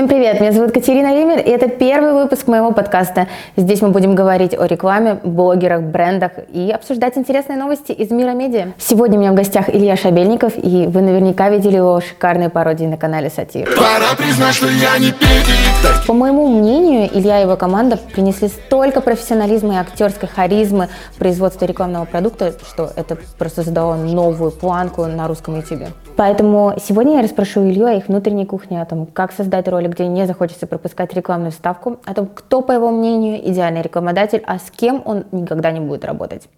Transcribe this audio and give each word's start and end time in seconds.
Всем 0.00 0.08
привет, 0.08 0.40
меня 0.40 0.50
зовут 0.52 0.72
Катерина 0.72 1.14
Ример, 1.14 1.40
и 1.40 1.50
это 1.50 1.68
первый 1.68 2.14
выпуск 2.14 2.46
моего 2.46 2.72
подкаста. 2.72 3.26
Здесь 3.58 3.82
мы 3.82 3.90
будем 3.90 4.14
говорить 4.14 4.54
о 4.58 4.64
рекламе, 4.64 5.18
блогерах, 5.22 5.82
брендах 5.82 6.32
и 6.50 6.70
обсуждать 6.70 7.18
интересные 7.18 7.58
новости 7.58 7.92
из 7.92 8.10
мира 8.10 8.30
медиа. 8.30 8.68
Сегодня 8.78 9.18
у 9.18 9.20
меня 9.20 9.32
в 9.32 9.34
гостях 9.34 9.68
Илья 9.68 9.98
Шабельников, 9.98 10.54
и 10.56 10.86
вы 10.86 11.02
наверняка 11.02 11.50
видели 11.50 11.76
его 11.76 12.00
шикарные 12.00 12.48
пародии 12.48 12.86
на 12.86 12.96
канале 12.96 13.28
Сатир. 13.28 13.66
Пора 13.76 14.16
признать, 14.16 14.54
что 14.54 14.68
я 14.68 14.96
не 14.98 15.12
педик. 15.12 16.06
По 16.06 16.14
моему 16.14 16.48
мнению, 16.48 17.10
Илья 17.12 17.40
и 17.40 17.42
его 17.42 17.56
команда 17.56 17.98
принесли 17.98 18.48
столько 18.48 19.02
профессионализма 19.02 19.74
и 19.74 19.76
актерской 19.76 20.30
харизмы 20.30 20.88
в 21.12 21.18
производстве 21.18 21.66
рекламного 21.66 22.06
продукта, 22.06 22.54
что 22.66 22.90
это 22.96 23.18
просто 23.38 23.60
задало 23.64 23.96
новую 23.96 24.50
планку 24.50 25.04
на 25.04 25.28
русском 25.28 25.56
YouTube. 25.56 25.88
Поэтому 26.16 26.74
сегодня 26.82 27.16
я 27.16 27.22
расспрошу 27.22 27.68
Илью 27.68 27.86
о 27.86 27.92
их 27.92 28.08
внутренней 28.08 28.46
кухне, 28.46 28.80
о 28.80 28.86
том, 28.86 29.04
как 29.06 29.32
создать 29.32 29.68
ролик, 29.68 29.89
где 29.90 30.06
не 30.06 30.26
захочется 30.26 30.66
пропускать 30.66 31.12
рекламную 31.14 31.52
вставку, 31.52 31.98
о 32.04 32.14
том, 32.14 32.26
кто, 32.26 32.62
по 32.62 32.72
его 32.72 32.90
мнению, 32.90 33.46
идеальный 33.50 33.82
рекламодатель, 33.82 34.42
а 34.46 34.58
с 34.58 34.70
кем 34.70 35.02
он 35.04 35.24
никогда 35.32 35.70
не 35.70 35.80
будет 35.80 36.04
работать. 36.04 36.48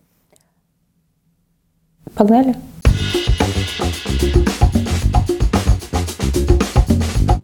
Погнали! 2.15 2.55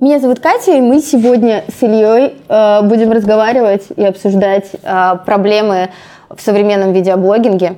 Меня 0.00 0.20
зовут 0.20 0.38
Катя, 0.38 0.76
и 0.76 0.80
мы 0.80 1.00
сегодня 1.00 1.64
с 1.68 1.82
Ильей 1.82 2.36
э, 2.48 2.88
будем 2.88 3.10
разговаривать 3.10 3.88
и 3.96 4.04
обсуждать 4.04 4.70
э, 4.80 5.16
проблемы 5.26 5.90
в 6.30 6.40
современном 6.40 6.92
видеоблогинге 6.92 7.76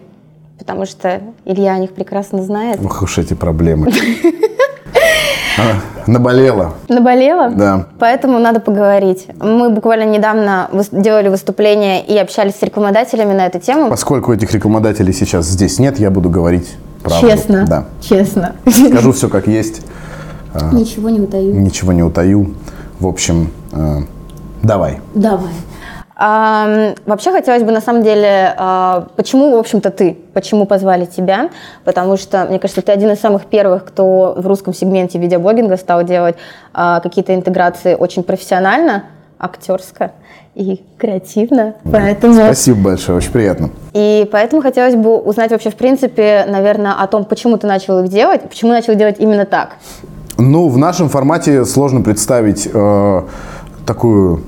потому 0.60 0.84
что 0.84 1.22
Илья 1.46 1.72
о 1.72 1.78
них 1.78 1.92
прекрасно 1.92 2.42
знает. 2.42 2.78
Ох 2.84 3.02
уж 3.02 3.16
эти 3.18 3.32
проблемы. 3.32 3.90
Наболела. 6.06 6.74
Наболела? 6.88 7.50
Да. 7.50 7.86
Поэтому 7.98 8.38
надо 8.38 8.60
поговорить. 8.60 9.26
Мы 9.38 9.70
буквально 9.70 10.04
недавно 10.04 10.68
делали 10.92 11.28
выступление 11.28 12.04
и 12.04 12.16
общались 12.18 12.56
с 12.56 12.62
рекламодателями 12.62 13.32
на 13.32 13.46
эту 13.46 13.60
тему. 13.60 13.90
Поскольку 13.90 14.32
этих 14.32 14.52
рекламодателей 14.52 15.12
сейчас 15.12 15.46
здесь 15.46 15.78
нет, 15.78 15.98
я 15.98 16.10
буду 16.10 16.30
говорить 16.30 16.68
правду. 17.02 17.28
Честно? 17.28 17.66
Да. 17.66 17.84
Честно. 18.00 18.56
Скажу 18.66 19.12
все 19.12 19.28
как 19.28 19.46
есть. 19.46 19.82
Ничего 20.72 21.10
не 21.10 21.20
утаю. 21.20 21.54
Ничего 21.54 21.92
не 21.92 22.02
утаю. 22.02 22.54
В 22.98 23.06
общем, 23.06 23.50
э, 23.72 24.00
давай. 24.62 25.00
Давай. 25.14 25.52
А, 26.22 26.92
вообще 27.06 27.32
хотелось 27.32 27.62
бы 27.62 27.72
на 27.72 27.80
самом 27.80 28.02
деле, 28.02 28.54
а, 28.58 29.06
почему, 29.16 29.56
в 29.56 29.58
общем-то, 29.58 29.90
ты, 29.90 30.18
почему 30.34 30.66
позвали 30.66 31.06
тебя? 31.06 31.48
Потому 31.84 32.18
что, 32.18 32.44
мне 32.44 32.58
кажется, 32.58 32.82
ты 32.82 32.92
один 32.92 33.10
из 33.10 33.18
самых 33.20 33.46
первых, 33.46 33.86
кто 33.86 34.34
в 34.36 34.46
русском 34.46 34.74
сегменте 34.74 35.18
видеоблогинга 35.18 35.78
стал 35.78 36.04
делать 36.04 36.36
а, 36.74 37.00
какие-то 37.00 37.34
интеграции 37.34 37.94
очень 37.94 38.22
профессионально, 38.22 39.04
актерско 39.38 40.12
и 40.54 40.84
креативно. 40.98 41.76
Поэтому... 41.90 42.34
Спасибо 42.34 42.90
большое, 42.90 43.16
очень 43.16 43.32
приятно. 43.32 43.70
И 43.94 44.28
поэтому 44.30 44.60
хотелось 44.60 44.96
бы 44.96 45.16
узнать 45.16 45.50
вообще, 45.52 45.70
в 45.70 45.76
принципе, 45.76 46.44
наверное, 46.46 46.92
о 46.92 47.06
том, 47.06 47.24
почему 47.24 47.56
ты 47.56 47.66
начал 47.66 48.00
их 48.00 48.10
делать, 48.10 48.42
почему 48.42 48.72
начал 48.72 48.94
делать 48.94 49.16
именно 49.20 49.46
так. 49.46 49.76
Ну, 50.36 50.68
в 50.68 50.76
нашем 50.76 51.08
формате 51.08 51.64
сложно 51.64 52.02
представить 52.02 52.68
э, 52.70 53.22
такую 53.86 54.42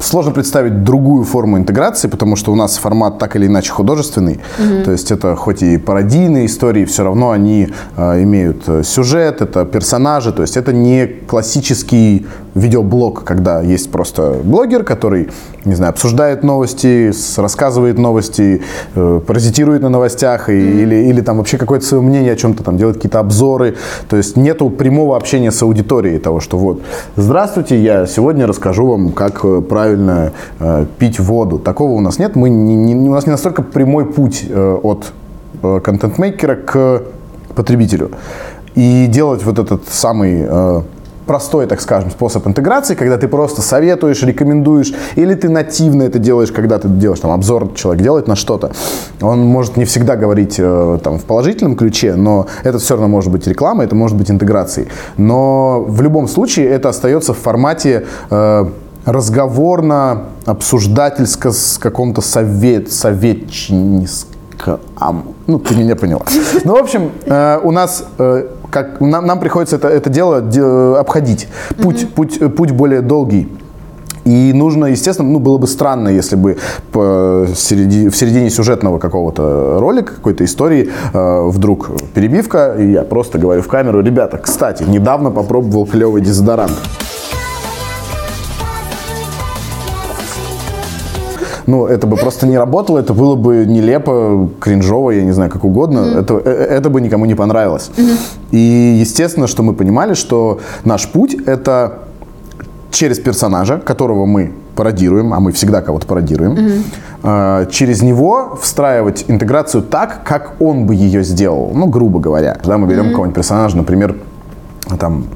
Сложно 0.00 0.32
представить 0.32 0.84
другую 0.84 1.24
форму 1.24 1.56
интеграции, 1.56 2.08
потому 2.08 2.36
что 2.36 2.52
у 2.52 2.56
нас 2.56 2.76
формат 2.76 3.18
так 3.18 3.36
или 3.36 3.46
иначе 3.46 3.72
художественный. 3.72 4.40
Угу. 4.58 4.84
То 4.84 4.92
есть 4.92 5.10
это 5.10 5.36
хоть 5.36 5.62
и 5.62 5.78
пародийные 5.78 6.46
истории, 6.46 6.84
все 6.84 7.04
равно 7.04 7.30
они 7.30 7.68
э, 7.96 8.22
имеют 8.22 8.68
э, 8.68 8.82
сюжет, 8.82 9.40
это 9.40 9.64
персонажи. 9.64 10.32
То 10.32 10.42
есть 10.42 10.56
это 10.56 10.72
не 10.72 11.06
классический 11.06 12.26
видеоблог, 12.54 13.24
когда 13.24 13.60
есть 13.60 13.90
просто 13.90 14.40
блогер, 14.42 14.84
который, 14.84 15.30
не 15.64 15.74
знаю, 15.74 15.90
обсуждает 15.90 16.44
новости, 16.44 17.12
рассказывает 17.40 17.98
новости, 17.98 18.62
э, 18.94 19.20
паразитирует 19.26 19.82
на 19.82 19.88
новостях 19.88 20.48
и, 20.48 20.52
mm-hmm. 20.52 20.82
или, 20.82 20.94
или 21.08 21.20
там 21.20 21.38
вообще 21.38 21.58
какое-то 21.58 21.84
свое 21.84 22.02
мнение 22.02 22.32
о 22.32 22.36
чем-то 22.36 22.62
там 22.62 22.76
делает 22.76 22.96
какие-то 22.96 23.18
обзоры. 23.18 23.76
То 24.08 24.16
есть 24.16 24.36
нету 24.36 24.70
прямого 24.70 25.16
общения 25.16 25.50
с 25.50 25.62
аудиторией 25.62 26.18
того, 26.18 26.40
что 26.40 26.58
вот, 26.58 26.82
здравствуйте, 27.16 27.80
я 27.82 28.06
сегодня 28.06 28.46
расскажу 28.46 28.86
вам, 28.86 29.12
как 29.12 29.44
э, 29.44 29.60
правильно 29.60 30.32
э, 30.60 30.86
пить 30.98 31.18
воду. 31.18 31.58
Такого 31.58 31.92
у 31.92 32.00
нас 32.00 32.18
нет. 32.18 32.36
Мы 32.36 32.50
не, 32.50 32.76
не, 32.76 33.08
у 33.08 33.12
нас 33.12 33.26
не 33.26 33.32
настолько 33.32 33.62
прямой 33.62 34.06
путь 34.06 34.44
э, 34.48 34.78
от 34.82 35.12
э, 35.62 35.80
контент-мейкера 35.80 36.54
к 36.54 37.02
потребителю. 37.54 38.12
И 38.74 39.06
делать 39.06 39.44
вот 39.44 39.58
этот 39.58 39.88
самый 39.88 40.44
э, 40.48 40.82
простой, 41.26 41.66
так 41.66 41.80
скажем, 41.80 42.10
способ 42.10 42.46
интеграции, 42.46 42.94
когда 42.94 43.18
ты 43.18 43.28
просто 43.28 43.62
советуешь, 43.62 44.22
рекомендуешь, 44.22 44.92
или 45.16 45.34
ты 45.34 45.48
нативно 45.48 46.02
это 46.02 46.18
делаешь, 46.18 46.52
когда 46.52 46.78
ты 46.78 46.88
делаешь 46.88 47.20
там 47.20 47.30
обзор, 47.30 47.72
человек 47.74 48.02
делает 48.02 48.28
на 48.28 48.36
что-то. 48.36 48.72
Он 49.20 49.40
может 49.40 49.76
не 49.76 49.84
всегда 49.84 50.16
говорить 50.16 50.56
э, 50.58 50.98
там 51.02 51.18
в 51.18 51.24
положительном 51.24 51.76
ключе, 51.76 52.14
но 52.14 52.46
это 52.62 52.78
все 52.78 52.94
равно 52.94 53.08
может 53.08 53.30
быть 53.30 53.46
реклама, 53.46 53.84
это 53.84 53.94
может 53.94 54.16
быть 54.16 54.30
интеграцией. 54.30 54.88
Но 55.16 55.84
в 55.86 56.00
любом 56.02 56.28
случае 56.28 56.68
это 56.68 56.88
остается 56.88 57.32
в 57.32 57.38
формате 57.38 58.06
э, 58.30 58.66
разговорно, 59.04 60.24
обсуждательско, 60.46 61.52
с 61.52 61.78
каком-то 61.78 62.20
совет, 62.20 62.92
советчинском. 62.92 64.34
Ну, 65.46 65.58
ты 65.58 65.74
меня 65.74 65.96
поняла. 65.96 66.22
Ну, 66.64 66.74
в 66.74 66.78
общем, 66.78 67.10
э, 67.26 67.60
у 67.62 67.70
нас 67.70 68.04
э, 68.18 68.48
как 68.74 69.00
нам, 69.00 69.24
нам 69.24 69.38
приходится 69.38 69.76
это, 69.76 69.88
это 69.88 70.10
дело 70.10 70.42
де, 70.42 70.60
обходить. 70.98 71.48
Путь, 71.80 72.02
mm-hmm. 72.02 72.14
путь, 72.14 72.38
э, 72.40 72.48
путь 72.48 72.72
более 72.72 73.02
долгий. 73.02 73.48
И 74.24 74.52
нужно, 74.52 74.86
естественно, 74.86 75.30
ну, 75.30 75.38
было 75.38 75.58
бы 75.58 75.66
странно, 75.66 76.08
если 76.08 76.34
бы 76.34 76.56
середи, 76.92 78.08
в 78.08 78.16
середине 78.16 78.50
сюжетного 78.50 78.98
какого-то 78.98 79.78
ролика, 79.78 80.14
какой-то 80.14 80.44
истории, 80.44 80.90
э, 81.12 81.48
вдруг 81.48 81.90
перебивка, 82.14 82.74
и 82.78 82.90
я 82.90 83.02
просто 83.02 83.38
говорю 83.38 83.62
в 83.62 83.68
камеру, 83.68 84.02
ребята, 84.02 84.38
кстати, 84.38 84.82
недавно 84.82 85.30
попробовал 85.30 85.86
клевый 85.86 86.22
дезодорант. 86.22 86.72
Ну, 91.66 91.86
это 91.86 92.06
бы 92.06 92.16
просто 92.16 92.46
не 92.46 92.58
работало, 92.58 92.98
это 92.98 93.14
было 93.14 93.36
бы 93.36 93.64
нелепо, 93.66 94.48
кринжово, 94.60 95.12
я 95.12 95.24
не 95.24 95.32
знаю, 95.32 95.50
как 95.50 95.64
угодно. 95.64 95.98
Mm-hmm. 95.98 96.20
Это, 96.20 96.34
э, 96.44 96.50
это 96.50 96.90
бы 96.90 97.00
никому 97.00 97.24
не 97.26 97.34
понравилось. 97.34 97.90
Mm-hmm. 97.96 98.18
И 98.52 98.96
естественно, 99.00 99.46
что 99.46 99.62
мы 99.62 99.74
понимали, 99.74 100.14
что 100.14 100.60
наш 100.84 101.08
путь 101.08 101.34
это 101.46 101.98
через 102.90 103.18
персонажа, 103.18 103.78
которого 103.78 104.26
мы 104.26 104.52
пародируем, 104.76 105.32
а 105.32 105.40
мы 105.40 105.52
всегда 105.52 105.80
кого-то 105.80 106.06
пародируем, 106.06 106.54
mm-hmm. 107.22 107.70
через 107.70 108.02
него 108.02 108.58
встраивать 108.60 109.24
интеграцию 109.28 109.82
так, 109.82 110.22
как 110.24 110.60
он 110.60 110.86
бы 110.86 110.94
ее 110.94 111.22
сделал, 111.24 111.70
ну, 111.74 111.86
грубо 111.86 112.20
говоря. 112.20 112.54
Когда 112.54 112.78
мы 112.78 112.86
берем 112.86 113.04
mm-hmm. 113.04 113.10
какого-нибудь 113.10 113.36
персонажа, 113.36 113.76
например, 113.76 114.16
там, 114.98 115.26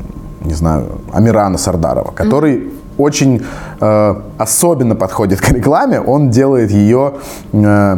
не 0.45 0.55
знаю, 0.55 0.87
Амирана 1.13 1.59
Сардарова, 1.59 2.13
который 2.13 2.57
mm-hmm 2.57 2.78
очень 2.99 3.43
э, 3.81 4.15
особенно 4.39 4.95
подходит 4.97 5.41
к 5.45 5.51
рекламе. 5.51 6.01
Он 6.01 6.31
делает 6.31 6.71
ее 6.71 7.15
э, 7.53 7.97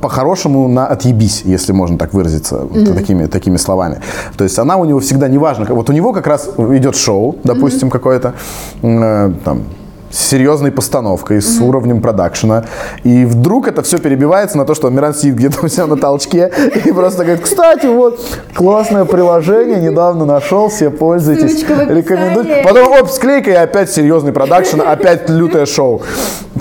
по-хорошему 0.00 0.68
на 0.68 0.86
отъебись, 0.86 1.42
если 1.44 1.72
можно 1.72 1.96
так 1.96 2.12
выразиться 2.12 2.56
mm-hmm. 2.56 2.94
такими, 2.94 3.26
такими 3.26 3.56
словами. 3.56 4.00
То 4.36 4.44
есть 4.44 4.58
она 4.58 4.76
у 4.76 4.84
него 4.84 5.00
всегда 5.00 5.28
неважно. 5.28 5.64
Вот 5.74 5.90
у 5.90 5.92
него 5.92 6.12
как 6.12 6.26
раз 6.26 6.50
идет 6.58 6.96
шоу, 6.96 7.36
допустим, 7.44 7.88
mm-hmm. 7.88 7.92
какое-то, 7.92 8.34
э, 8.82 9.32
там, 9.44 9.62
с 10.12 10.28
серьезной 10.28 10.70
постановкой, 10.70 11.40
с 11.40 11.58
mm-hmm. 11.58 11.64
уровнем 11.64 12.02
продакшена. 12.02 12.64
И 13.02 13.24
вдруг 13.24 13.66
это 13.66 13.82
все 13.82 13.98
перебивается 13.98 14.58
на 14.58 14.64
то, 14.64 14.74
что 14.74 14.90
Миран 14.90 15.14
сидит 15.14 15.36
где-то 15.36 15.64
у 15.64 15.68
себя 15.68 15.86
на 15.86 15.96
толчке 15.96 16.52
и 16.84 16.92
просто 16.92 17.24
говорит, 17.24 17.42
кстати, 17.42 17.86
вот, 17.86 18.20
классное 18.54 19.04
приложение, 19.06 19.80
недавно 19.80 20.24
нашел, 20.24 20.68
все 20.68 20.90
пользуйтесь, 20.90 21.62
рекомендую. 21.62 22.62
Потом, 22.62 22.92
оп, 22.92 23.10
склейка 23.10 23.50
и 23.50 23.54
опять 23.54 23.90
серьезный 23.90 24.32
продакшн, 24.32 24.82
опять 24.82 25.28
лютое 25.30 25.66
шоу. 25.66 26.02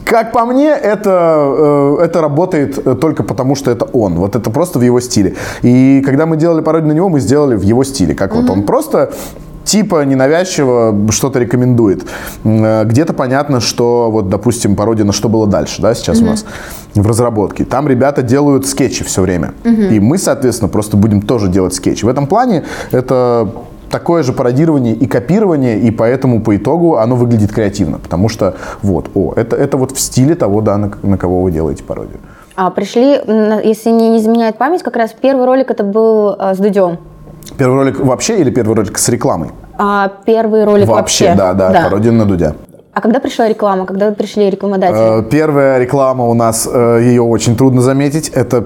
Как 0.06 0.32
по 0.32 0.46
мне, 0.46 0.70
это, 0.70 1.98
э, 2.00 2.04
это 2.06 2.22
работает 2.22 2.78
э, 2.86 2.96
только 2.96 3.24
потому, 3.24 3.56
что 3.56 3.72
это 3.72 3.86
он. 3.86 4.16
Вот 4.16 4.36
это 4.36 4.50
просто 4.50 4.80
в 4.80 4.82
его 4.82 5.00
стиле. 5.02 5.36
И 5.62 6.02
когда 6.06 6.26
мы 6.26 6.38
делали 6.38 6.62
пародию 6.62 6.90
на 6.90 6.94
него, 6.94 7.10
мы 7.10 7.20
сделали 7.20 7.56
в 7.56 7.62
его 7.62 7.84
стиле. 7.84 8.16
Как 8.16 8.32
mm-hmm. 8.32 8.42
вот 8.42 8.50
он 8.50 8.64
просто 8.64 9.12
типа 9.72 10.04
ненавязчиво 10.04 10.94
что-то 11.12 11.40
рекомендует. 11.40 12.06
Э, 12.44 12.84
где-то 12.84 13.14
понятно, 13.14 13.62
что 13.62 14.12
вот, 14.12 14.28
допустим, 14.28 14.76
пародия 14.76 15.06
на 15.06 15.14
что 15.14 15.30
было 15.30 15.48
дальше, 15.48 15.82
да, 15.82 15.94
сейчас 15.94 16.20
mm-hmm. 16.20 16.24
у 16.24 16.26
нас 16.26 16.46
в 16.94 17.08
разработке. 17.08 17.64
Там 17.64 17.88
ребята 17.88 18.22
делают 18.22 18.68
скетчи 18.68 19.06
все 19.06 19.22
время. 19.22 19.54
Mm-hmm. 19.64 19.96
И 19.96 20.00
мы, 20.02 20.18
соответственно, 20.18 20.68
просто 20.68 20.98
будем 20.98 21.22
тоже 21.22 21.48
делать 21.48 21.74
скетчи. 21.74 22.04
В 22.04 22.10
этом 22.10 22.28
плане 22.28 22.66
это 22.92 23.50
такое 23.90 24.24
же 24.24 24.34
пародирование 24.34 24.94
и 24.94 25.08
копирование, 25.08 25.80
и 25.80 25.90
поэтому 25.90 26.42
по 26.42 26.58
итогу 26.58 26.98
оно 26.98 27.16
выглядит 27.16 27.54
креативно, 27.54 27.98
потому 27.98 28.28
что 28.28 28.56
вот, 28.82 29.10
о, 29.16 29.34
это, 29.38 29.56
это 29.56 29.78
вот 29.78 29.92
в 29.92 30.00
стиле 30.02 30.36
того, 30.36 30.60
да, 30.60 30.78
на, 30.78 30.92
на 31.02 31.18
кого 31.18 31.42
вы 31.44 31.52
делаете 31.52 31.84
пародию. 31.84 32.20
А 32.58 32.70
пришли, 32.72 33.22
если 33.64 33.90
не 33.92 34.18
изменяет 34.18 34.58
память, 34.58 34.84
как 34.84 34.98
раз 34.98 35.16
первый 35.20 35.46
ролик 35.46 35.72
это 35.72 35.86
был 35.86 36.36
а, 36.38 36.54
с 36.54 36.58
Дудем. 36.58 36.98
Первый 37.58 37.76
ролик 37.76 38.00
вообще 38.00 38.40
или 38.42 38.50
первый 38.50 38.76
ролик 38.76 38.98
с 38.98 39.08
рекламой? 39.10 39.52
А 39.78 40.12
первый 40.26 40.64
ролик 40.64 40.88
вообще? 40.88 41.30
Вообще, 41.30 41.38
да, 41.38 41.54
да, 41.54 41.84
пародия 41.84 42.12
на 42.12 42.26
Дудя. 42.26 42.56
А 42.94 43.02
когда 43.02 43.20
пришла 43.20 43.48
реклама? 43.48 43.86
Когда 43.86 44.12
пришли 44.12 44.50
рекламодатели? 44.50 45.20
Э, 45.20 45.24
Первая 45.24 45.80
реклама 45.80 46.26
у 46.26 46.34
нас, 46.34 46.68
э, 46.72 47.00
ее 47.02 47.22
очень 47.22 47.56
трудно 47.56 47.82
заметить. 47.82 48.30
Это 48.30 48.66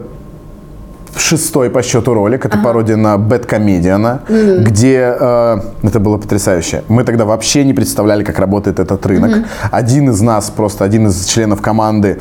шестой 1.16 1.70
по 1.70 1.82
счету 1.84 2.14
ролик. 2.14 2.46
Это 2.46 2.58
пародия 2.58 2.98
на 2.98 3.18
Бэткомедиана, 3.18 4.22
где 4.28 5.16
э, 5.18 5.58
это 5.84 6.00
было 6.00 6.18
потрясающе. 6.18 6.84
Мы 6.88 7.04
тогда 7.04 7.26
вообще 7.26 7.64
не 7.64 7.74
представляли, 7.74 8.24
как 8.24 8.40
работает 8.40 8.80
этот 8.80 9.06
рынок. 9.06 9.46
Один 9.72 10.10
из 10.10 10.22
нас, 10.22 10.50
просто 10.50 10.84
один 10.84 11.08
из 11.08 11.26
членов 11.26 11.62
команды, 11.62 12.20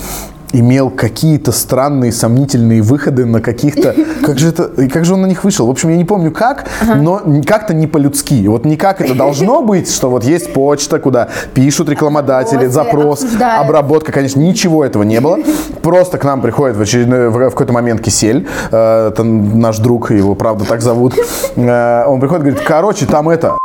имел 0.55 0.91
какие-то 0.91 1.53
странные, 1.53 2.13
сомнительные 2.13 2.83
выходы 2.83 3.25
на 3.27 3.41
каких-то... 3.41 3.95
Как 4.25 4.39
же 4.39 4.49
это... 4.49 4.65
и 4.81 4.89
Как 4.89 5.05
же 5.05 5.15
он 5.15 5.23
на 5.23 5.27
них 5.27 5.45
вышел? 5.45 5.67
В 5.67 5.71
общем, 5.71 5.91
я 5.91 5.97
не 5.97 6.05
помню 6.05 6.31
как, 6.31 6.67
но 6.97 7.21
как-то 7.47 7.75
не 7.75 7.87
по-людски. 7.87 8.47
Вот 8.47 8.65
не 8.65 8.77
как 8.77 9.01
это 9.01 9.15
должно 9.15 9.63
быть, 9.67 9.93
что 9.93 10.11
вот 10.11 10.25
есть 10.25 10.53
почта, 10.53 10.99
куда 10.99 11.29
пишут 11.55 11.89
рекламодатели, 11.89 12.67
запрос, 12.67 13.25
обработка, 13.41 14.13
конечно, 14.13 14.41
ничего 14.41 14.85
этого 14.85 15.03
не 15.03 15.21
было. 15.21 15.39
Просто 15.83 16.19
к 16.19 16.25
нам 16.25 16.41
приходит 16.41 16.77
в, 16.77 16.81
очередной, 16.81 17.29
в 17.29 17.51
какой-то 17.51 17.73
момент 17.73 18.01
Кисель, 18.01 18.47
э, 18.71 19.09
это 19.09 19.25
наш 19.25 19.79
друг, 19.79 20.11
его 20.11 20.35
правда 20.35 20.65
так 20.65 20.81
зовут. 20.81 21.15
Э, 21.57 22.05
Он 22.07 22.21
приходит 22.21 22.47
и 22.47 22.51
говорит, 22.51 22.67
короче, 22.67 23.07
там 23.07 23.29
это 23.29 23.59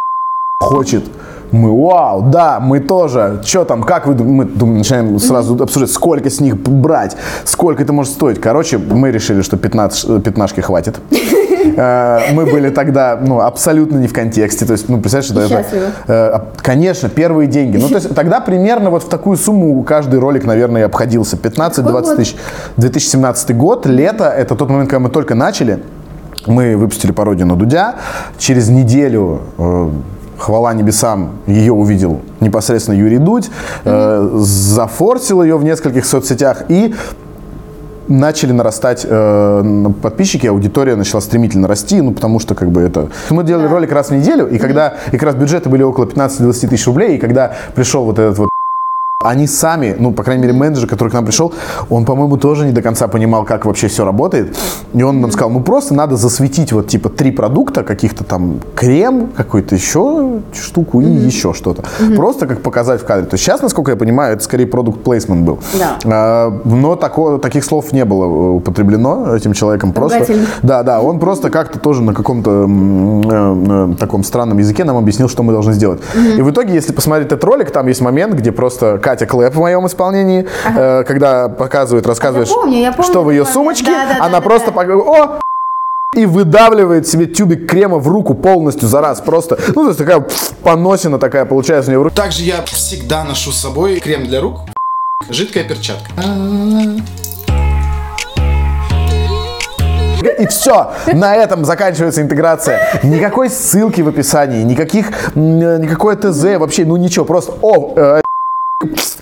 хочет. 0.62 1.04
Мы, 1.52 1.72
вау, 1.72 2.22
да, 2.30 2.60
мы 2.60 2.80
тоже. 2.80 3.42
Что 3.44 3.66
там, 3.66 3.84
как 3.84 4.06
вы? 4.08 4.14
Мы 4.24 4.46
думаем, 4.46 4.78
начинаем 4.80 5.20
сразу 5.20 5.62
обсуждать, 5.62 5.92
сколько 5.92 6.30
с 6.30 6.40
них 6.40 6.58
брать, 6.58 7.16
сколько 7.44 7.82
это 7.82 7.92
может 7.94 8.14
стоить. 8.14 8.40
Короче, 8.40 8.78
мы 8.78 9.12
решили, 9.12 9.42
что 9.42 9.58
15, 9.58 10.24
пятнашки 10.24 10.62
хватит. 10.62 11.00
Э, 11.76 12.34
Мы 12.34 12.46
были 12.46 12.70
тогда, 12.70 13.20
ну, 13.22 13.42
абсолютно 13.42 13.98
не 13.98 14.08
в 14.08 14.14
контексте. 14.14 14.66
То 14.66 14.74
есть, 14.74 14.90
ну, 14.90 15.00
представляешь, 15.00 15.52
это-. 15.52 15.64
Счастливы. 15.64 15.86
э, 16.08 16.40
Конечно, 16.58 17.10
первые 17.10 17.48
деньги. 17.48 17.78
Ну, 17.78 17.88
то 17.90 17.96
есть, 17.96 18.16
тогда 18.16 18.40
примерно 18.40 18.90
вот 18.90 19.04
в 19.04 19.10
такую 19.10 19.38
сумму 19.38 19.84
каждый 19.84 20.20
ролик, 20.20 20.46
наверное, 20.46 20.86
обходился. 20.86 21.36
15-20 21.38 22.16
тысяч. 22.16 22.36
2017 22.78 23.56
год, 23.56 23.86
лето, 23.86 24.26
это 24.26 24.56
тот 24.56 24.70
момент, 24.70 24.90
когда 24.90 25.00
мы 25.00 25.10
только 25.10 25.36
начали. 25.36 25.80
Мы 26.48 26.76
выпустили 26.76 27.12
пародию 27.12 27.46
на 27.46 27.56
Дудя. 27.56 27.96
Через 28.38 28.70
неделю 28.70 29.42
э, 29.58 29.90
Хвала 30.40 30.74
небесам, 30.74 31.32
ее 31.46 31.74
увидел 31.74 32.22
непосредственно 32.40 32.96
Юрий 32.96 33.18
Дудь, 33.18 33.52
э, 33.84 34.30
зафорсил 34.36 35.44
ее 35.44 35.58
в 35.58 35.64
нескольких 35.64 36.06
соцсетях 36.06 36.64
и 36.70 36.96
начали 38.08 38.52
нарастать 38.52 39.06
э, 39.08 39.86
подписчики, 40.02 40.48
аудитория 40.48 40.96
начала 40.96 41.22
стремительно 41.22 41.68
расти, 41.68 42.02
ну, 42.02 42.14
потому 42.14 42.40
что, 42.40 42.56
как 42.56 42.72
бы, 42.72 42.82
это... 42.82 43.10
Мы 43.30 43.44
делали 43.44 43.68
ролик 43.68 43.92
раз 43.92 44.10
в 44.10 44.16
неделю, 44.16 44.48
и 44.48 44.58
когда, 44.58 44.96
и 45.08 45.12
как 45.12 45.24
раз 45.24 45.36
бюджеты 45.36 45.70
были 45.70 45.84
около 45.84 46.06
15-20 46.06 46.68
тысяч 46.70 46.88
рублей, 46.88 47.18
и 47.18 47.20
когда 47.20 47.54
пришел 47.76 48.06
вот 48.06 48.18
этот 48.18 48.38
вот 48.40 48.50
они 49.22 49.48
сами, 49.48 49.98
ну, 50.00 50.14
по 50.14 50.24
крайней 50.24 50.44
мере, 50.44 50.54
менеджер, 50.54 50.88
который 50.88 51.10
к 51.10 51.14
нам 51.14 51.26
пришел, 51.26 51.54
он, 51.90 52.06
по-моему, 52.06 52.38
тоже 52.38 52.66
не 52.66 52.72
до 52.72 52.82
конца 52.82 53.10
понимал, 53.10 53.44
как 53.44 53.66
вообще 53.66 53.90
все 53.90 54.06
работает. 54.06 54.58
И 54.94 55.04
он 55.04 55.20
нам 55.20 55.30
сказал, 55.32 55.50
ну, 55.50 55.60
просто 55.60 55.94
надо 55.94 56.16
засветить 56.16 56.72
вот, 56.72 56.88
типа, 56.88 57.10
три 57.10 57.32
продукта, 57.32 57.84
каких-то 57.84 58.24
там 58.24 58.62
крем, 58.76 59.32
какую-то 59.36 59.76
еще 59.76 60.40
штуку 60.54 61.02
и 61.02 61.06
еще 61.06 61.54
что-то. 61.54 61.84
Просто 62.16 62.48
как 62.48 62.62
показать 62.62 63.02
в 63.02 63.06
кадре. 63.06 63.26
То 63.26 63.34
есть 63.34 63.44
сейчас, 63.44 63.62
насколько 63.62 63.92
я 63.92 63.98
понимаю, 63.98 64.36
это 64.36 64.44
скорее 64.46 64.68
продукт 64.68 65.04
плейсмент 65.04 65.46
был. 65.46 65.60
Да. 65.78 65.98
А, 66.06 66.62
но 66.64 66.96
тако- 66.96 67.40
таких 67.40 67.66
слов 67.66 67.92
не 67.92 68.06
было 68.06 68.24
э, 68.24 68.50
употреблено 68.52 69.36
этим 69.36 69.52
человеком. 69.52 69.92
Просто, 69.92 70.34
да, 70.64 70.82
да, 70.84 71.02
он 71.02 71.20
просто 71.20 71.50
как-то 71.50 71.78
тоже 71.78 72.04
на 72.04 72.14
каком-то 72.14 72.70
э, 72.70 73.92
э, 73.92 73.96
таком 74.00 74.24
странном 74.24 74.60
языке 74.60 74.86
нам 74.86 74.96
объяснил, 74.96 75.28
что 75.28 75.44
мы 75.44 75.52
должны 75.52 75.74
сделать. 75.74 76.00
И 76.38 76.42
в 76.42 76.50
итоге, 76.52 76.74
если 76.74 76.94
посмотреть 76.94 77.28
этот 77.28 77.44
ролик, 77.44 77.72
там 77.72 77.86
есть 77.88 78.00
момент, 78.00 78.36
где 78.36 78.54
просто 78.54 78.98
Катя 79.10 79.26
Клэп 79.26 79.56
в 79.56 79.60
моем 79.60 79.88
исполнении, 79.88 80.46
э, 80.76 81.04
когда 81.04 81.50
показывает, 81.50 82.06
рассказывает, 82.06 82.48
Я 82.48 82.54
помню, 82.54 82.78
я 82.78 82.92
помню 82.92 83.12
что 83.12 83.24
в 83.24 83.32
ее 83.32 83.44
сумочке, 83.44 83.88
Да, 83.92 84.06
да, 84.06 84.26
она 84.26 84.40
да, 84.40 84.42
просто 84.42 84.70
да, 84.72 84.80
пок- 84.84 85.02
о, 85.02 85.40
и 86.16 86.28
выдавливает 86.28 87.08
себе 87.08 87.26
тюбик 87.26 87.68
крема 87.68 87.98
в 87.98 88.08
руку 88.08 88.36
полностью 88.36 88.88
за 88.88 89.02
раз. 89.02 89.20
Просто, 89.22 89.58
ну, 89.70 89.82
то 89.82 89.88
есть 89.88 89.98
такая 89.98 90.24
поносина 90.62 91.18
такая 91.18 91.46
получается 91.46 91.90
у 91.90 91.92
нее 91.92 92.00
в 92.00 92.04
руке. 92.04 92.16
Также 92.18 92.44
я 92.44 92.62
всегда 92.66 93.24
ношу 93.24 93.52
с 93.52 93.60
собой 93.60 94.00
крем 94.00 94.26
для 94.28 94.42
рук, 94.42 94.60
жидкая 95.28 95.64
перчатка. 95.64 96.12
И 100.38 100.46
все, 100.48 100.92
на 101.14 101.36
этом 101.36 101.66
заканчивается 101.66 102.22
интеграция. 102.22 102.80
Никакой 103.02 103.50
ссылки 103.50 104.02
в 104.02 104.08
описании, 104.08 104.62
никаких, 104.62 105.36
никакой 105.36 106.16
ТЗ, 106.16 106.58
вообще, 106.60 106.86
ну 106.86 106.96
ничего, 106.96 107.26
просто 107.26 107.54
о, 107.62 108.22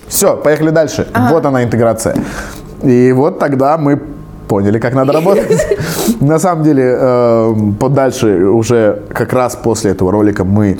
все, 0.06 0.36
поехали 0.36 0.70
дальше. 0.70 1.08
Вот 1.30 1.44
она 1.44 1.64
интеграция. 1.64 2.16
И 2.82 3.10
вот 3.12 3.40
тогда 3.40 3.76
мы 3.76 4.00
поняли, 4.46 4.78
как 4.78 4.94
надо 4.94 5.12
работать. 5.12 5.50
На 6.20 6.38
самом 6.38 6.62
деле, 6.62 6.96
э, 6.96 7.54
подальше 7.80 8.46
уже 8.46 9.02
как 9.12 9.32
раз 9.32 9.56
после 9.56 9.90
этого 9.90 10.12
ролика 10.12 10.44
мы 10.44 10.78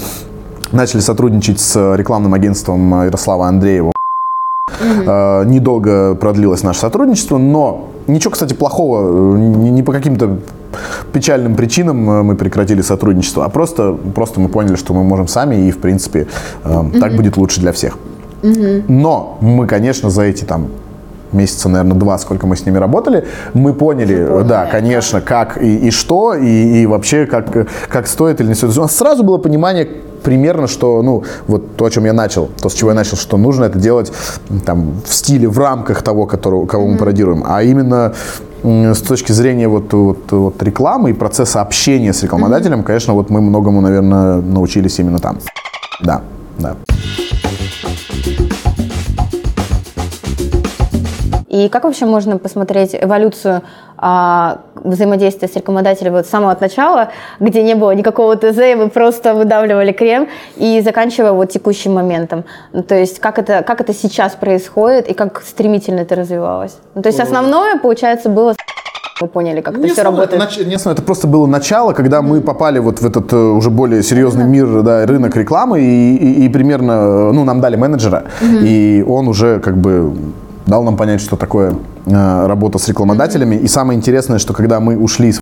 начали 0.70 1.00
сотрудничать 1.00 1.58
с 1.60 1.96
рекламным 1.96 2.34
агентством 2.34 3.04
Ярослава 3.04 3.48
Андреева. 3.48 3.92
Э, 4.80 5.44
Недолго 5.44 6.14
продлилось 6.14 6.62
наше 6.62 6.78
сотрудничество, 6.78 7.36
но 7.36 7.88
ничего, 8.06 8.30
кстати, 8.30 8.54
плохого, 8.54 9.36
э, 9.36 9.38
не, 9.38 9.82
по 9.82 9.92
каким-то 9.92 10.38
печальным 11.12 11.56
причинам 11.56 12.08
э, 12.08 12.22
мы 12.22 12.36
прекратили 12.36 12.82
сотрудничество, 12.82 13.44
а 13.44 13.48
просто, 13.48 13.98
просто 14.14 14.38
мы 14.40 14.48
поняли, 14.48 14.76
что 14.76 14.94
мы 14.94 15.02
можем 15.02 15.26
сами, 15.26 15.66
и, 15.66 15.72
в 15.72 15.78
принципе, 15.78 16.28
э, 16.64 16.84
так 17.00 17.16
будет 17.16 17.36
лучше 17.36 17.60
для 17.60 17.72
всех. 17.72 17.98
Но 18.42 19.38
мы, 19.40 19.66
конечно, 19.66 20.10
за 20.10 20.22
эти 20.22 20.44
там 20.44 20.68
месяца, 21.32 21.68
наверное, 21.68 21.98
два, 21.98 22.18
сколько 22.18 22.46
мы 22.46 22.56
с 22.56 22.64
ними 22.64 22.78
работали, 22.78 23.26
мы 23.54 23.74
поняли, 23.74 24.44
да, 24.44 24.66
конечно, 24.66 25.20
как 25.20 25.62
и, 25.62 25.88
и 25.88 25.90
что, 25.90 26.34
и, 26.34 26.82
и 26.82 26.86
вообще, 26.86 27.26
как, 27.26 27.68
как 27.88 28.06
стоит 28.06 28.40
или 28.40 28.48
не 28.48 28.54
стоит. 28.54 28.76
У 28.76 28.80
нас 28.80 28.96
сразу 28.96 29.22
было 29.22 29.38
понимание 29.38 29.86
примерно, 30.22 30.66
что, 30.66 31.02
ну, 31.02 31.24
вот 31.46 31.76
то, 31.76 31.84
о 31.84 31.90
чем 31.90 32.04
я 32.04 32.12
начал, 32.12 32.48
то, 32.60 32.68
с 32.68 32.74
чего 32.74 32.90
я 32.90 32.96
начал, 32.96 33.16
что 33.16 33.36
нужно 33.36 33.64
это 33.64 33.78
делать 33.78 34.12
там 34.64 35.00
в 35.06 35.12
стиле, 35.12 35.48
в 35.48 35.58
рамках 35.58 36.02
того, 36.02 36.26
которого, 36.26 36.66
кого 36.66 36.86
мы 36.86 36.98
пародируем, 36.98 37.44
а 37.46 37.62
именно 37.62 38.14
с 38.62 39.00
точки 39.02 39.32
зрения 39.32 39.68
вот, 39.68 39.92
вот, 39.92 40.32
вот 40.32 40.62
рекламы 40.62 41.10
и 41.10 41.12
процесса 41.12 41.60
общения 41.60 42.12
с 42.12 42.22
рекламодателем, 42.22 42.82
конечно, 42.82 43.14
вот 43.14 43.30
мы 43.30 43.40
многому, 43.40 43.80
наверное, 43.80 44.40
научились 44.40 44.98
именно 44.98 45.18
там. 45.18 45.38
Да, 46.02 46.22
да. 46.58 46.76
И 51.48 51.68
как 51.68 51.84
вообще 51.84 52.04
можно 52.06 52.36
посмотреть 52.36 52.94
эволюцию 52.94 53.62
а, 53.96 54.58
взаимодействия 54.74 55.48
с 55.48 55.56
рекламодателем 55.56 56.12
вот 56.12 56.26
с 56.26 56.28
самого 56.28 56.54
начала, 56.60 57.08
где 57.40 57.62
не 57.62 57.74
было 57.74 57.92
никакого 57.94 58.36
ТЗ, 58.36 58.58
и 58.58 58.74
вы 58.74 58.88
просто 58.90 59.34
выдавливали 59.34 59.92
крем, 59.92 60.28
и 60.56 60.80
заканчивая 60.84 61.32
вот 61.32 61.50
текущим 61.50 61.94
моментом. 61.94 62.44
Ну, 62.72 62.82
то 62.82 62.94
есть 62.94 63.18
как 63.18 63.38
это, 63.38 63.62
как 63.62 63.80
это 63.80 63.94
сейчас 63.94 64.34
происходит 64.34 65.08
и 65.08 65.14
как 65.14 65.40
стремительно 65.42 66.00
это 66.00 66.14
развивалось. 66.16 66.76
Ну, 66.94 67.02
то 67.02 67.08
есть 67.08 67.18
основное, 67.20 67.78
получается, 67.78 68.28
было... 68.28 68.54
Вы 69.20 69.26
поняли, 69.26 69.62
как 69.62 69.74
это 69.74 69.82
Не 69.82 69.88
все 69.88 70.02
основное, 70.02 70.26
работает. 70.26 70.42
это, 70.52 70.60
нач- 70.62 70.64
не 70.68 70.74
основное, 70.76 70.94
это 70.94 71.02
просто 71.02 71.26
было 71.26 71.46
начало, 71.46 71.92
когда 71.92 72.22
мы 72.22 72.40
попали 72.40 72.78
вот 72.78 73.00
в 73.00 73.06
этот 73.06 73.32
э, 73.32 73.36
уже 73.36 73.68
более 73.70 74.04
серьезный 74.04 74.44
мир, 74.44 74.82
да, 74.82 75.04
рынок 75.06 75.34
рекламы, 75.34 75.80
и, 75.80 76.16
и- 76.16 76.44
и 76.44 76.48
примерно, 76.48 76.92
э, 76.92 77.32
ну, 77.32 77.42
нам 77.44 77.60
дали 77.60 77.74
менеджера, 77.74 78.24
и 78.42 79.04
он 79.08 79.26
уже 79.26 79.58
как 79.58 79.76
бы 79.76 80.12
дал 80.68 80.84
нам 80.84 80.96
понять, 80.96 81.20
что 81.20 81.36
такое 81.36 81.74
э, 82.06 82.46
работа 82.46 82.78
с 82.78 82.86
рекламодателями. 82.88 83.56
И 83.56 83.66
самое 83.66 83.96
интересное, 83.96 84.38
что 84.38 84.52
когда 84.52 84.80
мы 84.80 84.98
ушли 84.98 85.30
из 85.30 85.40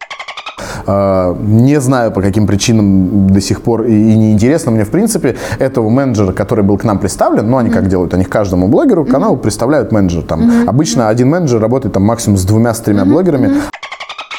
э, 0.87 1.37
не 1.41 1.81
знаю 1.81 2.13
по 2.13 2.23
каким 2.23 2.47
причинам 2.47 3.29
до 3.29 3.41
сих 3.41 3.61
пор 3.61 3.83
и, 3.83 3.93
и 3.93 4.17
неинтересно 4.17 4.71
мне 4.71 4.85
в 4.85 4.91
принципе 4.91 5.37
этого 5.59 5.91
менеджера, 5.91 6.33
который 6.33 6.65
был 6.65 6.79
к 6.79 6.85
нам 6.85 6.99
представлен, 6.99 7.51
ну 7.51 7.59
они 7.59 7.71
как 7.71 7.89
делают, 7.89 8.15
они 8.15 8.25
к 8.25 8.31
каждому 8.31 8.69
блогеру 8.69 9.05
каналу 9.05 9.37
представляют 9.37 9.93
менеджера. 9.93 10.23
Там. 10.23 10.69
Обычно 10.69 11.09
один 11.09 11.29
менеджер 11.29 11.61
работает 11.61 11.95
там 11.95 12.05
максимум 12.05 12.39
с 12.39 12.45
двумя, 12.45 12.73
с 12.73 12.81
тремя 12.81 13.05
блогерами. 13.05 13.51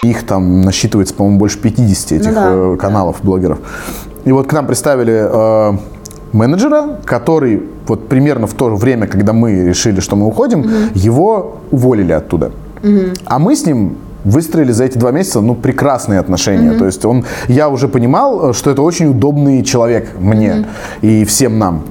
Их 0.04 0.26
там 0.26 0.62
насчитывается, 0.62 1.14
по-моему, 1.16 1.40
больше 1.40 1.60
50 1.60 2.12
этих 2.14 2.34
да, 2.34 2.50
э, 2.52 2.78
каналов, 2.80 3.18
блогеров. 3.24 3.58
И 4.26 4.32
вот 4.32 4.48
к 4.48 4.54
нам 4.54 4.68
представили 4.68 5.28
э, 5.28 5.78
менеджера, 6.34 7.00
который 7.06 7.64
вот 7.88 8.08
примерно 8.08 8.48
в 8.48 8.54
то 8.54 8.76
время, 8.76 9.08
когда 9.08 9.34
мы 9.34 9.64
решили, 9.64 10.00
что 10.00 10.16
мы 10.16 10.28
уходим, 10.28 10.66
его 10.94 11.58
уволили 11.72 12.12
оттуда. 12.12 12.52
А 13.26 13.40
мы 13.40 13.56
с 13.56 13.66
ним 13.66 13.98
выстроили 14.24 14.72
за 14.72 14.84
эти 14.86 14.98
два 14.98 15.12
месяца, 15.12 15.42
ну, 15.42 15.56
прекрасные 15.56 16.20
отношения. 16.20 16.74
То 16.74 16.86
есть 16.86 17.06
он, 17.06 17.24
я 17.48 17.70
уже 17.70 17.88
понимал, 17.88 18.50
э, 18.50 18.54
что 18.54 18.70
это 18.72 18.82
очень 18.82 19.08
удобный 19.08 19.64
человек 19.64 20.10
мне 20.20 20.68
и 21.02 21.24
всем 21.24 21.58
нам. 21.60 21.84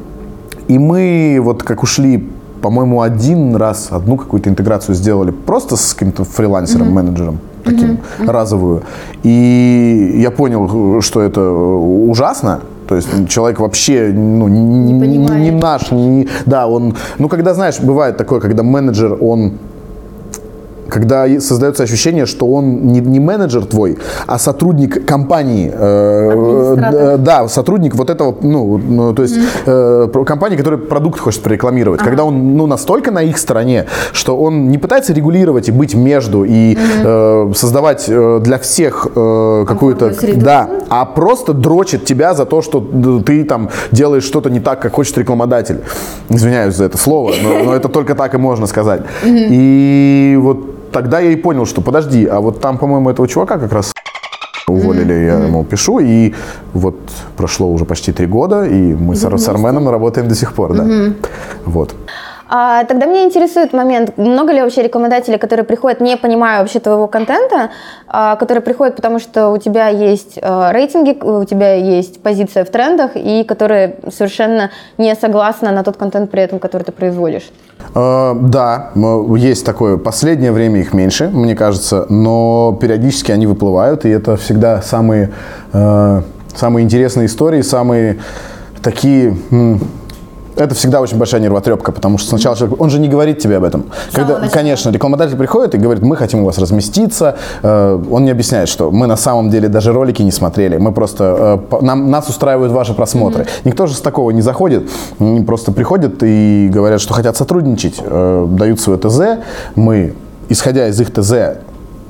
И 0.69 0.78
мы 0.78 1.38
вот 1.40 1.62
как 1.62 1.83
ушли, 1.83 2.28
по-моему, 2.61 3.00
один 3.00 3.57
раз, 3.57 3.88
одну 3.90 4.16
какую-то 4.16 4.50
интеграцию 4.50 4.95
сделали 4.95 5.31
просто 5.31 5.76
с 5.76 5.95
каким-то 5.95 6.25
фрилансером, 6.25 6.93
менеджером 6.93 7.38
таким 7.64 7.99
разовую. 8.19 8.83
И 9.23 10.14
я 10.19 10.31
понял, 10.31 11.00
что 11.00 11.21
это 11.21 11.40
ужасно, 11.50 12.61
То 12.88 12.97
есть 12.97 13.28
человек 13.28 13.61
вообще 13.61 14.12
ну, 14.14 14.49
не, 14.49 14.93
не, 14.93 14.93
не, 14.93 15.50
наш. 15.50 15.90
Не, 15.90 16.28
да, 16.47 16.66
он... 16.66 16.95
Ну, 17.19 17.28
когда, 17.28 17.55
знаешь, 17.55 17.81
бывает 17.81 18.16
такое, 18.16 18.40
когда 18.40 18.62
менеджер, 18.62 19.16
он 19.21 19.59
когда 20.88 21.26
создается 21.40 21.83
ощущение, 21.83 22.26
что 22.26 22.47
он 22.47 22.87
не, 22.87 23.00
не 23.00 23.21
менеджер 23.21 23.64
твой, 23.66 23.99
а 24.26 24.38
сотрудник 24.38 25.07
компании, 25.07 25.73
э, 25.73 27.16
да, 27.19 27.49
сотрудник 27.49 27.95
вот 27.95 28.11
этого, 28.11 28.35
ну, 28.43 28.78
ну 28.78 29.14
то 29.14 29.23
есть 29.23 29.37
mm-hmm. 29.37 30.21
э, 30.21 30.25
компании, 30.25 30.57
которая 30.57 30.81
продукт 30.81 31.21
хочет 31.21 31.43
прорекламировать, 31.43 32.00
ага. 32.00 32.09
когда 32.09 32.25
он 32.25 32.57
ну 32.57 32.66
настолько 32.66 33.11
на 33.11 33.23
их 33.23 33.38
стороне, 33.38 33.87
что 34.12 34.37
он 34.37 34.69
не 34.71 34.78
пытается 34.78 35.12
регулировать 35.12 35.69
и 35.69 35.73
быть 35.73 35.95
между 35.95 36.45
и 36.45 36.75
mm-hmm. 36.75 37.50
э, 37.50 37.55
создавать 37.55 38.05
э, 38.09 38.40
для 38.43 38.59
всех 38.59 39.09
э, 39.14 39.64
какую-то, 39.66 40.12
да, 40.37 40.69
а 40.88 41.05
просто 41.05 41.52
дрочит 41.52 42.05
тебя 42.05 42.35
за 42.35 42.45
то, 42.45 42.62
что 42.62 42.81
ты 43.25 43.45
там 43.45 43.71
делаешь 43.90 44.25
что-то 44.25 44.50
не 44.50 44.61
так, 44.61 44.81
как 44.81 44.95
хочет 44.95 45.19
рекламодатель. 45.19 45.81
Извиняюсь 46.28 46.75
за 46.75 46.85
это 46.85 46.99
слово, 46.99 47.35
но, 47.43 47.64
но 47.64 47.75
это 47.75 47.88
только 47.88 48.14
так 48.14 48.35
и 48.35 48.38
можно 48.38 48.66
сказать. 48.66 49.02
Mm-hmm. 49.25 49.47
И 49.50 50.37
вот 50.40 50.86
тогда 50.97 51.21
я 51.21 51.33
и 51.33 51.37
понял, 51.37 51.67
что 51.67 51.83
подожди, 51.83 52.25
а 52.25 52.41
вот 52.41 52.61
там, 52.61 52.79
по-моему, 52.79 53.11
этого 53.11 53.29
чувака 53.29 53.59
как 53.59 53.73
раз 53.73 53.93
уволили, 54.67 55.15
mm-hmm. 55.15 55.41
я 55.41 55.47
ему 55.47 55.62
пишу, 55.65 55.99
и 55.99 56.33
вот 56.73 56.97
прошло 57.37 57.71
уже 57.71 57.85
почти 57.85 58.12
три 58.12 58.26
года, 58.26 58.65
и 58.65 58.95
мы 58.95 59.15
с, 59.15 59.21
с 59.21 59.49
Арменом 59.49 59.91
работаем 59.91 60.26
до 60.29 60.35
сих 60.35 60.55
пор, 60.55 60.75
да. 60.75 60.85
Mm-hmm. 60.85 61.15
Вот. 61.67 61.95
А, 62.49 62.85
тогда 62.85 63.07
меня 63.07 63.25
интересует 63.25 63.73
момент, 63.73 64.17
много 64.17 64.53
ли 64.53 64.61
вообще 64.61 64.83
рекламодателей, 64.83 65.38
которые 65.38 65.65
приходят, 65.65 66.00
не 66.00 66.17
понимая 66.17 66.61
вообще 66.61 66.79
твоего 66.79 67.09
контента, 67.09 67.71
а, 68.07 68.37
которые 68.37 68.62
приходят, 68.62 68.95
потому 68.95 69.19
что 69.19 69.50
у 69.50 69.59
тебя 69.59 69.88
есть 69.88 70.38
а, 70.41 70.71
рейтинги, 70.73 71.19
у 71.23 71.45
тебя 71.45 71.75
есть 71.75 72.23
позиция 72.23 72.65
в 72.65 72.71
трендах, 72.71 73.12
и 73.17 73.43
которые 73.43 73.97
совершенно 74.12 74.71
не 74.97 75.15
согласны 75.17 75.71
на 75.73 75.83
тот 75.83 75.97
контент 75.97 76.31
при 76.31 76.43
этом, 76.43 76.61
который 76.61 76.85
ты 76.85 76.93
производишь? 76.93 77.50
А, 77.95 78.35
да, 78.35 78.93
есть 79.37 79.67
такое. 79.67 79.97
Последнее 79.97 80.53
время 80.53 80.81
их 80.81 80.95
меньше, 80.95 81.29
мне 81.29 81.57
кажется, 81.57 82.07
но 82.09 82.79
периодически 82.81 83.33
они 83.33 83.47
выплывают, 83.47 84.05
и 84.05 84.09
это 84.09 84.37
всегда 84.37 84.83
самые, 84.83 85.33
э, 85.73 86.23
самые 86.55 86.85
интересные 86.85 87.26
истории, 87.26 87.62
самые 87.62 88.19
такие 88.83 89.37
это 90.56 90.75
всегда 90.75 91.00
очень 91.00 91.18
большая 91.18 91.40
нервотрепка, 91.40 91.92
потому 91.92 92.18
что 92.18 92.30
сначала 92.30 92.56
человек, 92.56 92.80
он 92.80 92.90
же 92.90 92.98
не 92.98 93.08
говорит 93.08 93.38
тебе 93.38 93.58
об 93.58 93.64
этом. 93.64 93.86
Когда, 94.12 94.40
конечно, 94.48 94.90
рекламодатель 94.90 95.36
приходит 95.36 95.75
и 95.75 95.78
говорит, 95.78 96.02
мы 96.02 96.16
хотим 96.16 96.40
у 96.40 96.44
вас 96.46 96.58
разместиться, 96.58 97.36
э, 97.62 98.02
он 98.10 98.25
не 98.25 98.30
объясняет, 98.30 98.68
что 98.68 98.90
мы 98.90 99.06
на 99.06 99.16
самом 99.16 99.50
деле 99.50 99.68
даже 99.68 99.92
ролики 99.92 100.22
не 100.22 100.32
смотрели, 100.32 100.78
мы 100.78 100.92
просто, 100.92 101.60
э, 101.70 101.76
нам, 101.82 102.10
нас 102.10 102.28
устраивают 102.28 102.72
ваши 102.72 102.94
просмотры. 102.94 103.44
Mm-hmm. 103.44 103.60
Никто 103.64 103.86
же 103.86 103.94
с 103.94 104.00
такого 104.00 104.30
не 104.30 104.42
заходит, 104.42 104.88
они 105.18 105.42
просто 105.42 105.72
приходят 105.72 106.22
и 106.22 106.70
говорят, 106.72 107.00
что 107.00 107.14
хотят 107.14 107.36
сотрудничать, 107.36 107.96
э, 108.00 108.46
дают 108.48 108.80
свое 108.80 108.98
ТЗ, 108.98 109.42
мы, 109.75 110.14
исходя 110.48 110.88
из 110.88 111.00
их 111.00 111.12
ТЗ, 111.12 111.58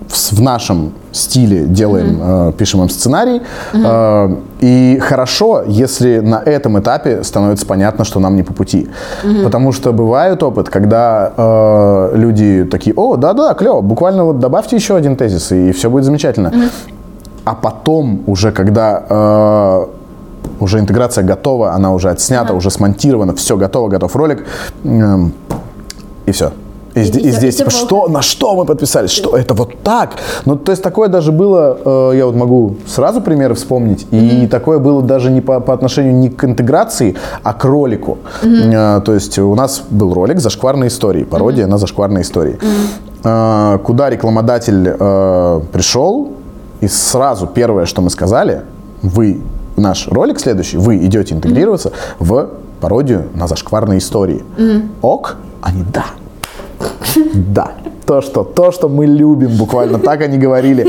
в 0.09 0.41
нашем 0.41 0.93
стиле 1.13 1.65
делаем, 1.65 2.21
mm-hmm. 2.21 2.51
э, 2.51 2.53
пишем 2.53 2.83
им 2.83 2.89
сценарий. 2.89 3.43
Mm-hmm. 3.73 3.83
Э, 3.85 4.37
и 4.61 4.99
хорошо, 5.01 5.65
если 5.67 6.21
на 6.21 6.37
этом 6.37 6.79
этапе 6.79 7.25
становится 7.25 7.67
понятно, 7.67 8.05
что 8.05 8.21
нам 8.21 8.37
не 8.37 8.43
по 8.43 8.53
пути. 8.53 8.89
Mm-hmm. 9.23 9.45
Потому 9.45 9.73
что 9.73 9.93
бывает 9.93 10.43
опыт, 10.43 10.69
когда 10.69 11.33
э, 11.37 12.11
люди 12.15 12.67
такие, 12.71 12.95
о, 12.97 13.17
да-да, 13.17 13.55
клево, 13.55 13.81
буквально 13.81 14.25
вот 14.25 14.39
добавьте 14.39 14.77
еще 14.77 14.97
один 14.97 15.17
тезис, 15.17 15.53
и 15.53 15.73
все 15.73 15.91
будет 15.91 16.05
замечательно. 16.05 16.49
Mm-hmm. 16.49 16.71
А 17.45 17.55
потом 17.55 18.23
уже, 18.27 18.53
когда 18.53 19.05
э, 19.09 19.87
уже 20.61 20.79
интеграция 20.79 21.25
готова, 21.25 21.73
она 21.73 21.93
уже 21.93 22.11
отснята, 22.11 22.53
mm-hmm. 22.53 22.57
уже 22.57 22.71
смонтирована, 22.71 23.35
все 23.35 23.57
готово, 23.57 23.89
готов 23.89 24.15
ролик, 24.17 24.47
э, 24.85 25.17
и 26.27 26.33
все. 26.33 26.53
И, 26.97 27.01
и, 27.01 27.29
и, 27.29 27.31
здесь, 27.31 27.57
типа, 27.57 27.71
что, 27.71 28.09
на 28.09 28.23
что 28.23 28.55
мы 28.57 28.65
подписались? 28.65 29.11
Что 29.11 29.37
это 29.37 29.53
вот 29.53 29.75
так? 29.83 30.13
Ну, 30.47 30.57
то 30.57 30.73
есть 30.73 30.83
такое 30.83 31.09
даже 31.09 31.31
было, 31.31 31.79
э, 32.13 32.17
я 32.17 32.25
вот 32.25 32.35
могу 32.35 32.77
сразу 32.87 33.21
примеры 33.21 33.55
вспомнить, 33.55 34.07
mm-hmm. 34.11 34.45
и 34.45 34.47
такое 34.47 34.79
было 34.79 35.03
даже 35.03 35.31
не 35.31 35.43
по, 35.43 35.61
по 35.61 35.75
отношению 35.75 36.15
не 36.15 36.31
к 36.31 36.43
интеграции, 36.45 37.15
а 37.43 37.53
к 37.53 37.65
ролику. 37.65 38.17
Mm-hmm. 38.43 38.99
Э, 38.99 39.01
то 39.03 39.13
есть 39.13 39.39
у 39.39 39.55
нас 39.55 39.83
был 39.91 40.15
ролик 40.15 40.41
«Зашкварные 40.41 40.89
истории», 40.89 41.25
пародия 41.25 41.67
mm-hmm. 41.67 41.71
на 41.71 41.79
«Зашкварные 41.79 42.23
истории», 42.23 42.59
mm-hmm. 42.59 43.75
э, 43.75 43.79
куда 43.81 44.09
рекламодатель 44.09 44.97
э, 44.99 45.61
пришел, 45.73 46.33
и 46.81 46.89
сразу 46.89 47.47
первое, 47.47 47.85
что 47.85 48.01
мы 48.01 48.09
сказали, 48.09 48.63
вы, 49.03 49.43
наш 49.77 50.09
ролик 50.09 50.41
следующий, 50.41 50.79
вы 50.79 50.97
идете 51.05 51.35
интегрироваться 51.35 51.91
mm-hmm. 51.91 52.25
в 52.25 52.49
пародию 52.81 53.27
на 53.35 53.49
зашкварные 53.49 53.99
истории. 53.99 54.43
Mm-hmm. 54.57 54.89
Ок? 55.03 55.37
Они 55.61 55.85
да. 55.93 56.07
Да, 57.35 57.73
то, 58.07 58.21
что, 58.21 58.45
то, 58.45 58.73
что 58.73 58.89
мы 58.89 59.07
любим, 59.07 59.57
буквально 59.57 59.99
так 59.99 60.21
они 60.21 60.39
говорили. 60.39 60.87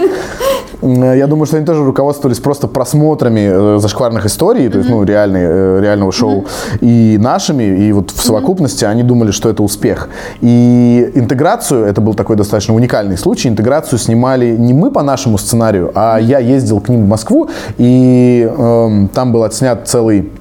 Я 0.82 1.26
думаю, 1.28 1.48
что 1.48 1.58
они 1.58 1.66
тоже 1.66 1.84
руководствовались 1.84 2.40
просто 2.40 2.68
просмотрами 2.68 3.76
э, 3.76 3.80
зашкварных 3.80 4.28
историй, 4.28 4.70
то 4.70 4.78
есть, 4.78 4.90
ну, 4.90 5.04
реальный, 5.04 5.42
э, 5.44 5.80
реального 5.82 6.12
шоу, 6.12 6.46
и 6.82 7.18
нашими, 7.20 7.64
и 7.64 7.92
вот 7.92 8.12
в 8.12 8.24
совокупности 8.24 8.86
они 8.86 9.02
думали, 9.02 9.32
что 9.32 9.50
это 9.50 9.64
успех. 9.64 10.08
И 10.42 11.12
интеграцию, 11.16 11.84
это 11.86 12.00
был 12.00 12.14
такой 12.14 12.36
достаточно 12.36 12.76
уникальный 12.76 13.18
случай, 13.18 13.50
интеграцию 13.50 13.98
снимали 13.98 14.56
не 14.56 14.74
мы 14.74 14.92
по 14.92 15.02
нашему 15.02 15.40
сценарию, 15.40 15.92
а 15.96 16.20
я 16.20 16.38
ездил 16.38 16.80
к 16.80 16.90
ним 16.90 17.06
в 17.06 17.08
Москву, 17.08 17.50
и 17.80 18.48
э, 18.48 19.08
там 19.16 19.32
был 19.32 19.44
отснят 19.44 19.88
целый 19.88 20.32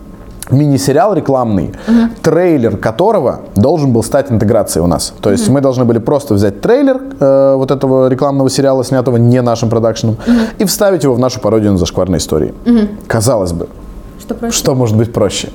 мини-сериал 0.51 1.15
рекламный, 1.15 1.75
угу. 1.89 2.11
трейлер 2.23 2.77
которого 2.77 3.41
должен 3.55 3.93
был 3.93 4.03
стать 4.03 4.31
интеграцией 4.31 4.85
у 4.85 4.87
нас. 4.87 5.13
То 5.21 5.31
есть 5.31 5.47
угу. 5.47 5.55
мы 5.55 5.61
должны 5.61 5.85
были 5.85 5.99
просто 5.99 6.35
взять 6.35 6.61
трейлер 6.61 7.01
э, 7.19 7.55
вот 7.57 7.71
этого 7.71 8.09
рекламного 8.09 8.51
сериала, 8.51 8.85
снятого 8.85 9.17
не 9.17 9.43
нашим 9.43 9.69
продакшеном, 9.69 10.17
угу. 10.27 10.37
и 10.59 10.65
вставить 10.65 11.05
его 11.05 11.15
в 11.15 11.19
нашу 11.19 11.41
пародию 11.41 11.73
на 11.73 11.79
зашкварные 11.79 12.19
истории. 12.19 12.55
Угу. 12.65 12.89
Казалось 13.07 13.53
бы, 13.53 13.69
что 14.27 14.35
проще? 14.35 14.59
Что 14.59 14.75
может 14.75 14.97
быть 14.97 15.13
проще? 15.13 15.49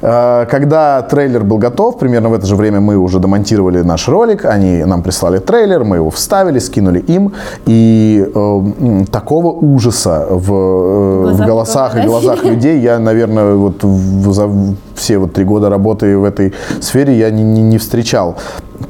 Э, 0.00 0.46
когда 0.50 1.02
трейлер 1.02 1.44
был 1.44 1.58
готов, 1.58 1.98
примерно 1.98 2.28
в 2.28 2.34
это 2.34 2.46
же 2.46 2.56
время 2.56 2.80
мы 2.80 2.96
уже 2.96 3.18
домонтировали 3.18 3.82
наш 3.82 4.08
ролик, 4.08 4.44
они 4.44 4.84
нам 4.84 5.02
прислали 5.02 5.38
трейлер, 5.38 5.84
мы 5.84 5.96
его 5.96 6.10
вставили, 6.10 6.60
скинули 6.60 7.00
им, 7.00 7.32
и 7.66 8.24
э, 8.34 9.04
такого 9.10 9.48
ужаса 9.48 10.26
в, 10.30 10.52
э, 10.52 11.32
в 11.32 11.46
голосах 11.46 11.96
и 11.96 12.06
глазах 12.06 12.44
людей 12.44 12.80
я, 12.80 12.98
наверное, 12.98 13.54
вот 13.54 13.82
в, 13.82 14.32
за 14.32 14.48
все 14.94 15.18
вот 15.18 15.32
три 15.32 15.44
года 15.44 15.68
работы 15.68 16.16
в 16.16 16.24
этой 16.24 16.52
сфере 16.80 17.18
я 17.18 17.30
не, 17.30 17.42
не, 17.42 17.62
не 17.62 17.78
встречал. 17.78 18.36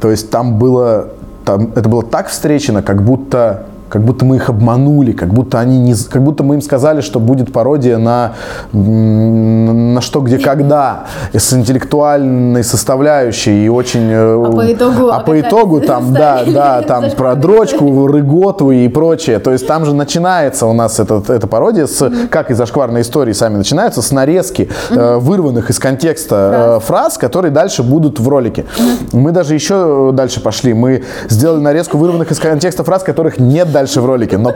То 0.01 0.11
есть 0.11 0.31
там 0.31 0.59
было, 0.59 1.09
там, 1.45 1.73
это 1.75 1.89
было 1.89 2.03
так 2.03 2.29
встречено, 2.29 2.83
как 2.83 3.03
будто 3.03 3.65
как 3.95 4.03
будто 4.03 4.25
мы 4.25 4.37
их 4.37 4.49
обманули, 4.49 5.13
как 5.13 5.33
будто 5.33 5.61
они 5.61 5.79
не, 5.79 5.95
как 5.95 6.21
будто 6.21 6.43
мы 6.43 6.57
им 6.57 6.63
сказали, 6.63 7.01
что 7.01 7.21
будет 7.21 7.53
пародия 7.53 7.97
на 7.97 8.33
на 8.73 10.01
что, 10.01 10.21
где, 10.21 10.39
когда, 10.39 11.05
с 11.33 11.53
интеллектуальной 11.53 12.65
составляющей 12.65 13.67
и 13.67 13.69
очень. 13.69 14.11
Э, 14.11 14.45
а 14.45 14.51
по 14.51 14.73
итогу, 14.73 15.11
а 15.13 15.21
по 15.21 15.41
итогу 15.41 15.81
там, 15.81 16.13
да, 16.13 16.43
да, 16.45 16.83
там 16.89 17.05
про 17.13 17.37
дрочку, 17.37 18.09
рыготу 18.09 18.73
и 18.73 18.89
прочее. 18.89 19.39
То 19.39 19.53
есть 19.53 19.65
там 19.69 19.85
же 19.85 19.95
начинается 19.95 20.67
у 20.67 20.73
нас 20.73 20.99
этот, 20.99 21.31
эта 21.31 21.47
пародия 21.47 21.87
с, 21.87 22.11
как 22.31 22.51
и 22.51 22.55
зашкварные 22.55 23.03
истории 23.03 23.33
сами 23.33 23.59
начинаются, 23.59 24.03
с 24.03 24.11
нарезки 24.11 24.69
э, 24.91 25.19
вырванных 25.19 25.71
из 25.71 25.79
контекста 25.79 26.81
фраз. 26.85 27.17
которые 27.17 27.53
дальше 27.53 27.85
будут 27.85 28.19
в 28.19 28.29
ролике. 28.29 28.65
Мы 29.13 29.31
даже 29.31 29.55
еще 29.55 30.11
дальше 30.13 30.41
пошли. 30.41 30.75
Мы 30.75 31.05
сделали 31.29 31.61
нарезку 31.61 31.97
вырванных 31.97 32.33
из 32.33 32.41
контекста 32.41 32.83
фраз, 32.83 33.05
которых 33.05 33.39
нет 33.39 33.71
дальше 33.71 33.84
дальше 33.85 34.01
в 34.01 34.07
ролике. 34.07 34.39
Но, 34.39 34.53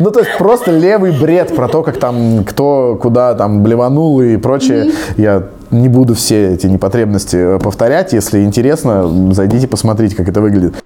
ну, 0.00 0.10
то 0.10 0.20
есть 0.20 0.38
просто 0.38 0.70
левый 0.70 1.12
бред 1.18 1.54
про 1.54 1.68
то, 1.68 1.82
как 1.82 1.98
там 1.98 2.44
кто 2.44 2.96
куда 3.00 3.34
там 3.34 3.62
блеванул 3.62 4.20
и 4.20 4.36
прочее. 4.36 4.84
Mm-hmm. 4.84 5.14
Я 5.16 5.48
не 5.70 5.88
буду 5.88 6.14
все 6.14 6.54
эти 6.54 6.66
непотребности 6.66 7.56
э, 7.56 7.58
повторять. 7.58 8.12
Если 8.12 8.44
интересно, 8.44 9.32
зайдите 9.32 9.66
посмотрите, 9.66 10.14
как 10.14 10.28
это 10.28 10.40
выглядит. 10.40 10.84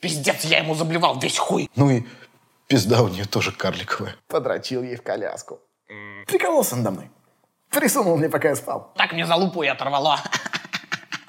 Пиздец, 0.00 0.44
я 0.44 0.58
ему 0.58 0.74
заблевал 0.74 1.18
весь 1.20 1.38
хуй. 1.38 1.68
Ну 1.76 1.90
и 1.90 2.02
пизда 2.68 3.02
у 3.02 3.08
нее 3.08 3.24
тоже 3.24 3.52
карликовая. 3.52 4.14
Подрочил 4.28 4.82
ей 4.82 4.96
в 4.96 5.02
коляску. 5.02 5.58
Прикололся 6.26 6.76
надо 6.76 6.90
мной. 6.90 7.10
Присунул 7.70 8.16
мне, 8.16 8.28
пока 8.28 8.48
я 8.48 8.56
спал. 8.56 8.92
Так 8.96 9.12
мне 9.12 9.26
за 9.26 9.34
лупу 9.34 9.62
и 9.62 9.68
оторвало. 9.68 10.18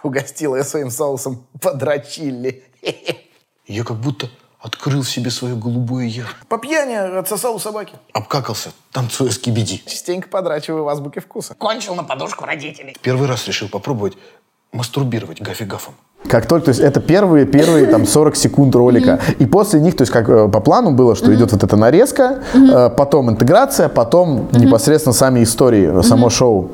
Угостил 0.03 0.55
я 0.55 0.63
своим 0.63 0.89
соусом. 0.89 1.45
Подрочили. 1.61 2.63
Я 3.65 3.83
как 3.83 3.97
будто 3.97 4.29
Открыл 4.59 5.03
себе 5.03 5.29
свое 5.29 5.55
голубое 5.55 6.05
я. 6.05 6.25
По 6.49 6.57
пьяни 6.57 6.93
отсосал 6.93 7.55
у 7.55 7.59
собаки. 7.59 7.93
Обкакался, 8.13 8.71
танцуя 8.91 9.29
с 9.29 9.37
кибиди. 9.37 9.83
Частенько 9.85 10.29
подрачиваю 10.29 10.83
в 10.83 10.89
азбуке 10.89 11.19
вкуса. 11.19 11.53
Кончил 11.53 11.93
на 11.93 12.03
подушку 12.03 12.45
родителей. 12.45 12.95
Первый 13.01 13.27
раз 13.27 13.47
решил 13.47 13.69
попробовать 13.69 14.17
мастурбировать 14.73 15.41
гафи-гафом. 15.41 15.93
Как 16.27 16.47
только, 16.47 16.65
то 16.65 16.69
есть 16.69 16.81
это 16.81 16.99
первые, 16.99 17.45
первые 17.45 17.85
там 17.85 18.05
40 18.05 18.35
секунд 18.35 18.75
ролика. 18.75 19.19
И 19.39 19.45
после 19.45 19.79
них, 19.79 19.95
то 19.95 20.01
есть 20.01 20.11
как 20.11 20.27
э, 20.27 20.49
по 20.49 20.59
плану 20.59 20.91
было, 20.91 21.15
что 21.15 21.33
идет 21.33 21.51
вот 21.51 21.63
эта 21.63 21.77
нарезка, 21.77 22.43
э, 22.53 22.89
потом 22.89 23.29
интеграция, 23.29 23.87
потом 23.87 24.49
непосредственно 24.51 25.13
сами 25.13 25.43
истории, 25.43 26.01
само 26.01 26.29
шоу. 26.29 26.71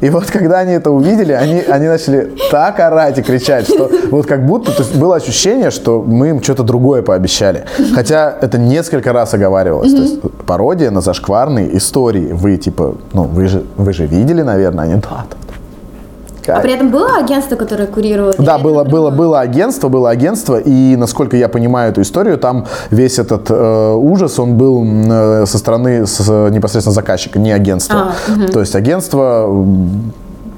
И 0.00 0.10
вот 0.10 0.30
когда 0.30 0.60
они 0.60 0.72
это 0.72 0.90
увидели, 0.90 1.32
они, 1.32 1.60
они 1.60 1.86
начали 1.86 2.32
так 2.50 2.78
орать 2.80 3.18
и 3.18 3.22
кричать, 3.22 3.66
что 3.66 3.90
вот 4.10 4.26
как 4.26 4.46
будто 4.46 4.72
то 4.72 4.82
есть 4.82 4.94
было 4.94 5.16
ощущение, 5.16 5.70
что 5.70 6.02
мы 6.02 6.28
им 6.28 6.42
что-то 6.42 6.62
другое 6.62 7.02
пообещали. 7.02 7.64
Хотя 7.94 8.34
это 8.40 8.58
несколько 8.58 9.12
раз 9.12 9.34
оговаривалось. 9.34 9.92
То 9.92 10.02
есть 10.02 10.20
пародия 10.46 10.90
на 10.90 11.00
зашкварные 11.00 11.76
истории. 11.76 12.32
Вы 12.32 12.56
типа, 12.56 12.94
ну 13.12 13.24
вы 13.24 13.48
же, 13.48 13.64
вы 13.76 13.92
же 13.92 14.06
видели, 14.06 14.42
наверное, 14.42 14.84
они 14.84 14.94
да, 14.94 15.26
да, 15.30 15.36
А 16.56 16.60
при 16.60 16.72
этом 16.72 16.90
было 16.90 17.16
агентство, 17.18 17.56
которое 17.56 17.86
курирует? 17.86 18.36
да, 18.38 18.58
было, 18.58 18.84
было, 18.84 19.10
было 19.10 19.40
агентство, 19.40 19.88
было 19.88 20.10
агентство, 20.10 20.56
и 20.58 20.96
насколько 20.96 21.36
я 21.36 21.48
понимаю 21.48 21.90
эту 21.92 22.02
историю, 22.02 22.38
там 22.38 22.66
весь 22.90 23.18
этот 23.18 23.50
э, 23.50 23.92
ужас, 23.94 24.38
он 24.38 24.56
был 24.56 24.84
э, 24.84 25.46
со 25.46 25.58
стороны 25.58 26.06
с- 26.06 26.50
непосредственно 26.50 26.94
заказчика, 26.94 27.38
не 27.38 27.52
агентства. 27.52 28.12
А, 28.28 28.52
То 28.52 28.60
есть 28.60 28.74
агентство, 28.74 29.48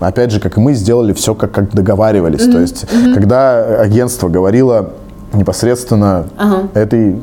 опять 0.01 0.31
же, 0.31 0.41
как 0.41 0.57
и 0.57 0.61
мы, 0.61 0.75
сделали 0.75 1.13
все, 1.13 1.35
как, 1.35 1.51
как 1.53 1.73
договаривались. 1.75 2.45
То 2.47 2.59
есть, 2.61 2.87
когда 3.15 3.63
агентство 3.81 4.29
говорило 4.29 4.91
непосредственно 5.33 6.25
Ага. 6.37 6.69
этой 6.75 7.21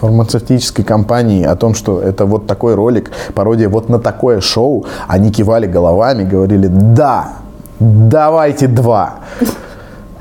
фармацевтической 0.00 0.84
компании 0.84 1.44
о 1.44 1.56
том, 1.56 1.74
что 1.74 2.00
это 2.00 2.24
вот 2.24 2.46
такой 2.46 2.74
ролик, 2.74 3.10
пародия 3.34 3.68
вот 3.68 3.88
на 3.88 3.98
такое 3.98 4.40
шоу, 4.40 4.84
они 5.08 5.30
кивали 5.32 5.66
головами, 5.66 6.22
говорили 6.24 6.68
«да, 6.68 7.32
давайте 7.80 8.66
два». 8.66 9.20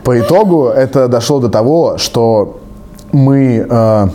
По 0.03 0.17
итогу 0.19 0.67
это 0.67 1.09
дошло 1.09 1.41
до 1.41 1.49
того, 1.49 1.97
что 1.97 2.61
мы, 3.11 3.67
э, 3.69 4.07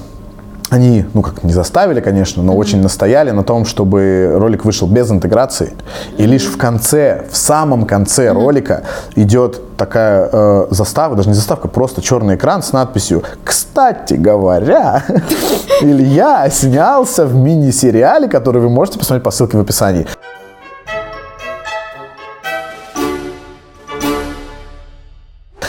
они, 0.70 1.04
ну 1.12 1.20
как 1.20 1.44
не 1.44 1.52
заставили, 1.52 2.00
конечно, 2.00 2.42
но 2.42 2.56
очень 2.56 2.80
настояли 2.80 3.30
на 3.30 3.42
том, 3.44 3.66
чтобы 3.66 4.32
ролик 4.36 4.64
вышел 4.64 4.88
без 4.88 5.10
интеграции. 5.10 5.74
И 6.16 6.24
лишь 6.24 6.46
в 6.46 6.56
конце, 6.56 7.26
в 7.30 7.36
самом 7.36 7.84
конце 7.84 8.32
ролика 8.32 8.84
идет 9.16 9.76
такая 9.76 10.30
э, 10.32 10.66
заставка, 10.70 11.16
даже 11.16 11.28
не 11.28 11.34
заставка, 11.34 11.68
просто 11.68 12.00
черный 12.00 12.36
экран 12.36 12.62
с 12.62 12.72
надписью 12.72 13.22
«Кстати 13.44 14.14
говоря, 14.14 15.04
Илья 15.82 16.48
снялся 16.50 17.26
в 17.26 17.34
мини-сериале, 17.34 18.28
который 18.28 18.62
вы 18.62 18.70
можете 18.70 18.98
посмотреть 18.98 19.24
по 19.24 19.30
ссылке 19.30 19.58
в 19.58 19.60
описании». 19.60 20.06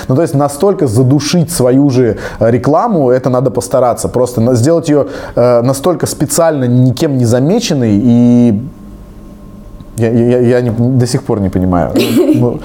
Ну, 0.08 0.16
то 0.16 0.22
есть 0.22 0.34
настолько 0.36 0.88
задушить 0.88 1.52
свою 1.52 1.90
же 1.90 2.18
э, 2.40 2.52
рекламу, 2.52 3.10
это 3.10 3.30
надо 3.30 3.52
постараться. 3.52 4.08
Просто 4.10 4.56
сделать 4.56 4.90
ее 4.90 5.06
э, 5.36 5.62
настолько 5.62 6.06
специально 6.08 6.66
никем 6.66 7.18
не 7.18 7.26
замеченной 7.26 8.00
и 8.04 8.62
я, 9.98 10.10
я- 10.12 10.40
я 10.40 10.62
не- 10.62 10.72
до 11.00 11.08
сих 11.08 11.24
пор 11.24 11.40
не 11.40 11.50
понимаю, 11.50 11.92
ну, 12.36 12.60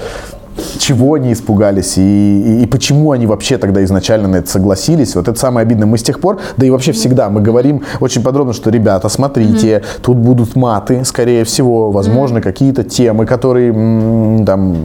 чего 0.77 1.13
они 1.15 1.33
испугались 1.33 1.97
и, 1.97 2.01
и- 2.01 2.63
и 2.63 2.65
почему 2.65 3.11
они 3.11 3.25
вообще 3.27 3.57
тогда 3.57 3.83
изначально 3.83 4.27
на 4.27 4.35
это 4.37 4.49
согласились. 4.49 5.15
Вот 5.15 5.27
это 5.27 5.39
самое 5.39 5.63
обидное. 5.65 5.87
Мы 5.87 5.97
с 5.97 6.03
тех 6.03 6.19
пор, 6.19 6.39
да 6.57 6.65
и 6.65 6.69
вообще 6.69 6.91
всегда, 6.91 7.29
мы 7.29 7.41
говорим 7.41 7.81
очень 7.99 8.21
подробно, 8.23 8.53
что, 8.53 8.69
ребята, 8.69 9.09
смотрите, 9.09 9.81
тут 10.01 10.17
будут 10.17 10.55
маты, 10.55 11.03
скорее 11.05 11.43
всего, 11.43 11.91
возможно, 11.91 12.41
какие-то 12.41 12.83
темы, 12.83 13.25
которые 13.25 13.69
м, 13.73 14.45
там 14.45 14.75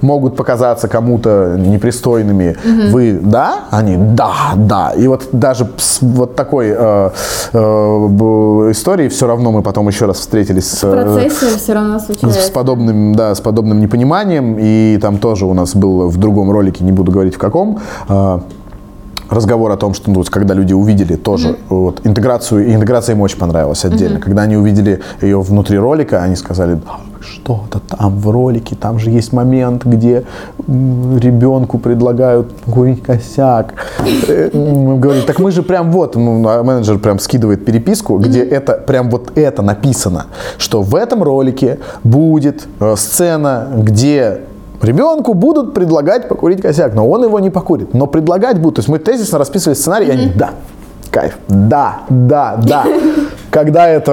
могут 0.00 0.36
показаться 0.36 0.88
кому-то 0.88 1.56
непристойными. 1.58 2.56
Вы, 2.90 3.18
да? 3.22 3.64
Они, 3.70 3.96
да, 3.96 4.32
да. 4.56 4.92
И 4.96 5.06
вот 5.08 5.28
даже 5.32 5.68
с 5.76 5.98
вот 6.00 6.34
такой 6.36 6.68
э, 6.76 7.10
э, 7.52 7.58
историей 8.70 9.08
все 9.08 9.26
равно 9.26 9.52
мы 9.52 9.62
потом 9.62 9.88
еще 9.88 10.06
раз 10.06 10.18
встретились 10.18 10.68
с, 10.70 10.82
В 10.82 10.86
э, 10.94 11.28
все 11.28 11.72
равно 11.74 11.98
с 11.98 12.06
случается. 12.06 12.52
подобным, 12.52 13.14
да, 13.14 13.34
с 13.34 13.40
подобным 13.40 13.80
непониманием. 13.80 14.56
И 14.58 14.98
там 15.00 15.17
тоже 15.18 15.46
у 15.46 15.54
нас 15.54 15.74
был 15.74 16.08
в 16.08 16.16
другом 16.16 16.50
ролике, 16.50 16.84
не 16.84 16.92
буду 16.92 17.12
говорить 17.12 17.34
в 17.34 17.38
каком, 17.38 17.78
а, 18.08 18.42
разговор 19.30 19.70
о 19.70 19.76
том, 19.76 19.94
что 19.94 20.10
ну, 20.10 20.16
вот 20.16 20.30
когда 20.30 20.54
люди 20.54 20.72
увидели 20.72 21.16
тоже 21.16 21.56
вот, 21.68 22.00
интеграцию, 22.04 22.74
интеграция 22.74 23.14
им 23.14 23.20
очень 23.20 23.38
понравилась 23.38 23.84
отдельно. 23.84 24.20
Когда 24.20 24.42
они 24.42 24.56
увидели 24.56 25.00
ее 25.20 25.40
внутри 25.40 25.78
ролика, 25.78 26.22
они 26.22 26.36
сказали, 26.36 26.74
«Да, 26.74 26.96
что-то 27.20 27.80
там 27.80 28.18
в 28.18 28.30
ролике, 28.30 28.76
там 28.76 28.98
же 28.98 29.10
есть 29.10 29.32
момент, 29.32 29.84
где 29.84 30.24
ребенку 30.66 31.78
предлагают 31.78 32.52
курить 32.72 33.02
косяк. 33.02 33.74
Э, 34.28 34.50
Мы 34.52 34.98
говорим, 34.98 35.24
так 35.24 35.38
мы 35.38 35.50
же 35.50 35.62
прям 35.62 35.90
вот, 35.90 36.16
ну, 36.16 36.48
а 36.48 36.62
менеджер 36.62 36.98
прям 36.98 37.18
скидывает 37.18 37.64
переписку, 37.64 38.18
где 38.18 38.42
это 38.42 38.74
прям 38.74 39.10
вот 39.10 39.32
это 39.36 39.62
написано, 39.62 40.26
что 40.58 40.82
в 40.82 40.94
этом 40.94 41.22
ролике 41.22 41.78
будет 42.04 42.66
э, 42.80 42.94
сцена, 42.96 43.68
где 43.76 44.40
Ребенку 44.82 45.34
будут 45.34 45.74
предлагать 45.74 46.28
покурить 46.28 46.62
косяк, 46.62 46.94
но 46.94 47.08
он 47.08 47.24
его 47.24 47.40
не 47.40 47.50
покурит. 47.50 47.94
Но 47.94 48.06
предлагать 48.06 48.58
будут. 48.58 48.76
То 48.76 48.78
есть 48.80 48.88
мы 48.88 48.98
тезисно 48.98 49.38
расписывали 49.38 49.74
сценарий, 49.76 50.06
и 50.06 50.10
они 50.10 50.26
да, 50.26 50.50
кайф, 51.10 51.36
да, 51.48 52.00
да, 52.08 52.58
да. 52.62 52.86
Когда 53.58 53.88
это 53.88 54.12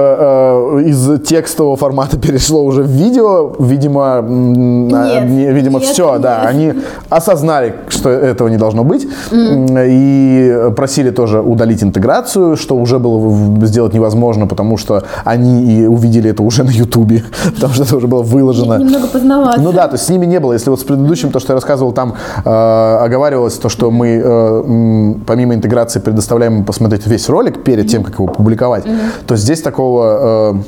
э, 0.76 0.82
из 0.86 1.20
текстового 1.22 1.76
формата 1.76 2.18
перешло 2.20 2.64
уже 2.64 2.82
в 2.82 2.88
видео, 2.88 3.52
видимо, 3.60 4.20
Нет, 4.26 5.24
не- 5.30 5.52
видимо, 5.52 5.78
нет, 5.78 5.88
все, 5.88 6.18
да, 6.18 6.50
нет. 6.52 6.74
они 6.74 6.82
осознали, 7.10 7.74
что 7.88 8.10
этого 8.10 8.48
не 8.48 8.56
должно 8.56 8.82
быть, 8.82 9.06
м, 9.30 9.66
и 9.78 10.72
просили 10.74 11.10
тоже 11.10 11.40
удалить 11.40 11.80
интеграцию, 11.84 12.56
что 12.56 12.74
уже 12.76 12.98
было 12.98 13.66
сделать 13.66 13.94
невозможно, 13.94 14.48
потому 14.48 14.76
что 14.78 15.04
они 15.24 15.62
и 15.62 15.86
увидели 15.86 16.30
это 16.30 16.42
уже 16.42 16.64
на 16.64 16.70
Ютубе, 16.70 17.22
потому 17.54 17.72
что 17.74 17.84
это 17.84 17.96
уже 17.98 18.08
было 18.08 18.22
выложено. 18.24 18.78
Немного 18.78 19.06
поздновато. 19.06 19.60
Ну 19.60 19.70
да, 19.70 19.86
то 19.86 19.94
есть 19.94 20.06
с 20.06 20.08
ними 20.08 20.26
не 20.26 20.40
было. 20.40 20.54
Если 20.54 20.70
вот 20.70 20.80
с 20.80 20.84
предыдущим, 20.84 21.30
то, 21.30 21.38
что 21.38 21.52
я 21.52 21.54
рассказывал, 21.54 21.92
там 21.92 22.14
э, 22.44 22.50
оговаривалось 22.50 23.54
то, 23.54 23.68
что 23.68 23.92
мы 23.92 24.20
э, 24.24 25.14
помимо 25.24 25.54
интеграции 25.54 26.00
предоставляем 26.00 26.58
им 26.58 26.64
посмотреть 26.64 27.06
весь 27.06 27.28
ролик 27.28 27.62
перед 27.62 27.86
тем, 27.86 28.02
как 28.02 28.14
его 28.14 28.26
публиковать, 28.26 28.84
то 29.28 29.35
здесь 29.36 29.62
такого... 29.62 30.54
э, 30.54 30.62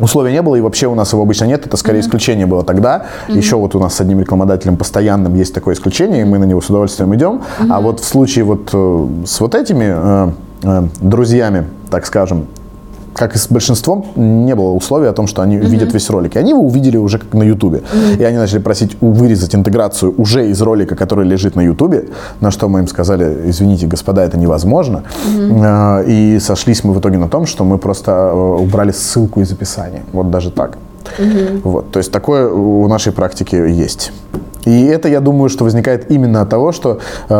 Условия 0.00 0.32
не 0.32 0.42
было, 0.42 0.56
и 0.56 0.60
вообще 0.60 0.86
у 0.86 0.94
нас 0.94 1.12
его 1.12 1.22
обычно 1.22 1.44
нет. 1.44 1.66
Это 1.66 1.76
скорее 1.76 2.00
исключение 2.00 2.46
было 2.46 2.64
тогда. 2.64 3.04
Еще 3.28 3.56
вот 3.56 3.74
у 3.74 3.78
нас 3.78 3.94
с 3.94 4.00
одним 4.00 4.20
рекламодателем 4.20 4.76
постоянным 4.76 5.34
есть 5.34 5.54
такое 5.54 5.74
исключение, 5.74 6.22
и 6.22 6.24
мы 6.24 6.38
на 6.38 6.44
него 6.44 6.60
с 6.60 6.70
удовольствием 6.70 7.14
идем. 7.14 7.42
А 7.70 7.80
вот 7.80 8.00
в 8.00 8.04
случае 8.04 8.44
вот 8.46 8.70
э, 8.72 9.06
с 9.26 9.38
вот 9.38 9.54
этими 9.54 9.84
э, 9.94 10.30
э, 10.62 10.82
друзьями, 11.00 11.66
так 11.90 12.06
скажем, 12.06 12.46
как 13.14 13.34
и 13.34 13.38
с 13.38 13.48
большинством, 13.48 14.04
не 14.16 14.54
было 14.54 14.70
условия 14.70 15.10
о 15.10 15.12
том, 15.12 15.26
что 15.26 15.42
они 15.42 15.56
видят 15.56 15.92
весь 15.92 16.10
ролик. 16.10 16.36
И 16.36 16.38
они 16.38 16.50
его 16.50 16.60
увидели 16.60 16.96
уже 16.96 17.18
как 17.18 17.34
на 17.34 17.42
Ютубе. 17.42 17.82
И 18.18 18.24
они 18.24 18.36
начали 18.38 18.58
просить 18.60 18.96
вырезать 19.00 19.54
интеграцию 19.54 20.14
уже 20.16 20.48
из 20.50 20.62
ролика, 20.62 20.96
который 20.96 21.26
лежит 21.26 21.56
на 21.56 21.62
Ютубе, 21.62 22.04
на 22.40 22.50
что 22.50 22.68
мы 22.68 22.80
им 22.80 22.88
сказали, 22.88 23.50
извините, 23.50 23.86
господа, 23.86 24.24
это 24.24 24.38
невозможно. 24.38 25.02
Э, 25.38 26.04
И 26.06 26.38
сошлись 26.40 26.84
мы 26.84 26.92
в 26.92 26.98
итоге 26.98 27.18
на 27.18 27.28
том, 27.28 27.46
что 27.46 27.64
мы 27.64 27.78
просто 27.78 28.10
э, 28.10 28.62
убрали 28.62 28.92
ссылку 28.92 29.40
из 29.40 29.52
описания. 29.52 30.02
Вот 30.12 30.30
даже 30.30 30.50
так. 30.50 30.78
Вот, 31.64 31.90
то 31.90 31.98
есть 31.98 32.12
такое 32.12 32.48
у 32.48 32.88
нашей 32.88 33.12
практики 33.12 33.56
есть. 33.56 34.12
И 34.64 34.86
это, 34.86 35.08
я 35.08 35.20
думаю, 35.20 35.48
что 35.48 35.64
возникает 35.64 36.10
именно 36.10 36.42
от 36.42 36.48
того, 36.48 36.72
что 36.72 36.98
э, 37.28 37.34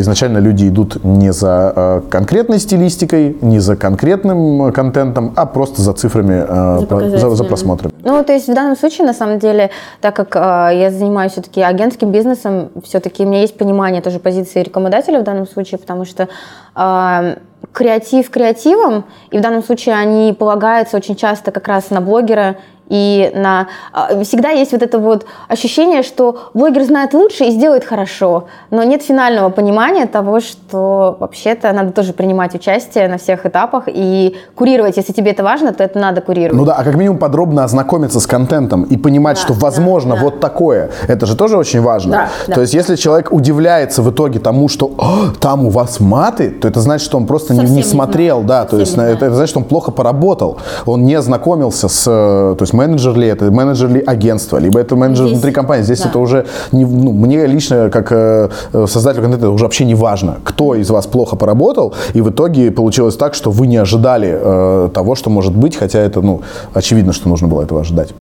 изначально 0.00 0.38
люди 0.38 0.68
идут 0.68 1.02
не 1.04 1.32
за 1.32 1.72
э, 1.74 2.00
конкретной 2.10 2.58
стилистикой, 2.58 3.36
не 3.40 3.60
за 3.60 3.76
конкретным 3.76 4.66
э, 4.66 4.72
контентом, 4.72 5.32
а 5.36 5.46
просто 5.46 5.82
за 5.82 5.92
цифрами, 5.92 6.44
э, 6.46 6.80
За 6.80 6.86
про- 6.86 7.08
за, 7.18 7.30
за 7.30 7.44
просмотрами. 7.44 7.94
Ну, 8.04 8.22
то 8.24 8.32
есть 8.32 8.48
в 8.48 8.54
данном 8.54 8.76
случае, 8.76 9.06
на 9.06 9.14
самом 9.14 9.38
деле, 9.38 9.70
так 10.00 10.14
как 10.16 10.36
э, 10.36 10.78
я 10.78 10.90
занимаюсь 10.90 11.32
все-таки 11.32 11.62
агентским 11.62 12.12
бизнесом, 12.12 12.70
все-таки 12.84 13.24
у 13.24 13.26
меня 13.28 13.40
есть 13.40 13.56
понимание 13.56 14.02
тоже 14.02 14.18
позиции 14.18 14.62
рекламодателя 14.62 15.20
в 15.20 15.24
данном 15.24 15.46
случае, 15.46 15.78
потому 15.78 16.04
что 16.04 16.28
э, 16.76 17.36
креатив 17.72 18.30
креативом, 18.30 19.04
и 19.30 19.38
в 19.38 19.40
данном 19.40 19.62
случае 19.62 19.94
они 19.94 20.32
полагаются 20.32 20.96
очень 20.96 21.16
часто 21.16 21.50
как 21.52 21.68
раз 21.68 21.90
на 21.90 22.00
блогера 22.00 22.56
и 22.90 23.30
на... 23.34 23.68
э, 24.10 24.22
Всегда 24.24 24.50
есть 24.50 24.72
вот 24.72 24.82
это 24.82 24.98
вот 24.98 25.24
ощущение, 25.48 26.02
что 26.02 26.50
блогер 26.54 26.84
знает 26.84 27.14
лучше 27.14 27.44
и 27.44 27.50
сделает 27.50 27.84
хорошо, 27.84 28.44
но 28.70 28.82
нет 28.82 29.02
финального 29.02 29.48
понимания 29.48 30.06
того, 30.06 30.40
что 30.40 31.16
вообще-то 31.18 31.72
надо 31.72 31.92
тоже 31.92 32.12
принимать 32.12 32.54
участие 32.54 33.08
на 33.08 33.16
всех 33.16 33.46
этапах 33.46 33.84
и 33.86 34.36
курировать. 34.54 34.96
Если 34.96 35.12
тебе 35.12 35.30
это 35.30 35.42
важно, 35.42 35.72
то 35.72 35.82
это 35.84 35.98
надо 35.98 36.20
курировать. 36.20 36.56
Ну 36.58 36.64
да, 36.66 36.74
а 36.74 36.84
как 36.84 36.96
минимум 36.96 37.18
подробно 37.18 37.64
ознакомиться 37.64 38.20
с 38.20 38.26
контентом 38.26 38.82
и 38.82 38.96
понимать, 38.96 39.36
Да, 39.36 39.42
что 39.42 39.54
да, 39.54 39.60
возможно 39.60 40.16
да. 40.16 40.20
вот 40.22 40.40
такое. 40.40 40.90
Это 41.08 41.26
же 41.26 41.36
тоже 41.36 41.56
очень 41.56 41.80
важно. 41.80 42.10
Да, 42.12 42.28
да. 42.48 42.54
То 42.54 42.60
есть 42.60 42.74
если 42.74 42.96
человек 42.96 43.32
удивляется 43.32 44.02
в 44.02 44.10
итоге 44.10 44.40
тому, 44.40 44.68
что 44.68 44.90
«А, 44.98 45.30
там 45.40 45.64
у 45.66 45.70
вас 45.70 46.00
маты, 46.00 46.50
то 46.50 46.66
это 46.68 46.80
значит, 46.80 47.04
что 47.06 47.16
он 47.16 47.26
просто 47.26 47.54
не, 47.54 47.60
Совсем 47.60 47.76
не 47.76 47.82
не 47.82 47.88
смотрел, 47.88 48.42
знает, 48.42 48.46
да, 48.46 48.64
то 48.64 48.78
есть 48.78 48.96
не 48.96 49.02
это, 49.04 49.26
это 49.26 49.34
значит, 49.34 49.50
что 49.50 49.60
он 49.60 49.64
плохо 49.64 49.90
поработал, 49.92 50.58
он 50.86 51.04
не 51.04 51.14
ознакомился 51.14 51.88
с, 51.88 52.04
э, 52.06 52.56
то 52.56 52.62
есть 52.62 52.72
менеджер 52.80 53.16
ли 53.16 53.26
это, 53.28 53.50
менеджер 53.50 53.90
ли 53.90 54.02
агентства, 54.06 54.58
либо 54.58 54.80
это 54.80 54.96
менеджер 54.96 55.26
Здесь- 55.26 55.32
внутри 55.32 55.52
компании. 55.52 55.84
Здесь 55.84 56.00
да. 56.00 56.08
это 56.08 56.18
уже, 56.18 56.46
не, 56.72 56.84
ну, 56.84 57.12
мне 57.12 57.46
лично, 57.46 57.90
как 57.90 58.12
э, 58.12 58.48
э, 58.72 58.86
создателю 58.88 59.22
контента, 59.22 59.50
уже 59.50 59.64
вообще 59.64 59.84
не 59.84 59.94
важно, 59.94 60.36
кто 60.44 60.74
из 60.74 60.90
вас 60.90 61.06
плохо 61.06 61.36
поработал, 61.36 61.94
и 62.14 62.20
в 62.22 62.30
итоге 62.30 62.70
получилось 62.70 63.16
так, 63.16 63.34
что 63.34 63.50
вы 63.50 63.66
не 63.66 63.76
ожидали 63.76 64.28
э, 64.32 64.88
того, 64.94 65.14
что 65.14 65.30
может 65.30 65.54
быть, 65.54 65.76
хотя 65.76 65.98
это, 65.98 66.22
ну, 66.22 66.40
очевидно, 66.74 67.12
что 67.12 67.28
нужно 67.28 67.48
было 67.48 67.62
этого 67.62 67.80
ожидать. 67.80 68.14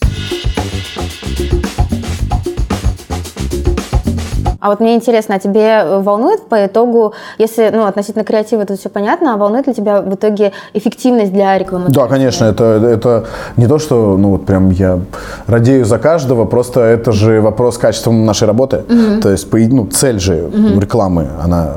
А 4.60 4.70
вот 4.70 4.80
мне 4.80 4.96
интересно, 4.96 5.36
а 5.36 5.40
тебе 5.40 5.62
э, 5.62 6.02
волнует 6.02 6.48
по 6.48 6.66
итогу, 6.66 7.14
если, 7.38 7.70
ну, 7.74 7.86
относительно 7.86 8.26
креатива 8.26 8.62
это 8.62 8.76
все 8.76 8.90
понятно, 8.90 9.34
а 9.34 9.38
волнует 9.38 9.68
ли 9.68 9.74
тебя 9.74 10.02
в 10.02 10.14
итоге 10.14 10.52
эффективность 10.74 11.32
для 11.32 11.58
рекламы? 11.58 11.86
Да, 11.90 12.08
конечно, 12.08 12.46
это, 12.46 12.64
это 12.64 13.26
не 13.58 13.68
то, 13.68 13.80
что, 13.80 14.18
ну, 14.18 14.32
вот 14.32 14.46
прям 14.46 14.70
я 14.72 15.00
радею 15.48 15.86
за 15.86 15.98
каждого, 15.98 16.46
просто 16.46 16.82
это 16.82 17.12
же 17.12 17.40
вопрос 17.42 17.78
качества 17.78 18.12
нашей 18.12 18.48
работы. 18.48 18.84
То 19.22 19.30
есть, 19.30 19.48
ну, 19.52 19.86
цель 19.88 20.20
же 20.20 20.50
рекламы, 20.78 21.28
она 21.42 21.76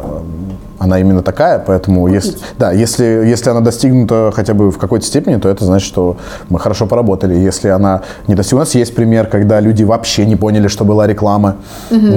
она 0.82 0.98
именно 0.98 1.22
такая, 1.22 1.58
поэтому 1.58 2.08
если, 2.08 2.36
да, 2.58 2.72
если, 2.72 3.04
если 3.04 3.50
она 3.50 3.60
достигнута 3.60 4.32
хотя 4.34 4.52
бы 4.54 4.70
в 4.70 4.78
какой-то 4.78 5.06
степени, 5.06 5.36
то 5.36 5.48
это 5.48 5.64
значит, 5.64 5.86
что 5.86 6.16
мы 6.48 6.58
хорошо 6.58 6.86
поработали. 6.86 7.34
Если 7.34 7.68
она 7.68 8.02
не 8.26 8.34
достигнута, 8.34 8.62
у 8.62 8.66
нас 8.66 8.74
есть 8.74 8.94
пример, 8.94 9.26
когда 9.26 9.60
люди 9.60 9.84
вообще 9.84 10.26
не 10.26 10.36
поняли, 10.36 10.68
что 10.68 10.84
была 10.84 11.06
реклама. 11.06 11.56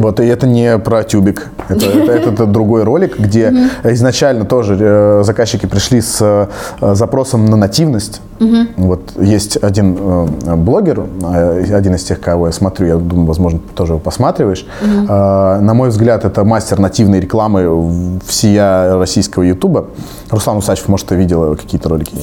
Вот, 0.02 0.20
и 0.20 0.26
это 0.26 0.48
не 0.48 0.78
про 0.80 1.04
тюбик, 1.04 1.50
это, 1.70 1.86
это, 1.86 2.12
это- 2.12 2.32
это 2.32 2.46
другой 2.46 2.84
ролик, 2.84 3.20
где 3.20 3.54
изначально 3.84 4.46
тоже 4.46 4.78
э, 4.80 5.22
заказчики 5.24 5.66
пришли 5.68 6.02
с 6.02 6.18
э, 6.22 6.96
запросом 6.96 7.46
на 7.46 7.58
нативность. 7.58 8.22
Вот 8.78 9.12
есть 9.22 9.58
один 9.64 9.98
э, 10.00 10.56
блогер, 10.56 11.04
э, 11.24 11.74
один 11.74 11.96
из 11.96 12.04
тех, 12.04 12.20
кого 12.20 12.48
я 12.48 12.52
смотрю, 12.54 12.88
я 12.88 12.96
думаю, 12.98 13.28
возможно, 13.28 13.60
тоже 13.76 13.94
его 13.94 14.00
посматриваешь. 14.00 14.66
Э, 14.84 15.60
на 15.62 15.74
мой 15.74 15.90
взгляд, 15.90 16.26
это 16.26 16.44
мастер 16.44 16.80
нативной 16.80 17.20
рекламы 17.20 17.70
в- 17.70 18.20
всея 18.56 18.98
российского 18.98 19.44
Ютуба. 19.44 19.86
Руслан 20.30 20.58
Усачев, 20.58 20.88
может, 20.88 21.08
ты 21.08 21.16
видела 21.16 21.56
какие-то 21.56 21.90
ролики? 21.90 22.16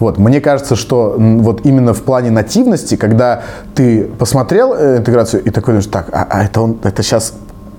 Вот, 0.00 0.18
мне 0.18 0.40
кажется, 0.40 0.76
что 0.76 1.14
вот 1.18 1.64
именно 1.64 1.94
в 1.94 2.02
плане 2.02 2.30
нативности, 2.30 2.96
когда 2.96 3.42
ты 3.74 4.04
посмотрел 4.18 4.74
э, 4.74 4.98
интеграцию 4.98 5.42
и 5.44 5.50
такой 5.50 5.74
думаешь, 5.74 5.86
так, 5.86 6.08
а, 6.12 6.26
а 6.28 6.44
это 6.44 6.60
он, 6.60 6.76
это 6.82 7.02
сейчас 7.02 7.34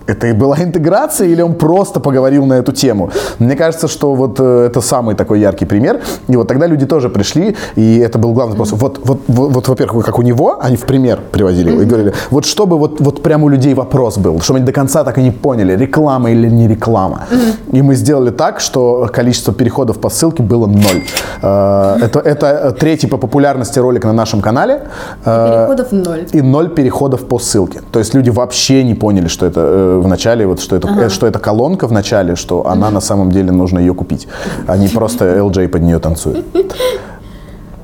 это 0.08 0.28
и 0.28 0.34
была 0.34 0.58
интеграция 0.60 1.28
или 1.28 1.42
он 1.42 1.54
просто 1.54 2.00
поговорил 2.00 2.46
на 2.46 2.54
эту 2.54 2.72
тему? 2.72 3.10
Мне 3.40 3.56
кажется, 3.56 3.88
что 3.88 4.16
вот 4.16 4.40
э, 4.40 4.68
это 4.68 4.82
самый 4.82 5.16
такой 5.16 5.40
яркий 5.40 5.66
пример. 5.66 6.00
И 6.30 6.36
вот 6.36 6.48
тогда 6.48 6.68
люди 6.68 6.86
тоже 6.86 7.10
пришли, 7.10 7.56
и 7.76 7.98
это 8.00 8.18
был 8.18 8.34
главный 8.34 8.58
вопрос. 8.58 8.72
Вот, 8.72 9.00
вот, 9.04 9.22
вот, 9.28 9.52
вот, 9.54 9.68
во-первых, 9.68 10.06
как 10.06 10.20
у 10.20 10.22
него, 10.22 10.58
они 10.62 10.76
в 10.78 10.86
пример 10.86 11.20
приводили 11.32 11.72
его 11.72 11.82
и 11.82 11.86
говорили, 11.86 12.14
вот 12.32 12.46
чтобы 12.46 12.78
вот, 12.78 13.02
вот 13.02 13.24
прям 13.24 13.44
у 13.44 13.50
людей 13.50 13.74
вопрос 13.74 14.18
был, 14.18 14.40
чтобы 14.42 14.58
они 14.58 14.66
до 14.66 14.72
конца 14.74 15.04
так 15.04 15.18
и 15.18 15.22
не 15.24 15.32
поняли, 15.32 15.76
реклама 15.78 16.32
или 16.32 16.50
не 16.50 16.68
реклама. 16.68 17.26
И 17.72 17.82
мы 17.82 17.96
сделали 17.96 18.32
так, 18.32 18.60
что 18.60 19.10
количество 19.14 19.54
переходов 19.54 20.00
по 20.00 20.10
ссылке 20.10 20.44
было 20.44 20.68
ноль. 20.68 21.04
Э, 21.42 21.98
Это, 22.02 22.20
это 22.20 22.72
третий 22.72 23.08
по 23.08 23.18
популярности 23.18 23.80
ролик 23.80 24.06
на 24.06 24.14
нашем 24.14 24.42
канале. 24.42 24.82
Э, 25.26 25.68
Переходов 25.68 25.92
ноль. 25.92 26.26
и 26.34 26.42
ноль 26.42 26.70
переходов 26.70 27.26
по 27.28 27.40
ссылке. 27.40 27.82
То 27.92 28.00
есть 28.00 28.14
люди 28.16 28.30
вообще 28.30 28.84
не 28.84 28.94
поняли, 28.96 29.28
что 29.28 29.46
это 29.46 29.97
в 30.02 30.08
начале, 30.08 30.46
вот 30.46 30.60
что 30.60 30.76
это, 30.76 30.88
э, 30.88 31.10
что 31.10 31.28
это 31.28 31.40
колонка 31.40 31.88
в 31.88 31.92
начале, 31.92 32.36
что 32.36 32.68
она 32.68 32.90
на 32.92 33.02
самом 33.02 33.32
деле 33.32 33.52
нужно 33.52 33.80
ее 33.80 33.94
купить. 33.94 34.28
Они 34.68 34.88
просто 34.88 35.26
LJ 35.26 35.68
под 35.68 35.82
нее 35.82 36.00
танцуют. 36.00 36.46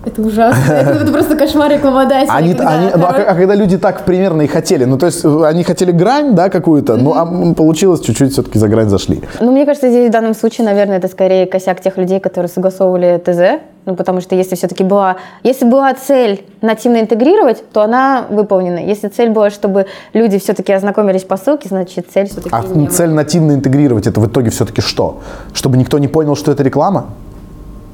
Это 0.06 0.22
ужасно. 0.22 0.72
Это, 0.72 1.12
просто 1.12 1.36
кошмар 1.36 1.72
рекламодателя. 1.72 2.34
Они, 2.34 2.54
они, 2.54 2.90
ну, 2.96 3.06
а, 3.06 3.26
а 3.28 3.36
когда 3.36 3.56
люди 3.56 3.78
так 3.78 4.04
примерно 4.06 4.42
и 4.42 4.48
хотели, 4.48 4.86
ну 4.86 4.98
то 4.98 5.06
есть 5.06 5.24
э, 5.24 5.44
они 5.46 5.64
хотели 5.64 5.92
грань, 5.92 6.36
да, 6.36 6.50
какую-то, 6.50 6.98
ну 6.98 7.14
а 7.14 7.54
получилось 7.54 8.02
чуть-чуть 8.02 8.34
все-таки 8.34 8.60
за 8.60 8.68
грань 8.68 8.90
зашли. 8.90 9.22
Ну, 9.40 9.52
мне 9.52 9.66
кажется, 9.66 9.90
здесь 9.90 10.10
в 10.10 10.12
данном 10.12 10.34
случае, 10.34 10.66
наверное, 10.66 10.98
это 10.98 11.08
скорее 11.08 11.46
косяк 11.46 11.82
тех 11.82 11.98
людей, 11.98 12.20
которые 12.20 12.50
согласовывали 12.50 13.22
ТЗ. 13.24 13.62
Ну, 13.86 13.96
потому 13.96 14.22
что 14.22 14.36
если 14.36 14.56
все-таки 14.56 14.84
была, 14.84 15.18
если 15.44 15.66
была 15.66 15.94
цель 15.94 16.46
нативно 16.62 17.02
интегрировать, 17.02 17.64
то 17.74 17.82
она 17.82 18.26
выполнена. 18.30 18.80
Если 18.80 19.10
цель 19.10 19.30
была, 19.30 19.50
чтобы 19.50 19.88
люди 20.14 20.40
все-таки 20.40 20.72
ознакомились 20.72 21.24
по 21.24 21.36
ссылке, 21.36 21.68
значит 21.68 22.08
цель 22.14 22.28
все-таки 22.28 22.50
А 22.56 22.64
цель 22.90 23.10
нативно 23.10 23.52
интегрировать 23.52 24.08
это 24.08 24.22
в 24.22 24.28
итоге 24.28 24.52
все-таки 24.52 24.82
что? 24.82 25.20
Чтобы 25.54 25.78
никто 25.78 26.00
не 26.00 26.08
понял, 26.08 26.36
что 26.38 26.52
это 26.54 26.64
реклама? 26.64 27.08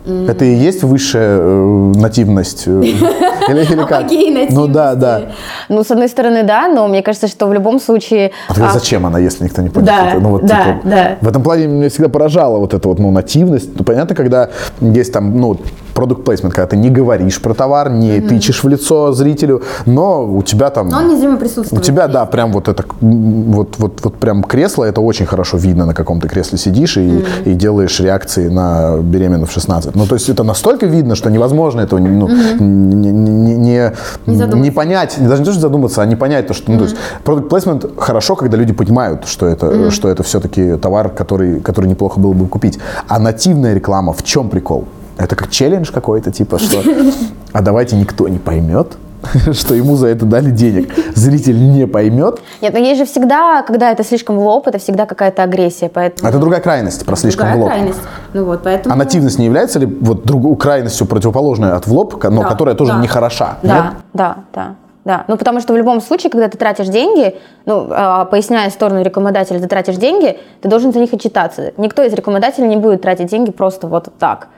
Это 0.06 0.46
и 0.46 0.54
есть 0.54 0.84
высшая 0.84 1.40
э, 1.40 1.92
нативность? 1.96 2.64
э, 2.68 2.84
Или, 3.50 3.64
или 3.64 3.84
как? 3.84 3.92
Апогей 3.92 4.48
Ну 4.52 4.68
да, 4.68 4.96
да. 4.96 5.22
Ну, 5.70 5.84
с 5.84 5.92
одной 5.92 6.08
стороны, 6.08 6.44
да, 6.44 6.68
но 6.68 6.88
мне 6.88 7.02
кажется, 7.02 7.28
что 7.28 7.48
в 7.48 7.54
любом 7.54 7.80
случае... 7.80 8.32
А 8.48 8.54
тогда 8.54 8.70
а, 8.70 8.74
зачем 8.74 9.06
она, 9.06 9.20
если 9.20 9.44
никто 9.44 9.62
не 9.62 9.70
понял? 9.70 9.88
Да? 9.88 10.14
Ну, 10.20 10.30
вот, 10.30 10.46
да, 10.46 10.64
типа, 10.64 10.80
да. 10.84 11.18
В 11.22 11.28
этом 11.28 11.44
плане 11.44 11.68
меня 11.68 11.90
всегда 11.90 12.10
поражала 12.10 12.60
вот 12.60 12.74
эта 12.74 12.88
вот 12.88 13.00
ну, 13.00 13.12
нативность. 13.12 13.70
Ну, 13.78 13.84
понятно, 13.84 14.16
когда 14.16 14.50
есть 14.82 15.12
там, 15.12 15.36
ну, 15.40 15.60
продукт 16.00 16.24
плейсмент, 16.24 16.54
когда 16.54 16.66
ты 16.66 16.78
не 16.78 16.90
говоришь 16.90 17.42
про 17.42 17.54
товар, 17.54 17.90
не 17.90 18.22
тычешь 18.22 18.64
в 18.64 18.70
лицо 18.70 19.12
зрителю, 19.12 19.64
но 19.86 20.26
у 20.26 20.42
тебя 20.44 20.70
там... 20.70 20.88
Но 20.88 21.00
он 21.00 21.10
незримо 21.10 21.36
У 21.36 21.38
присутствует. 21.38 21.84
тебя, 21.84 22.08
да, 22.08 22.26
прям 22.26 22.54
вот 22.54 22.70
это, 22.70 22.86
вот, 23.02 23.76
вот, 23.78 24.00
вот 24.02 24.16
прям 24.16 24.44
кресло, 24.44 24.86
это 24.86 25.02
очень 25.02 25.26
хорошо 25.26 25.58
видно, 25.58 25.86
на 25.86 25.94
каком 25.94 26.22
ты 26.22 26.30
кресле 26.30 26.58
сидишь 26.58 26.96
и, 26.96 27.26
и 27.44 27.54
делаешь 27.54 28.00
реакции 28.00 28.48
на 28.48 28.98
беременную 29.02 29.46
в 29.46 29.52
16. 29.52 29.94
Ну, 29.94 30.06
то 30.06 30.16
есть 30.16 30.30
это 30.30 30.44
настолько 30.44 30.86
видно, 30.86 31.16
что 31.16 31.30
невозможно 31.30 31.82
этого 31.82 32.00
ну, 32.00 32.30
не, 32.60 33.12
не, 33.12 33.56
не, 33.56 33.92
задуматься. 34.26 34.56
не 34.56 34.72
понять, 34.72 35.18
даже 35.20 35.42
не 35.42 35.46
то, 35.46 35.52
что 35.52 35.60
задуматься, 35.60 36.02
а 36.02 36.06
не 36.06 36.16
понять 36.16 36.48
то, 36.48 36.54
что, 36.54 36.72
ну, 36.72 36.78
то 36.78 36.86
есть 36.86 36.96
продукт 37.26 37.50
плейсмент 37.50 37.86
хорошо, 37.98 38.38
когда 38.38 38.56
люди 38.56 38.72
понимают, 38.72 39.26
что 39.26 39.48
это, 39.48 39.92
что 39.92 40.08
это 40.08 40.24
все-таки 40.24 40.78
товар, 40.78 41.10
который, 41.10 41.60
который 41.60 41.90
неплохо 41.90 42.22
было 42.22 42.32
бы 42.32 42.48
купить. 42.48 42.80
А 43.10 43.20
нативная 43.20 43.74
реклама, 43.74 44.14
в 44.14 44.24
чем 44.24 44.48
прикол? 44.48 44.86
Это 45.20 45.36
как 45.36 45.50
челлендж 45.50 45.92
какой-то, 45.92 46.32
типа, 46.32 46.60
что 46.60 46.82
а 47.54 47.62
давайте 47.62 47.98
никто 47.98 48.30
не 48.30 48.40
поймет, 48.40 48.94
что 49.52 49.74
ему 49.74 49.98
за 49.98 50.08
это 50.08 50.26
дали 50.26 50.50
денег. 50.50 50.94
Зритель 51.14 51.60
не 51.60 51.86
поймет. 51.88 52.40
Нет, 52.62 52.72
но 52.74 52.80
есть 52.80 53.00
же 53.00 53.06
всегда, 53.06 53.64
когда 53.64 53.92
это 53.92 54.06
слишком 54.06 54.38
в 54.38 54.42
лоб, 54.42 54.68
это 54.70 54.78
всегда 54.78 55.06
какая-то 55.06 55.44
агрессия, 55.44 55.90
поэтому... 55.90 56.26
А 56.26 56.30
Это 56.30 56.40
другая 56.40 56.62
крайность, 56.62 57.06
про 57.06 57.18
слишком 57.18 57.48
Другая 57.48 57.58
в 57.58 57.64
лоб. 57.64 57.70
крайность. 57.70 58.00
Ну 58.34 58.46
вот, 58.46 58.64
поэтому... 58.64 58.96
А 58.96 58.98
нативность 58.98 59.40
не 59.40 59.46
является 59.46 59.80
ли 59.80 59.86
вот 59.86 60.26
другой 60.26 60.56
крайностью 60.56 61.06
противоположной 61.06 61.74
от 61.74 61.86
в 61.86 61.94
лоб, 61.94 62.24
но 62.24 62.42
Да, 62.44 62.48
которая 62.48 62.76
тоже 62.76 62.94
да. 62.94 63.00
не 63.00 63.08
хороша? 63.10 63.58
Да, 63.62 63.76
нет? 63.76 63.94
да, 64.14 64.38
да. 64.54 64.76
Да, 65.06 65.24
ну 65.28 65.38
потому 65.38 65.60
что 65.60 65.74
в 65.74 65.78
любом 65.78 66.02
случае, 66.02 66.30
когда 66.30 66.50
ты 66.50 66.58
тратишь 66.58 66.88
деньги, 66.88 67.36
ну, 67.66 67.88
а, 67.90 68.26
поясняя 68.26 68.70
сторону 68.70 69.02
рекламодателя, 69.02 69.60
ты 69.60 69.68
тратишь 69.68 69.96
деньги, 69.96 70.38
ты 70.62 70.70
должен 70.70 70.94
за 70.94 71.00
них 71.00 71.12
отчитаться. 71.12 71.74
Никто 71.78 72.04
из 72.04 72.14
рекламодателей 72.14 72.68
не 72.68 72.78
будет 72.78 73.02
тратить 73.02 73.32
деньги 73.32 73.50
просто 73.50 73.88
вот 73.88 74.10
так, 74.20 74.50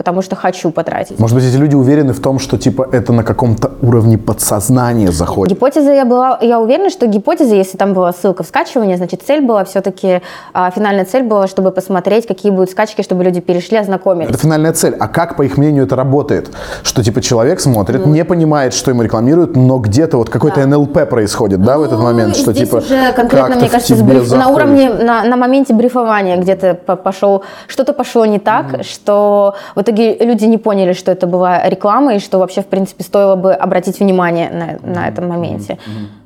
потому 0.00 0.22
что 0.22 0.34
хочу 0.34 0.70
потратить. 0.70 1.18
Может 1.20 1.36
быть, 1.36 1.44
эти 1.44 1.56
люди 1.58 1.74
уверены 1.74 2.14
в 2.14 2.20
том, 2.20 2.38
что 2.38 2.56
типа 2.56 2.88
это 2.90 3.12
на 3.12 3.22
каком-то 3.22 3.72
уровне 3.82 4.16
подсознания 4.16 5.12
заходит. 5.12 5.54
Гипотеза, 5.54 5.92
я 5.92 6.06
была, 6.06 6.38
я 6.40 6.58
уверена, 6.58 6.88
что 6.88 7.06
гипотеза, 7.06 7.54
если 7.54 7.76
там 7.76 7.92
была 7.92 8.10
ссылка 8.14 8.42
в 8.42 8.46
скачивание, 8.46 8.96
значит, 8.96 9.20
цель 9.26 9.44
была 9.44 9.62
все-таки, 9.64 10.22
а, 10.54 10.70
финальная 10.70 11.04
цель 11.04 11.22
была, 11.24 11.46
чтобы 11.48 11.70
посмотреть, 11.70 12.26
какие 12.26 12.50
будут 12.50 12.70
скачки, 12.70 13.02
чтобы 13.02 13.24
люди 13.24 13.40
перешли, 13.42 13.76
ознакомились. 13.76 14.30
Это 14.30 14.38
финальная 14.38 14.72
цель. 14.72 14.96
А 14.98 15.06
как, 15.06 15.36
по 15.36 15.42
их 15.42 15.58
мнению, 15.58 15.84
это 15.84 15.96
работает? 15.96 16.48
Что, 16.82 17.04
типа, 17.04 17.20
человек 17.20 17.60
смотрит, 17.60 18.06
Ну. 18.06 18.12
не 18.14 18.24
понимает, 18.24 18.72
что 18.72 18.90
ему 18.90 19.02
рекламируют, 19.02 19.54
но 19.54 19.76
где-то 19.78 20.16
вот 20.16 20.30
какой-то 20.30 20.66
НЛП 20.66 21.06
происходит, 21.10 21.62
да, 21.62 21.76
в 21.76 21.82
этот 21.82 22.00
момент? 22.00 22.36
Что, 22.36 22.52
Ну, 22.52 22.56
типа, 22.56 22.76
уже 22.76 23.12
конкретно, 23.12 23.48
как-то 23.48 23.60
мне 23.60 23.68
кажется, 23.68 23.94
бриф- 23.96 24.34
на 24.34 24.48
уровне, 24.48 24.88
на, 24.88 25.24
на 25.24 25.36
моменте 25.36 25.74
брифования 25.74 26.38
где-то 26.38 26.72
по- 26.86 26.96
пошел, 26.96 27.42
что-то 27.66 27.92
пошло 27.92 28.24
не 28.24 28.38
так, 28.38 28.82
что 28.84 29.54
в 29.74 29.80
итоге 29.90 30.16
люди 30.18 30.44
не 30.44 30.58
поняли, 30.58 30.92
что 30.92 31.12
это 31.12 31.26
была 31.26 31.68
реклама, 31.68 32.14
и 32.14 32.18
что 32.18 32.38
вообще, 32.38 32.62
в 32.62 32.66
принципе, 32.66 33.04
стоило 33.04 33.36
бы 33.36 33.52
обратить 33.52 34.00
внимание 34.00 34.50
на, 34.50 34.94
на 34.94 35.08
этом 35.08 35.28
моменте. 35.28 35.78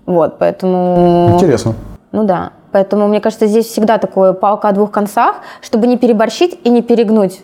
Вот, 0.07 0.39
поэтому... 0.39 1.31
Интересно. 1.35 1.75
Ну 2.13 2.25
да. 2.25 2.51
Поэтому, 2.73 3.09
мне 3.09 3.21
кажется, 3.21 3.47
здесь 3.47 3.67
всегда 3.67 3.99
такое 3.99 4.33
палка 4.33 4.69
о 4.69 4.73
двух 4.73 4.91
концах, 4.91 5.37
чтобы 5.63 5.87
не 5.87 5.97
переборщить 5.97 6.59
и 6.65 6.71
не 6.71 6.83
перегнуть. 6.83 7.43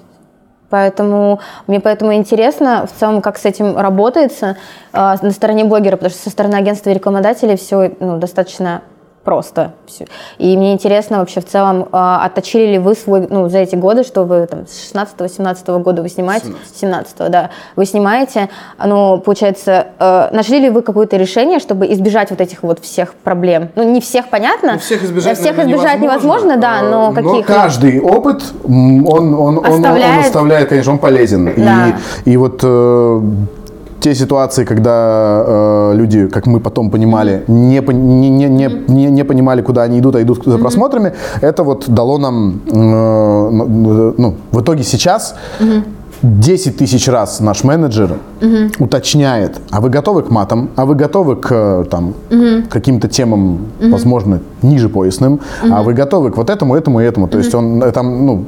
Поэтому 0.70 1.40
мне 1.66 1.80
поэтому 1.80 2.14
интересно 2.14 2.86
в 2.86 2.98
целом, 2.98 3.22
как 3.22 3.38
с 3.38 3.44
этим 3.44 3.76
работается 3.76 4.56
э, 4.92 5.16
на 5.20 5.30
стороне 5.32 5.64
блогера, 5.64 5.96
потому 5.96 6.10
что 6.10 6.22
со 6.22 6.30
стороны 6.30 6.54
агентства 6.54 6.90
и 6.90 6.94
рекламодателей 6.94 7.56
все 7.56 7.92
ну, 7.98 8.18
достаточно 8.18 8.82
просто. 9.30 9.74
И 10.38 10.56
мне 10.56 10.72
интересно 10.72 11.18
вообще 11.18 11.40
в 11.40 11.46
целом, 11.46 11.82
э, 11.82 11.86
отточили 11.92 12.72
ли 12.72 12.78
вы 12.80 12.96
свой, 12.96 13.28
ну, 13.30 13.48
за 13.48 13.58
эти 13.58 13.76
годы, 13.76 14.02
что 14.02 14.24
вы 14.24 14.48
там 14.48 14.66
с 14.66 14.92
16-17 14.92 15.78
года 15.78 16.02
вы 16.02 16.08
снимаете, 16.08 16.48
17 16.74 17.30
да, 17.30 17.50
вы 17.76 17.86
снимаете, 17.86 18.48
ну, 18.84 19.18
получается, 19.18 19.86
э, 20.00 20.30
нашли 20.32 20.58
ли 20.58 20.68
вы 20.68 20.82
какое-то 20.82 21.16
решение, 21.16 21.60
чтобы 21.60 21.92
избежать 21.92 22.30
вот 22.30 22.40
этих 22.40 22.64
вот 22.64 22.80
всех 22.80 23.14
проблем? 23.14 23.68
Ну, 23.76 23.84
не 23.84 24.00
всех, 24.00 24.30
понятно. 24.30 24.72
Ну, 24.72 24.78
всех 24.80 25.04
избежать, 25.04 25.38
Всех 25.38 25.56
наверное, 25.56 25.76
избежать 25.76 26.00
невозможно, 26.00 26.56
да, 26.56 26.80
э, 26.80 26.90
но 26.90 27.12
каких? 27.12 27.46
каждый 27.46 28.00
опыт, 28.00 28.42
он, 28.64 29.06
он, 29.06 29.34
он, 29.34 29.58
он 29.58 29.64
Оставляет. 29.64 30.26
оставляет, 30.26 30.68
конечно, 30.70 30.92
он 30.94 30.98
полезен. 30.98 31.54
Да. 31.56 31.96
И, 32.24 32.32
и 32.32 32.36
вот 32.36 32.58
э, 32.64 33.20
те 34.00 34.14
ситуации, 34.14 34.64
когда 34.64 35.44
э, 35.46 35.92
люди, 35.94 36.26
как 36.26 36.46
мы 36.46 36.60
потом 36.60 36.90
понимали, 36.90 37.44
не, 37.48 37.80
не, 37.80 38.30
не, 38.30 38.48
не, 38.48 38.68
не, 38.88 39.10
не 39.10 39.24
понимали, 39.24 39.62
куда 39.62 39.82
они 39.82 39.98
идут, 39.98 40.16
а 40.16 40.22
идут 40.22 40.44
за 40.44 40.58
просмотрами, 40.58 41.12
это 41.42 41.62
вот 41.62 41.84
дало 41.88 42.18
нам, 42.18 42.60
э, 42.66 43.50
ну, 44.18 44.34
в 44.52 44.60
итоге 44.60 44.82
сейчас 44.82 45.34
10 46.22 46.76
тысяч 46.76 47.08
раз 47.08 47.40
наш 47.40 47.64
менеджер 47.64 48.18
уточняет, 48.78 49.60
а 49.70 49.80
вы 49.80 49.88
готовы 49.88 50.22
к 50.22 50.30
матам, 50.30 50.68
а 50.76 50.84
вы 50.84 50.94
готовы 50.94 51.36
к 51.36 51.86
там, 51.90 52.14
каким-то 52.70 53.08
темам, 53.08 53.58
возможно, 53.80 54.40
ниже 54.62 54.88
поясным, 54.88 55.40
а 55.70 55.82
вы 55.82 55.94
готовы 55.94 56.30
к 56.30 56.36
вот 56.36 56.50
этому, 56.50 56.74
этому 56.74 57.00
и 57.00 57.04
этому. 57.04 57.28
То 57.28 57.38
есть 57.38 57.54
он 57.54 57.82
э, 57.82 57.92
там, 57.92 58.26
ну, 58.26 58.44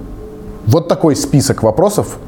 вот 0.66 0.88
такой 0.88 1.16
список 1.16 1.62
вопросов, 1.62 2.18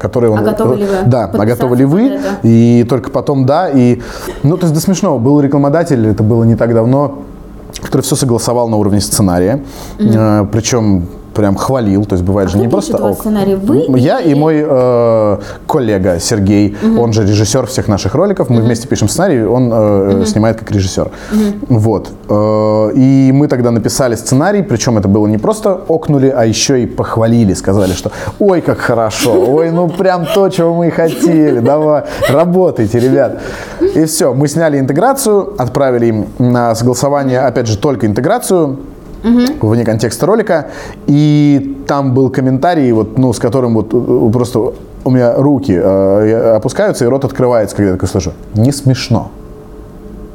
которые 0.00 0.32
он... 0.32 0.38
А 0.38 0.42
готовы 0.42 0.76
ли 0.76 0.86
вы 0.86 0.94
Да, 1.06 1.30
а 1.32 1.46
готовы 1.46 1.76
ли 1.76 1.84
вы? 1.84 2.08
это? 2.08 2.38
И 2.42 2.86
только 2.88 3.10
потом 3.10 3.44
да. 3.44 3.68
И, 3.68 4.00
ну, 4.42 4.56
то 4.56 4.64
есть 4.64 4.74
до 4.74 4.80
смешного. 4.80 5.18
Был 5.18 5.40
рекламодатель, 5.40 6.06
это 6.06 6.22
было 6.22 6.44
не 6.44 6.56
так 6.56 6.74
давно, 6.74 7.18
который 7.82 8.02
все 8.02 8.16
согласовал 8.16 8.68
на 8.68 8.76
уровне 8.76 9.00
сценария. 9.00 9.62
Э, 9.98 10.46
причем 10.50 11.06
прям 11.34 11.56
хвалил, 11.56 12.04
то 12.04 12.14
есть 12.14 12.24
бывает 12.24 12.50
же 12.50 12.58
не 12.58 12.66
А 12.66 12.70
просто... 12.70 12.96
ок. 12.96 13.24
Вы 13.88 13.98
Я 13.98 14.20
и 14.20 14.34
мой 14.34 14.64
э, 14.66 15.38
коллега 15.66 16.18
Сергей, 16.20 16.76
он 16.98 17.12
же 17.12 17.22
режиссер 17.22 17.66
всех 17.66 17.88
наших 17.88 18.14
роликов, 18.14 18.48
мы 18.48 18.62
вместе 18.62 18.88
пишем 18.88 19.08
сценарий, 19.08 19.42
он 19.44 19.70
э, 19.72 20.24
снимает 20.26 20.58
как 20.58 20.70
режиссер. 20.70 21.10
Вот. 21.68 22.10
Э, 22.28 22.90
и 22.94 23.32
мы 23.32 23.48
тогда 23.48 23.70
написали 23.70 24.14
сценарий, 24.14 24.62
причем 24.62 24.98
это 24.98 25.08
было 25.08 25.26
не 25.26 25.38
просто 25.38 25.80
окнули, 25.88 26.28
а 26.28 26.44
еще 26.44 26.82
и 26.82 26.86
похвалили, 26.86 27.54
сказали, 27.54 27.92
что 27.92 28.10
ой, 28.38 28.60
как 28.60 28.78
хорошо, 28.78 29.32
ой, 29.32 29.70
ну 29.70 29.88
прям 29.88 30.26
то, 30.34 30.48
чего 30.48 30.74
мы 30.74 30.88
и 30.88 30.90
хотели, 30.90 31.60
давай, 31.60 32.04
работайте, 32.28 32.98
ребят. 32.98 33.40
И 33.80 34.04
все, 34.04 34.34
мы 34.34 34.48
сняли 34.48 34.78
интеграцию, 34.78 35.54
отправили 35.58 36.06
им 36.06 36.26
на 36.38 36.74
согласование, 36.74 37.40
опять 37.40 37.66
же, 37.66 37.78
только 37.78 38.06
интеграцию, 38.06 38.76
вне 39.60 39.84
контекста 39.84 40.26
ролика, 40.26 40.66
и 41.06 41.76
там 41.86 42.14
был 42.14 42.30
комментарий, 42.30 42.92
вот, 42.92 43.18
ну, 43.18 43.32
с 43.32 43.38
которым 43.38 43.74
вот 43.74 43.92
э, 43.92 44.30
просто 44.32 44.72
у 45.04 45.10
меня 45.10 45.34
руки 45.36 45.72
э, 45.72 46.54
опускаются 46.56 47.04
и 47.04 47.08
рот 47.08 47.24
открывается, 47.24 47.76
когда 47.76 47.90
я 47.90 47.94
такой 47.96 48.08
слышу. 48.08 48.32
Не 48.54 48.72
смешно. 48.72 49.30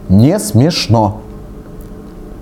Не 0.09 0.39
смешно. 0.39 1.21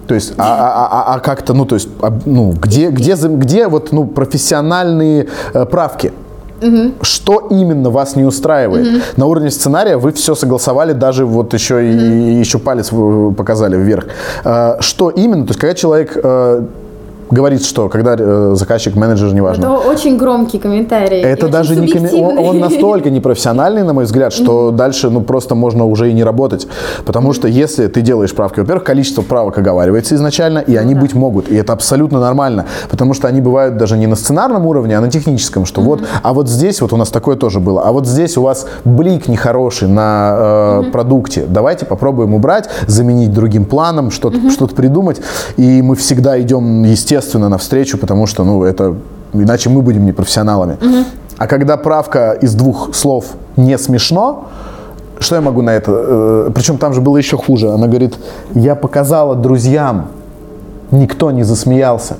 То 0.08 0.16
есть, 0.16 0.34
а, 0.38 0.44
а- 0.44 0.88
а- 1.14 1.16
а 1.16 1.20
как-то, 1.20 1.54
ну, 1.54 1.66
то 1.66 1.76
есть, 1.76 1.88
а, 2.02 2.12
ну, 2.26 2.52
где, 2.52 2.90
где, 2.90 3.16
за- 3.16 3.30
где 3.30 3.68
вот, 3.68 3.94
ну, 3.94 4.06
профессиональные 4.06 5.28
э, 5.54 5.66
правки? 5.66 6.12
Что 7.02 7.48
именно 7.50 7.90
вас 7.90 8.16
не 8.16 8.24
устраивает? 8.24 9.04
На 9.18 9.26
уровне 9.26 9.52
сценария 9.52 9.98
вы 9.98 10.12
все 10.12 10.36
согласовали, 10.36 10.94
даже 10.94 11.26
вот 11.26 11.54
еще 11.54 11.86
и 11.86 12.40
еще 12.40 12.60
палец 12.60 12.92
вы 12.92 13.34
показали 13.34 13.76
вверх. 13.78 14.06
Э, 14.46 14.78
Что 14.80 15.10
именно? 15.10 15.46
То 15.46 15.50
есть, 15.52 15.60
когда 15.60 15.74
человек 15.74 16.18
э, 16.24 16.66
говорит, 17.34 17.66
что 17.66 17.90
когда 17.90 18.16
э, 18.18 18.54
заказчик, 18.56 18.96
менеджер, 18.96 19.34
неважно. 19.34 19.62
Это 19.62 19.72
очень 19.72 20.18
громкий 20.18 20.60
комментарий. 20.60 21.22
Это 21.22 21.50
даже 21.50 21.76
не 21.76 21.88
комми- 21.88 22.14
он, 22.14 22.38
он 22.38 22.60
настолько 22.60 23.10
непрофессиональный, 23.10 23.84
на 23.84 23.94
мой 23.94 24.06
взгляд, 24.06 24.34
что 24.34 24.72
дальше 24.72 25.10
ну 25.10 25.22
просто 25.22 25.56
можно 25.56 25.86
уже 25.86 26.10
и 26.10 26.14
не 26.14 26.24
работать. 26.24 26.68
Потому 27.06 27.34
что 27.34 27.48
если 27.48 27.88
ты 27.88 28.02
делаешь 28.02 28.34
правки, 28.34 28.60
во-первых, 28.60 28.84
количество 28.84 29.22
правок 29.22 29.58
оговаривается 29.58 30.16
изначально, 30.16 30.60
и 30.60 30.76
они 30.76 30.96
быть 30.96 31.14
могут. 31.14 31.50
И 31.50 31.56
это 31.56 31.74
абсолютно 31.74 32.20
нормально. 32.20 32.66
Потому 32.90 33.14
что 33.14 33.28
они 33.28 33.42
бывают 33.42 33.78
даже 33.78 33.98
не 33.98 34.08
на 34.08 34.16
сценарном 34.16 34.66
уровне, 34.66 34.98
а 34.98 35.02
на 35.02 35.10
техническом. 35.10 35.66
Что 35.66 35.82
вот, 35.82 36.02
а 36.22 36.34
вот 36.34 36.48
здесь 36.48 36.82
вот 36.82 36.94
у 36.94 36.98
нас 36.98 37.10
такое 37.10 37.36
тоже 37.36 37.60
было. 37.60 37.82
А 37.84 37.92
вот 37.92 38.08
здесь 38.08 38.38
у 38.38 38.42
вас 38.42 38.68
блик 38.86 39.28
нехороший 39.28 39.88
на 39.88 40.84
э, 40.86 40.92
продукте. 40.92 41.46
Давайте 41.48 41.86
попробуем 41.86 42.34
убрать, 42.34 42.70
заменить 42.88 43.34
другим 43.34 43.66
планом, 43.66 44.12
что-то 44.12 44.52
что-то 44.52 44.76
придумать. 44.76 45.22
И 45.58 45.82
мы 45.82 45.96
всегда 45.96 46.40
идем, 46.40 46.84
естественно, 46.84 47.23
навстречу, 47.50 47.98
потому 47.98 48.28
что, 48.28 48.44
ну, 48.44 48.64
это 48.64 48.96
иначе 49.34 49.70
мы 49.70 49.82
будем 49.82 50.06
непрофессионалами. 50.06 50.78
А 51.38 51.48
когда 51.48 51.78
правка 51.78 52.32
из 52.42 52.54
двух 52.54 52.94
слов 52.96 53.26
не 53.58 53.78
смешно, 53.78 54.46
что 55.20 55.36
я 55.36 55.42
могу 55.42 55.62
на 55.62 55.72
это? 55.72 55.92
э, 55.92 56.52
Причем 56.54 56.78
там 56.78 56.94
же 56.94 57.02
было 57.02 57.18
еще 57.18 57.38
хуже. 57.38 57.70
Она 57.72 57.88
говорит, 57.88 58.16
я 58.54 58.76
показала 58.76 59.36
друзьям, 59.36 60.08
никто 60.92 61.32
не 61.32 61.44
засмеялся. 61.44 62.16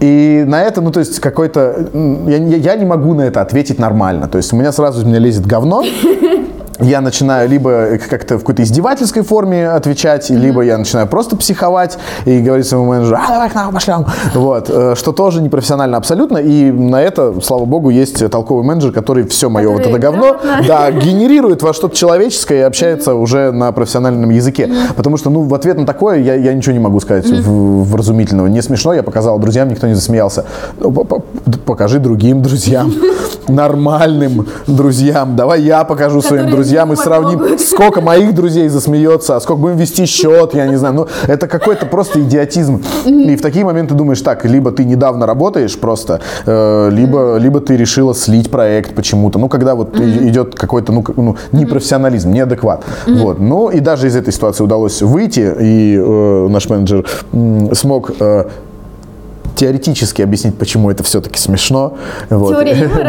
И 0.00 0.44
на 0.46 0.62
это, 0.62 0.80
ну, 0.80 0.90
то 0.90 1.00
есть, 1.00 1.20
какой-то... 1.20 1.88
я- 2.26 2.36
я 2.56 2.76
не 2.76 2.84
могу 2.84 3.14
на 3.14 3.22
это 3.22 3.40
ответить 3.40 3.78
нормально. 3.78 4.26
То 4.28 4.38
есть, 4.38 4.52
у 4.52 4.56
меня 4.56 4.72
сразу 4.72 5.00
из 5.00 5.04
меня 5.04 5.18
лезет 5.18 5.46
говно. 5.46 5.82
Я 6.80 7.00
начинаю 7.00 7.48
либо 7.48 7.98
как-то 8.10 8.36
в 8.36 8.40
какой-то 8.40 8.62
издевательской 8.62 9.22
форме 9.22 9.68
отвечать, 9.70 10.28
либо 10.28 10.60
я 10.62 10.76
начинаю 10.76 11.06
просто 11.06 11.34
психовать 11.36 11.96
и 12.26 12.38
говорить 12.40 12.66
своему 12.66 12.86
менеджеру, 12.86 13.16
а, 13.16 13.28
давай 13.32 13.48
к 13.48 13.54
нам 13.54 13.72
пошлем. 13.72 14.04
Вот, 14.34 14.68
э, 14.68 14.94
что 14.94 15.12
тоже 15.12 15.40
непрофессионально 15.40 15.96
абсолютно. 15.96 16.36
И 16.38 16.70
на 16.70 17.00
это, 17.00 17.40
слава 17.40 17.64
богу, 17.64 17.88
есть 17.88 18.28
толковый 18.30 18.62
менеджер, 18.64 18.92
который 18.92 19.26
все 19.26 19.48
мое 19.48 19.68
вот 19.70 19.80
это 19.80 19.98
говно, 19.98 20.36
да, 20.68 20.90
генерирует 20.90 21.62
во 21.62 21.72
что-то 21.72 21.96
человеческое 21.96 22.58
и 22.58 22.62
общается 22.62 23.14
уже 23.14 23.52
на 23.52 23.72
профессиональном 23.72 24.28
языке. 24.30 24.70
Потому 24.96 25.16
что, 25.16 25.30
ну, 25.30 25.42
в 25.42 25.54
ответ 25.54 25.78
на 25.78 25.86
такое 25.86 26.18
я, 26.18 26.34
я 26.34 26.52
ничего 26.52 26.72
не 26.74 26.78
могу 26.80 27.00
сказать 27.00 27.26
вразумительного. 27.26 28.48
Не 28.48 28.60
смешно, 28.62 28.92
я 28.92 29.02
показал 29.02 29.38
друзьям, 29.38 29.68
никто 29.68 29.86
не 29.86 29.94
засмеялся. 29.94 30.44
Ну, 30.78 30.92
по- 30.92 31.04
по- 31.04 31.22
Покажи 31.64 31.98
другим 31.98 32.42
друзьям, 32.42 32.92
нормальным 33.48 34.46
друзьям. 34.66 35.36
Давай 35.36 35.62
я 35.62 35.84
покажу 35.84 36.20
своим 36.22 36.44
Которые 36.44 36.65
друзьям 36.66 36.92
и 36.92 36.96
юмор 36.96 37.04
сравним, 37.04 37.58
сколько 37.58 38.00
моих 38.00 38.34
друзей 38.34 38.68
засмеется, 38.68 39.36
а 39.36 39.40
сколько 39.40 39.60
будем 39.60 39.76
вести 39.76 40.06
счет, 40.06 40.54
я 40.54 40.66
не 40.66 40.76
знаю. 40.76 40.94
Ну, 40.94 41.06
это 41.26 41.48
какой-то 41.48 41.86
просто 41.86 42.20
идиотизм. 42.20 42.82
И 43.06 43.36
в 43.36 43.40
такие 43.40 43.64
моменты 43.64 43.94
думаешь, 43.94 44.20
так, 44.20 44.44
либо 44.44 44.72
ты 44.72 44.84
недавно 44.84 45.26
работаешь 45.26 45.78
просто, 45.78 46.20
э, 46.46 46.90
либо, 46.90 47.36
либо 47.36 47.60
ты 47.60 47.76
решила 47.76 48.14
слить 48.14 48.50
проект 48.50 48.94
почему-то. 48.94 49.38
Ну, 49.38 49.48
когда 49.48 49.74
вот 49.74 49.98
идет 49.98 50.54
какой-то, 50.54 50.92
ну, 50.92 51.04
ну, 51.16 51.36
непрофессионализм, 51.52 52.30
неадекват. 52.32 52.84
Вот. 53.06 53.38
Ну, 53.38 53.70
и 53.70 53.80
даже 53.80 54.06
из 54.08 54.16
этой 54.16 54.32
ситуации 54.32 54.64
удалось 54.64 55.02
выйти, 55.02 55.54
и 55.60 55.96
э, 55.96 56.48
наш 56.48 56.68
менеджер 56.68 57.06
м, 57.32 57.74
смог 57.74 58.10
э, 58.18 58.44
теоретически 59.56 60.22
объяснить, 60.22 60.56
почему 60.56 60.90
это 60.90 61.02
все-таки 61.02 61.38
смешно. 61.38 61.96
Вот. 62.30 62.56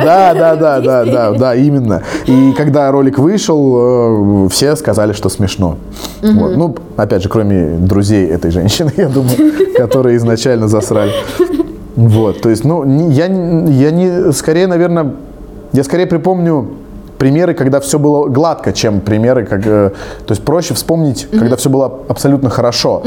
Да, 0.07 0.33
да, 0.33 0.55
да, 0.55 0.79
да, 0.79 1.05
да, 1.05 1.31
да, 1.31 1.55
именно. 1.55 2.03
И 2.25 2.53
когда 2.57 2.89
ролик 2.91 3.19
вышел, 3.19 4.45
э, 4.45 4.49
все 4.49 4.75
сказали, 4.75 5.13
что 5.13 5.29
смешно. 5.29 5.77
Вот. 6.21 6.55
Ну, 6.55 6.75
опять 6.95 7.23
же, 7.23 7.29
кроме 7.29 7.77
друзей 7.77 8.27
этой 8.27 8.51
женщины, 8.51 8.91
я 8.97 9.09
думаю, 9.09 9.35
которые 9.75 10.17
изначально 10.17 10.67
засрали. 10.67 11.11
Вот, 11.95 12.41
то 12.41 12.49
есть, 12.49 12.63
ну, 12.63 13.09
я, 13.09 13.25
я 13.25 13.91
не, 13.91 14.31
скорее, 14.31 14.67
наверное, 14.67 15.13
я 15.73 15.83
скорее 15.83 16.05
припомню 16.05 16.69
примеры, 17.17 17.53
когда 17.53 17.79
все 17.79 17.99
было 17.99 18.27
гладко, 18.27 18.73
чем 18.73 19.01
примеры, 19.01 19.45
как, 19.45 19.61
э, 19.65 19.91
то 20.25 20.31
есть 20.31 20.43
проще 20.43 20.73
вспомнить, 20.73 21.27
когда 21.31 21.55
все 21.55 21.69
было 21.69 22.01
абсолютно 22.07 22.49
хорошо, 22.49 23.01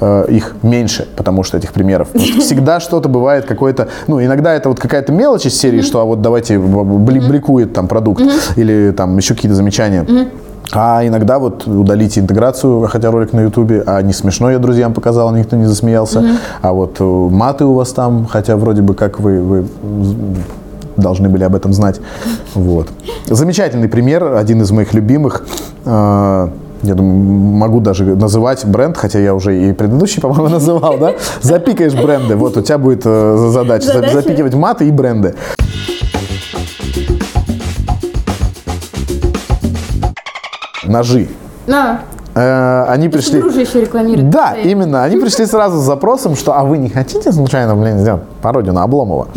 Э, 0.00 0.24
их 0.28 0.54
меньше, 0.62 1.06
потому 1.16 1.42
что 1.42 1.58
этих 1.58 1.72
примеров. 1.72 2.08
Что 2.14 2.40
всегда 2.40 2.80
что-то 2.80 3.08
бывает 3.08 3.44
какое-то, 3.44 3.88
ну, 4.06 4.22
иногда 4.22 4.54
это 4.54 4.68
вот 4.68 4.80
какая-то 4.80 5.12
мелочь 5.12 5.46
из 5.46 5.58
серии, 5.58 5.82
что 5.82 6.00
а 6.00 6.04
вот 6.04 6.22
давайте 6.22 6.54
бли- 6.54 7.26
бликует 7.28 7.72
там 7.72 7.88
продукт 7.88 8.22
или 8.56 8.92
там 8.96 9.16
еще 9.16 9.34
какие-то 9.34 9.56
замечания. 9.56 10.06
А 10.72 11.04
иногда 11.04 11.38
вот 11.38 11.66
удалите 11.66 12.20
интеграцию, 12.20 12.86
хотя 12.86 13.10
ролик 13.10 13.32
на 13.32 13.40
ютубе, 13.40 13.82
а 13.86 14.00
не 14.02 14.12
смешно 14.12 14.50
я 14.50 14.58
друзьям 14.58 14.94
показал, 14.94 15.34
никто 15.34 15.56
не 15.56 15.66
засмеялся. 15.66 16.24
А 16.62 16.72
вот 16.72 16.96
э, 17.00 17.04
маты 17.04 17.64
у 17.64 17.74
вас 17.74 17.92
там, 17.92 18.26
хотя 18.26 18.56
вроде 18.56 18.82
бы 18.82 18.94
как 18.94 19.18
вы, 19.20 19.40
вы 19.40 19.64
должны 21.00 21.28
были 21.28 21.44
об 21.44 21.54
этом 21.54 21.72
знать. 21.72 22.00
Вот. 22.54 22.88
Замечательный 23.26 23.88
пример, 23.88 24.34
один 24.34 24.62
из 24.62 24.70
моих 24.70 24.94
любимых. 24.94 25.46
Э, 25.84 26.48
Я 26.82 26.94
думаю, 26.94 27.14
могу 27.58 27.80
даже 27.80 28.04
называть 28.16 28.64
бренд, 28.64 28.96
хотя 28.96 29.18
я 29.18 29.34
уже 29.34 29.68
и 29.68 29.72
предыдущий, 29.74 30.22
по-моему, 30.22 30.48
называл, 30.58 30.96
да? 30.98 31.12
Запикаешь 31.42 31.92
бренды. 31.94 32.36
Вот 32.36 32.56
у 32.56 32.62
тебя 32.62 32.78
будет 32.78 33.02
э, 33.04 33.36
задача, 33.52 33.86
за- 33.86 33.92
Задача? 33.94 34.14
запикивать 34.14 34.54
маты 34.54 34.88
и 34.88 34.90
бренды. 34.90 35.34
Ножи. 40.84 41.28
Э, 41.66 41.98
Они 42.34 43.08
ты 43.08 43.18
пришли... 43.18 43.38
еще 43.38 43.80
рекламирует. 43.80 44.30
Да, 44.30 44.52
Смотри. 44.52 44.70
именно. 44.70 45.02
Они 45.02 45.16
пришли 45.16 45.46
сразу 45.46 45.78
с 45.78 45.84
запросом, 45.84 46.36
что 46.36 46.56
а 46.56 46.64
вы 46.64 46.78
не 46.78 46.88
хотите 46.88 47.32
случайно, 47.32 47.74
блин, 47.74 47.98
сделать 47.98 48.22
пародию 48.40 48.72
на 48.72 48.84
Обломова? 48.84 49.28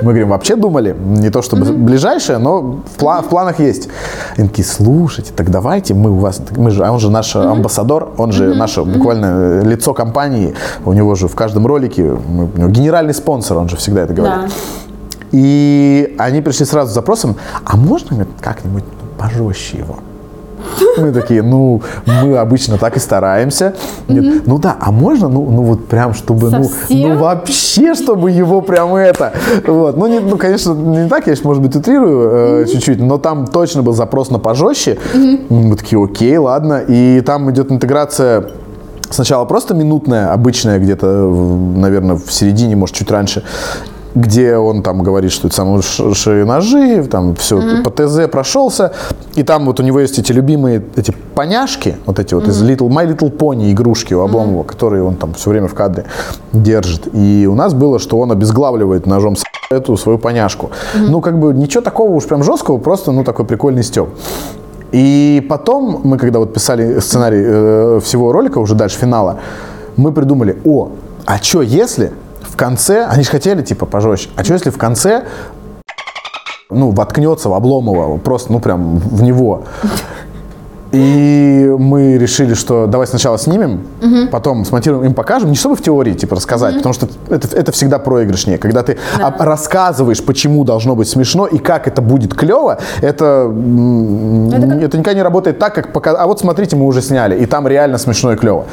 Мы 0.00 0.12
говорим, 0.12 0.28
вообще 0.28 0.54
думали, 0.54 0.96
не 0.96 1.30
то 1.30 1.42
чтобы 1.42 1.72
ближайшее, 1.72 2.38
но 2.38 2.60
в, 2.60 3.02
пла- 3.02 3.22
в 3.22 3.28
планах 3.28 3.58
есть. 3.58 3.88
Они 4.36 4.48
такие, 4.48 4.64
слушайте, 4.64 5.32
так 5.34 5.50
давайте 5.50 5.94
мы 5.94 6.10
у 6.10 6.18
вас, 6.18 6.40
мы 6.56 6.70
же, 6.70 6.84
а 6.84 6.92
он 6.92 7.00
же 7.00 7.10
наш 7.10 7.34
амбассадор, 7.34 8.10
он 8.16 8.30
же 8.30 8.54
наше 8.54 8.84
буквально 8.84 9.26
э, 9.26 9.62
лицо 9.64 9.94
компании, 9.94 10.54
у 10.84 10.92
него 10.92 11.16
же 11.16 11.26
в 11.26 11.34
каждом 11.34 11.66
ролике 11.66 12.02
у 12.04 12.58
него 12.58 12.68
генеральный 12.68 13.14
спонсор, 13.14 13.58
он 13.58 13.68
же 13.68 13.76
всегда 13.76 14.02
это 14.02 14.14
говорит. 14.14 14.38
Да. 14.42 14.48
И 15.32 16.14
они 16.18 16.40
пришли 16.40 16.64
сразу 16.64 16.92
с 16.92 16.94
запросом, 16.94 17.36
а 17.64 17.76
можно 17.76 18.24
как-нибудь 18.40 18.84
пожестче 19.18 19.78
его? 19.78 19.96
Мы 20.98 21.12
такие, 21.12 21.42
ну, 21.42 21.82
мы 22.06 22.36
обычно 22.36 22.78
так 22.78 22.96
и 22.96 23.00
стараемся. 23.00 23.74
Нет, 24.08 24.46
ну 24.46 24.58
да, 24.58 24.76
а 24.80 24.90
можно, 24.90 25.28
ну, 25.28 25.48
ну 25.50 25.62
вот 25.62 25.86
прям, 25.86 26.14
чтобы, 26.14 26.50
ну, 26.50 26.70
ну 26.88 27.16
вообще, 27.16 27.94
чтобы 27.94 28.30
его 28.30 28.60
прям 28.60 28.94
это. 28.94 29.32
Вот. 29.66 29.96
Ну, 29.96 30.06
не, 30.06 30.20
ну, 30.20 30.36
конечно, 30.36 30.72
не 30.72 31.08
так, 31.08 31.26
я, 31.26 31.34
может 31.42 31.62
быть, 31.62 31.74
утрирую 31.76 32.62
э, 32.62 32.66
чуть-чуть, 32.66 33.00
но 33.00 33.18
там 33.18 33.46
точно 33.46 33.82
был 33.82 33.92
запрос 33.92 34.30
на 34.30 34.38
пожестче. 34.38 34.98
Мы 35.48 35.76
такие, 35.76 36.02
окей, 36.02 36.36
ладно. 36.36 36.82
И 36.86 37.20
там 37.20 37.50
идет 37.50 37.70
интеграция 37.70 38.50
Сначала 39.10 39.46
просто 39.46 39.74
минутная, 39.74 40.32
обычная, 40.32 40.78
где-то, 40.78 41.06
наверное, 41.06 42.16
в 42.16 42.30
середине, 42.30 42.76
может, 42.76 42.94
чуть 42.94 43.10
раньше, 43.10 43.42
где 44.14 44.56
он 44.56 44.82
там 44.82 45.02
говорит, 45.02 45.32
что 45.32 45.48
это 45.48 45.56
самые 45.56 45.82
лучшие 45.98 46.44
ножи, 46.44 47.04
там 47.04 47.34
все 47.36 47.82
по 47.82 47.90
ТЗ 47.90 48.28
прошелся, 48.30 48.92
и 49.34 49.42
там 49.42 49.66
вот 49.66 49.80
у 49.80 49.82
него 49.82 50.00
есть 50.00 50.18
эти 50.18 50.32
любимые 50.32 50.82
эти 50.96 51.14
поняшки, 51.34 51.96
вот 52.06 52.18
эти 52.18 52.34
вот 52.34 52.48
из 52.48 52.62
Little, 52.62 52.88
My 52.88 53.06
Little 53.06 53.36
Pony 53.36 53.72
игрушки 53.72 54.14
у 54.14 54.20
Обломова, 54.20 54.64
которые 54.64 55.02
он 55.02 55.16
там 55.16 55.34
все 55.34 55.50
время 55.50 55.68
в 55.68 55.74
кадре 55.74 56.04
держит. 56.52 57.08
И 57.12 57.46
у 57.48 57.54
нас 57.54 57.74
было, 57.74 57.98
что 57.98 58.18
он 58.18 58.32
обезглавливает 58.32 59.06
ножом 59.06 59.36
с 59.36 59.44
эту 59.70 59.96
свою 59.96 60.18
поняшку. 60.18 60.70
Ну, 60.94 61.20
как 61.20 61.38
бы 61.38 61.52
ничего 61.52 61.82
такого 61.82 62.10
уж 62.12 62.24
прям 62.24 62.42
жесткого, 62.42 62.78
просто, 62.78 63.12
ну, 63.12 63.24
такой 63.24 63.44
прикольный 63.44 63.82
стёб. 63.82 64.08
И 64.90 65.46
потом 65.48 66.00
мы, 66.04 66.16
когда 66.16 66.38
вот 66.38 66.54
писали 66.54 66.98
сценарий 67.00 67.42
э, 67.44 68.00
всего 68.02 68.32
ролика, 68.32 68.58
уже 68.58 68.74
дальше 68.74 68.98
финала, 68.98 69.38
мы 69.96 70.12
придумали, 70.12 70.56
о, 70.64 70.90
а 71.26 71.36
что 71.42 71.60
если 71.60 72.12
конце, 72.58 73.06
они 73.06 73.22
же 73.22 73.30
хотели 73.30 73.62
типа 73.62 73.86
пожестче, 73.86 74.28
а 74.36 74.44
что 74.44 74.52
если 74.54 74.68
в 74.70 74.76
конце 74.78 75.24
ну, 76.70 76.90
воткнется 76.90 77.48
в 77.48 77.54
Обломова, 77.54 78.18
просто, 78.18 78.52
ну, 78.52 78.60
прям 78.60 78.96
в 78.98 79.22
него. 79.22 79.62
И 80.90 81.74
мы 81.78 82.16
решили, 82.16 82.54
что 82.54 82.86
давай 82.86 83.06
сначала 83.06 83.38
снимем, 83.38 83.82
потом 84.32 84.64
смонтируем, 84.64 85.04
им 85.04 85.14
покажем, 85.14 85.50
не 85.50 85.56
чтобы 85.56 85.76
в 85.76 85.82
теории 85.82 86.14
типа 86.14 86.36
рассказать, 86.36 86.76
потому 86.76 86.94
что 86.94 87.08
это, 87.28 87.54
это 87.54 87.72
всегда 87.72 87.98
проигрышнее. 87.98 88.56
Когда 88.56 88.82
ты 88.82 88.96
об- 89.20 89.38
рассказываешь, 89.42 90.24
почему 90.24 90.64
должно 90.64 90.96
быть 90.96 91.06
смешно 91.08 91.46
и 91.46 91.58
как 91.58 91.88
это 91.88 92.00
будет 92.00 92.34
клево, 92.34 92.78
это, 93.02 93.24
м, 93.50 94.48
это, 94.82 94.96
никогда 94.96 95.12
не 95.14 95.22
работает 95.22 95.58
так, 95.58 95.74
как 95.74 95.92
пока. 95.92 96.12
А 96.12 96.26
вот 96.26 96.40
смотрите, 96.40 96.74
мы 96.74 96.86
уже 96.86 97.02
сняли, 97.02 97.36
и 97.38 97.44
там 97.44 97.68
реально 97.68 97.98
смешно 97.98 98.32
и 98.32 98.36
клево. 98.36 98.64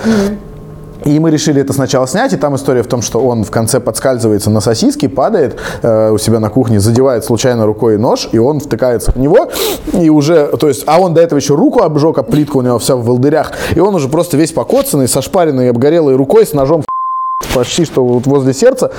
И 1.03 1.19
мы 1.19 1.29
решили 1.29 1.61
это 1.61 1.73
сначала 1.73 2.07
снять, 2.07 2.33
и 2.33 2.37
там 2.37 2.55
история 2.55 2.83
в 2.83 2.87
том, 2.87 3.01
что 3.01 3.19
он 3.19 3.43
в 3.43 3.51
конце 3.51 3.79
подскальзывается 3.79 4.49
на 4.49 4.61
сосиски, 4.61 5.07
падает 5.07 5.57
э, 5.81 6.11
у 6.11 6.17
себя 6.17 6.39
на 6.39 6.49
кухне, 6.49 6.79
задевает 6.79 7.25
случайно 7.25 7.65
рукой 7.65 7.97
нож, 7.97 8.29
и 8.31 8.37
он 8.37 8.59
втыкается 8.59 9.11
в 9.11 9.17
него, 9.17 9.49
и 9.93 10.09
уже, 10.09 10.47
то 10.57 10.67
есть, 10.67 10.83
а 10.87 10.99
он 10.99 11.13
до 11.13 11.21
этого 11.21 11.37
еще 11.39 11.55
руку 11.55 11.81
обжег, 11.81 12.17
а 12.17 12.23
плитка 12.23 12.57
у 12.57 12.61
него 12.61 12.79
вся 12.79 12.95
в 12.95 13.03
волдырях, 13.03 13.51
и 13.75 13.79
он 13.79 13.93
уже 13.95 14.07
просто 14.07 14.37
весь 14.37 14.51
покоцанный, 14.51 15.07
со 15.07 15.21
шпаренной, 15.21 15.69
обгорелой 15.69 16.15
рукой, 16.15 16.45
с 16.45 16.53
ножом 16.53 16.83
почти 17.53 17.85
что 17.85 18.05
вот 18.05 18.25
возле 18.25 18.53
сердца, 18.53 18.91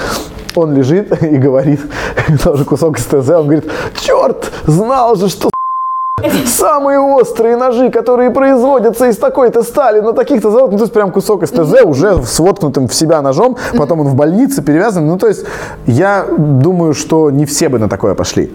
он 0.54 0.74
лежит 0.74 1.22
и 1.22 1.36
говорит, 1.36 1.80
тоже 2.44 2.64
кусок 2.64 2.98
СТЗ, 2.98 3.30
он 3.30 3.44
говорит, 3.46 3.70
черт, 4.00 4.52
знал 4.66 5.16
же, 5.16 5.28
что 5.28 5.50
Самые 6.46 6.98
острые 6.98 7.56
ножи, 7.56 7.90
которые 7.90 8.30
производятся 8.30 9.06
из 9.06 9.18
такой-то 9.18 9.62
стали 9.62 10.00
на 10.00 10.14
таких-то 10.14 10.50
заводах. 10.50 10.72
Ну, 10.72 10.78
то 10.78 10.84
есть 10.84 10.94
прям 10.94 11.12
кусок 11.12 11.46
СТЗ 11.46 11.82
уже 11.84 12.22
с 12.22 12.38
воткнутым 12.38 12.88
в 12.88 12.94
себя 12.94 13.20
ножом, 13.20 13.58
потом 13.76 14.00
он 14.00 14.06
в 14.08 14.14
больнице 14.14 14.62
перевязан. 14.62 15.06
Ну, 15.06 15.18
то 15.18 15.26
есть 15.28 15.44
я 15.86 16.24
думаю, 16.38 16.94
что 16.94 17.30
не 17.30 17.44
все 17.44 17.68
бы 17.68 17.78
на 17.78 17.90
такое 17.90 18.14
пошли. 18.14 18.50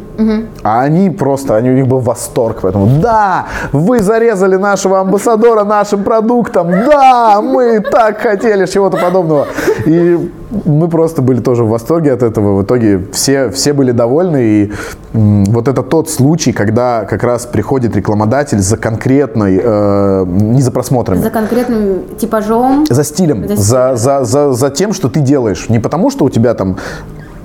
А 0.64 0.82
они 0.82 1.12
просто, 1.12 1.56
они, 1.56 1.70
у 1.70 1.74
них 1.74 1.88
был 1.88 2.00
восторг. 2.00 2.58
Поэтому, 2.64 3.00
да, 3.00 3.46
вы 3.72 4.00
зарезали 4.00 4.56
нашего 4.56 5.00
амбассадора 5.00 5.64
нашим 5.64 6.04
продуктом. 6.04 6.72
Да, 6.72 7.42
мы 7.42 7.80
так 7.80 8.22
хотели 8.22 8.66
чего-то 8.66 8.98
подобного. 8.98 9.46
И 9.86 10.32
мы 10.66 10.88
просто 10.88 11.22
были 11.22 11.40
тоже 11.40 11.64
в 11.64 11.70
восторге 11.70 12.14
от 12.14 12.24
этого. 12.24 12.58
В 12.58 12.64
итоге 12.64 13.06
все, 13.14 13.50
все 13.50 13.74
были 13.74 13.92
довольны. 13.92 14.38
И 14.44 14.72
вот 15.14 15.68
это 15.68 15.82
тот 15.82 16.10
случай, 16.10 16.52
когда 16.52 17.06
как 17.06 17.24
раз 17.24 17.46
приходит 17.46 17.96
рекламодатель 17.96 18.60
за 18.60 18.78
конкретной, 18.78 19.60
э, 19.64 20.26
не 20.28 20.62
за 20.62 20.72
просмотрами, 20.72 21.22
За 21.22 21.30
конкретным 21.30 22.04
типажом. 22.18 22.86
за 22.90 23.04
стилем, 23.04 23.48
За 23.48 23.56
за, 23.56 23.96
за, 23.96 24.24
за, 24.26 24.54
за 24.54 24.70
тем, 24.70 24.94
что 24.94 25.10
ты 25.10 25.22
делаешь. 25.22 25.70
Не 25.70 25.80
потому, 25.80 26.10
что 26.10 26.26
у 26.26 26.30
тебя 26.30 26.54
там 26.54 26.78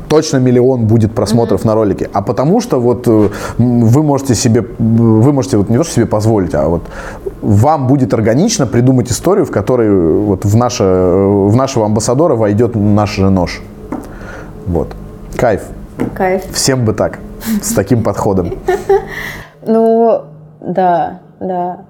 точно 0.09 0.39
миллион 0.39 0.87
будет 0.87 1.15
просмотров 1.15 1.65
на 1.65 1.75
ролике, 1.75 2.09
а 2.13 2.23
потому 2.23 2.61
что 2.61 2.81
вот 2.81 3.09
э, 3.09 3.29
вы 3.59 4.03
можете 4.03 4.35
себе, 4.35 4.65
вы 4.79 5.33
можете 5.33 5.57
вот 5.57 5.69
не 5.69 5.77
то, 5.77 5.85
что 5.85 5.95
себе 5.95 6.07
позволить, 6.07 6.55
а 6.55 6.69
вот 6.69 6.83
вам 7.47 7.87
будет 7.87 8.13
органично 8.13 8.67
придумать 8.67 9.11
историю, 9.11 9.47
в 9.47 9.53
которой 9.53 9.87
э, 9.87 10.19
вот 10.19 10.45
в, 10.45 10.57
наше, 10.57 10.83
э, 10.83 11.47
в 11.49 11.55
нашего 11.55 11.87
амбассадора 11.87 12.35
войдет 12.35 12.75
наш 12.75 13.15
же 13.15 13.31
нож. 13.31 13.63
Вот. 14.67 14.89
Кайф. 15.37 15.63
Кайф. 16.15 16.43
Всем 16.53 16.85
бы 16.85 16.93
так, 16.93 17.21
с 17.63 17.73
таким 17.73 18.03
подходом. 18.03 18.55
Ну, 19.69 20.23
да, 20.61 21.19
да. 21.41 21.81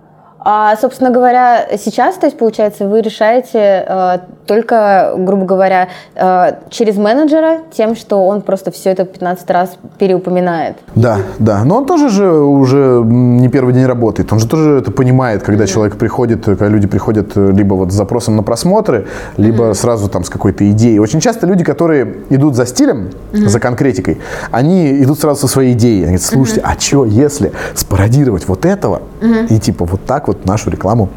А, 0.49 0.77
собственно 0.77 1.11
говоря, 1.11 1.67
сейчас, 1.77 2.15
то 2.15 2.27
есть, 2.27 2.39
получается, 2.39 2.87
вы 2.87 3.01
решаете 3.01 3.85
э, 3.85 4.19
только, 4.47 5.15
грубо 5.19 5.45
говоря, 5.45 5.89
э, 6.15 6.53
через 6.71 6.97
менеджера 6.99 7.63
тем, 7.73 7.97
что 7.97 8.25
он 8.25 8.43
просто 8.43 8.71
все 8.71 8.91
это 8.91 9.05
15 9.05 9.51
раз 9.51 9.77
переупоминает. 9.99 10.77
Да, 10.95 11.19
да. 11.41 11.65
Но 11.65 11.79
он 11.79 11.87
тоже 11.87 12.11
же 12.11 12.31
уже 12.31 13.03
не 13.05 13.49
первый 13.49 13.75
день 13.75 13.87
работает. 13.87 14.33
Он 14.33 14.39
же 14.39 14.47
тоже 14.47 14.79
это 14.79 14.93
понимает, 14.93 15.43
когда 15.43 15.67
человек 15.67 15.97
приходит, 15.97 16.45
когда 16.45 16.69
люди 16.69 16.87
приходят 16.87 17.37
э, 17.37 17.51
либо 17.51 17.75
вот 17.75 17.91
с 17.91 17.97
запросом 17.97 18.37
на 18.37 18.45
просмотры, 18.45 19.09
либо 19.37 19.73
сразу 19.75 20.09
там 20.09 20.23
с 20.23 20.31
какой-то 20.31 20.71
идеей. 20.71 21.01
Очень 21.01 21.19
часто 21.19 21.49
люди, 21.49 21.65
которые 21.65 22.19
идут 22.31 22.55
за 22.55 22.67
стилем, 22.67 23.11
за 23.33 23.59
конкретикой, 23.59 24.21
они 24.53 25.03
идут 25.03 25.19
сразу 25.19 25.41
со 25.41 25.49
своей 25.49 25.73
идеей. 25.73 26.03
Они 26.03 26.19
говорят, 26.19 26.23
слушайте, 26.23 26.61
а 26.65 26.79
что, 26.79 27.05
если 27.05 27.51
спародировать 27.75 28.47
вот 28.47 28.65
этого 28.65 29.03
и 29.51 29.59
типа 29.59 29.85
вот 29.85 30.05
так 30.07 30.29
вот 30.29 30.36
нашу 30.45 30.71
рекламу 30.71 31.09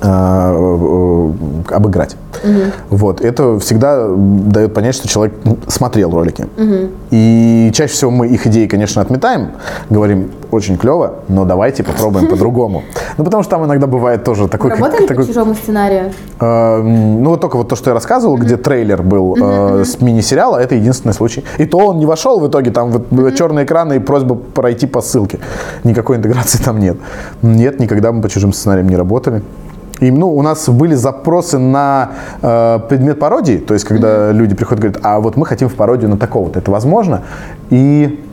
э, 0.00 1.32
обыграть. 1.70 2.16
Вот. 2.90 3.20
Это 3.20 3.58
всегда 3.58 4.08
дает 4.08 4.74
понять, 4.74 4.94
что 4.94 5.08
человек 5.08 5.34
смотрел 5.66 6.10
ролики. 6.10 6.46
И 7.10 7.70
чаще 7.74 7.92
всего 7.92 8.10
мы 8.10 8.28
их 8.28 8.46
идеи, 8.46 8.66
конечно, 8.66 9.02
отметаем, 9.02 9.52
говорим, 9.90 10.30
очень 10.50 10.78
клево, 10.78 11.14
но 11.28 11.44
давайте 11.44 11.82
попробуем 11.82 12.26
по-другому. 12.30 12.82
Ну, 13.16 13.24
потому 13.24 13.42
что 13.42 13.50
там 13.50 13.64
иногда 13.64 13.86
бывает 13.86 14.24
тоже 14.24 14.48
такой... 14.48 14.70
Работали 14.70 15.06
по 15.06 15.26
чужому 15.26 15.54
сценарию? 15.54 16.12
Э, 16.40 16.80
ну, 16.82 17.30
вот 17.30 17.40
только 17.40 17.56
вот 17.56 17.68
то, 17.68 17.76
что 17.76 17.90
я 17.90 17.94
рассказывал, 17.94 18.36
где 18.36 18.56
трейлер 18.56 19.02
был 19.02 19.36
э, 19.40 19.84
с 19.84 20.00
мини-сериала, 20.00 20.56
это 20.58 20.74
единственный 20.74 21.12
случай. 21.12 21.44
И 21.58 21.66
то 21.66 21.78
он 21.78 21.98
не 21.98 22.06
вошел 22.06 22.40
в 22.40 22.48
итоге, 22.48 22.70
там 22.70 22.90
вот 22.90 23.34
черные 23.34 23.64
экраны 23.64 23.96
и 23.96 23.98
просьба 23.98 24.34
пройти 24.34 24.86
по 24.86 25.00
ссылке. 25.00 25.38
Никакой 25.84 26.16
интеграции 26.16 26.58
там 26.62 26.78
нет. 26.78 26.96
Нет, 27.42 27.80
никогда 27.80 28.12
мы 28.12 28.22
по 28.22 28.28
чужим 28.28 28.52
сценариям 28.52 28.88
не 28.88 28.96
работали. 28.96 29.42
И, 30.00 30.10
ну, 30.10 30.34
у 30.34 30.42
нас 30.42 30.68
были 30.68 30.94
запросы 30.94 31.58
на 31.58 32.10
э, 32.42 32.78
предмет 32.88 33.18
пародии, 33.18 33.58
то 33.58 33.74
есть 33.74 33.84
когда 33.84 34.32
люди 34.32 34.54
приходят 34.54 34.78
и 34.78 34.88
говорят, 34.88 35.00
а 35.04 35.20
вот 35.20 35.36
мы 35.36 35.46
хотим 35.46 35.68
в 35.68 35.74
пародию 35.74 36.10
на 36.10 36.16
такого-то, 36.16 36.58
это 36.58 36.70
возможно? 36.70 37.22
И 37.70 38.24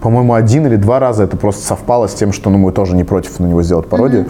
по-моему, 0.00 0.34
один 0.34 0.66
или 0.66 0.76
два 0.76 0.98
раза 0.98 1.24
это 1.24 1.36
просто 1.36 1.66
совпало 1.66 2.06
с 2.06 2.14
тем, 2.14 2.32
что 2.32 2.50
ну, 2.50 2.58
мы 2.58 2.72
тоже 2.72 2.96
не 2.96 3.04
против 3.04 3.38
на 3.40 3.46
него 3.46 3.62
сделать 3.62 3.86
пародию. 3.86 4.26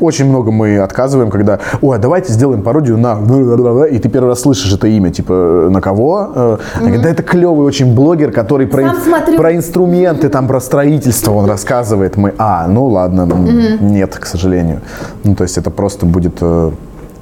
Очень 0.00 0.28
много 0.28 0.50
мы 0.50 0.78
отказываем, 0.78 1.30
когда, 1.30 1.58
ой, 1.82 1.96
а 1.96 2.00
давайте 2.00 2.32
сделаем 2.32 2.62
пародию 2.62 2.98
на... 2.98 3.18
И 3.86 3.98
ты 3.98 4.08
первый 4.08 4.28
раз 4.28 4.40
слышишь 4.40 4.72
это 4.72 4.86
имя, 4.86 5.10
типа, 5.10 5.32
э, 5.32 5.68
на 5.70 5.80
кого? 5.80 6.30
Э, 6.34 6.58
говорят, 6.78 7.02
да 7.02 7.10
это 7.10 7.22
клевый 7.22 7.66
очень 7.66 7.94
блогер, 7.94 8.32
который 8.32 8.66
про, 8.66 8.94
смотрю. 8.94 9.36
про 9.36 9.54
инструменты, 9.54 10.28
там, 10.28 10.46
про 10.46 10.60
строительство 10.60 11.32
он 11.32 11.46
рассказывает. 11.46 12.16
Мы, 12.16 12.34
а, 12.38 12.66
ну 12.68 12.86
ладно, 12.86 13.22
м, 13.22 13.92
нет, 13.92 14.16
к 14.16 14.26
сожалению. 14.26 14.80
Ну, 15.24 15.34
то 15.34 15.42
есть 15.42 15.58
это 15.58 15.70
просто 15.70 16.06
будет... 16.06 16.40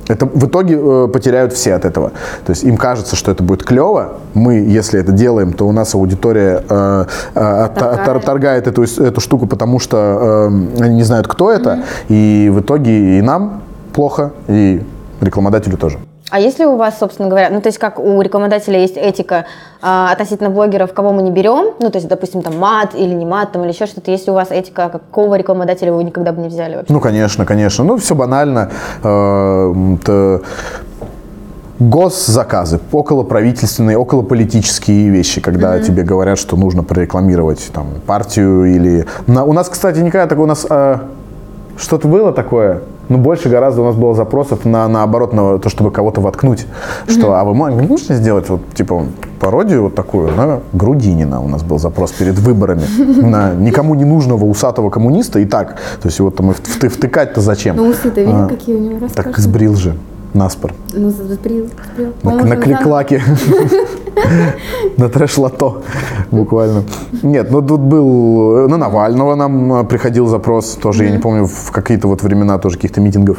это 0.09 0.27
в 0.27 0.47
итоге 0.47 0.79
э, 0.81 1.09
потеряют 1.12 1.53
все 1.53 1.75
от 1.75 1.85
этого. 1.85 2.11
То 2.45 2.51
есть 2.51 2.64
им 2.64 2.77
кажется, 2.77 3.16
что 3.16 3.31
это 3.31 3.42
будет 3.42 3.64
клево. 3.64 4.14
Мы, 4.35 4.55
если 4.55 5.01
это 5.01 5.12
делаем, 5.12 5.53
то 5.53 5.66
у 5.66 5.73
нас 5.73 5.95
аудитория 5.95 6.62
э, 6.69 7.05
э, 7.35 7.69
Торгает. 7.75 8.25
торгает 8.25 8.66
эту, 8.66 8.83
эту 8.83 9.21
штуку, 9.21 9.47
потому 9.47 9.79
что 9.79 10.48
э, 10.79 10.83
они 10.83 10.96
не 10.96 11.02
знают, 11.02 11.27
кто 11.27 11.50
это. 11.50 11.83
И 12.09 12.50
в 12.52 12.61
итоге 12.61 13.19
и 13.19 13.23
нам 13.23 13.63
плохо, 13.92 14.33
и 14.48 14.83
рекламодателю 15.21 15.77
тоже. 15.77 15.98
А 16.31 16.40
если 16.40 16.64
у 16.64 16.77
вас, 16.77 16.98
собственно 16.98 17.29
говоря, 17.29 17.50
ну 17.50 17.60
то 17.60 17.68
есть 17.68 17.79
как 17.79 18.00
у 18.00 18.20
рекламодателя 18.20 18.81
есть 18.81 18.96
этика 18.96 19.46
а, 19.81 20.10
относительно 20.10 20.50
блогеров, 20.50 20.92
кого 20.92 21.12
мы 21.12 21.22
не 21.22 21.31
берем, 21.31 21.74
ну 21.79 21.90
то 21.90 21.98
есть, 21.98 22.08
допустим, 22.08 22.42
там 22.42 22.58
мат 22.58 22.94
или 22.94 23.14
не 23.14 23.24
мат, 23.24 23.52
там 23.52 23.62
или 23.62 23.70
еще 23.72 23.87
что-то, 23.87 24.10
если 24.10 24.33
у 24.33 24.35
вас 24.35 24.50
этика, 24.50 24.88
какого 24.88 25.37
рекламодателя 25.37 25.92
вы 25.92 26.02
никогда 26.02 26.33
бы 26.33 26.42
не 26.42 26.48
взяли 26.48 26.77
вообще? 26.77 26.92
Ну, 26.92 27.00
конечно, 27.00 27.46
конечно. 27.46 27.85
Ну, 27.85 27.96
все 27.96 28.14
банально. 28.14 28.70
Э, 29.04 30.40
Госзаказы, 31.79 32.81
околоправительственные, 32.90 33.98
околополитические 33.98 35.10
вещи, 35.10 35.42
когда 35.42 35.79
тебе 35.79 36.04
говорят, 36.04 36.38
что 36.38 36.56
нужно 36.56 36.83
прорекламировать 36.83 37.70
там, 37.72 37.88
партию 38.06 38.64
или... 38.64 39.06
На- 39.27 39.44
у 39.44 39.52
нас, 39.52 39.68
кстати, 39.68 39.98
никогда 39.98 40.27
такого... 40.27 40.44
У 40.44 40.48
нас 40.48 40.66
э, 40.68 40.96
что-то 41.77 42.08
было 42.08 42.33
такое. 42.33 42.81
Ну, 43.09 43.19
больше 43.19 43.48
гораздо 43.48 43.83
у 43.83 43.85
нас 43.85 43.94
было 43.94 44.15
запросов 44.15 44.65
на 44.65 44.88
наоборот, 44.88 45.33
на 45.33 45.59
то, 45.59 45.69
чтобы 45.69 45.90
кого-то 45.90 46.21
воткнуть. 46.21 46.67
Что, 47.09 47.35
а 47.35 47.44
вы 47.44 47.54
мо- 47.54 47.71
можете 47.71 48.15
сделать 48.15 48.48
вот, 48.48 48.61
типа, 48.75 49.04
пародию 49.40 49.83
вот 49.83 49.94
такую 49.94 50.35
на 50.35 50.61
Грудинина? 50.73 51.40
У 51.40 51.48
нас 51.48 51.63
был 51.63 51.79
запрос 51.79 52.13
перед 52.13 52.38
выборами 52.38 52.83
на 53.23 53.54
никому 53.54 53.94
не 53.94 54.04
нужного 54.04 54.44
усатого 54.44 54.90
коммуниста. 54.90 55.38
И 55.38 55.44
так, 55.44 55.77
то 56.02 56.09
есть 56.09 56.21
вот 56.21 56.37
там 56.37 56.52
втыкать-то 56.52 57.40
зачем? 57.40 57.77
Ну, 57.77 57.88
усы 57.88 58.11
ты 58.11 58.23
видел, 58.23 58.44
А, 58.44 58.48
какие 58.48 58.77
у 58.77 58.81
него 58.81 59.09
Так 59.15 59.38
сбрил 59.38 59.75
же 59.75 59.94
наспор. 60.37 60.73
Ну, 60.93 61.11
сбрил. 61.11 61.67
На, 62.23 62.31
на 62.31 62.43
уже 62.45 62.57
кликлаке. 62.57 63.23
На 64.97 65.09
трэш-лото. 65.09 65.83
Буквально. 66.31 66.83
Нет, 67.23 67.51
ну 67.51 67.63
тут 67.63 67.81
был... 67.81 68.57
э, 68.57 68.69
На 68.69 68.77
Навального 68.77 69.35
нам 69.35 69.73
э, 69.73 69.85
приходил 69.85 70.27
запрос. 70.27 70.79
Тоже, 70.83 71.05
я 71.05 71.11
не 71.11 71.19
помню, 71.19 71.47
в 71.47 71.71
какие-то 71.71 72.09
вот 72.09 72.23
времена 72.23 72.59
тоже 72.59 72.77
каких-то 72.77 73.01
митингов. 73.01 73.39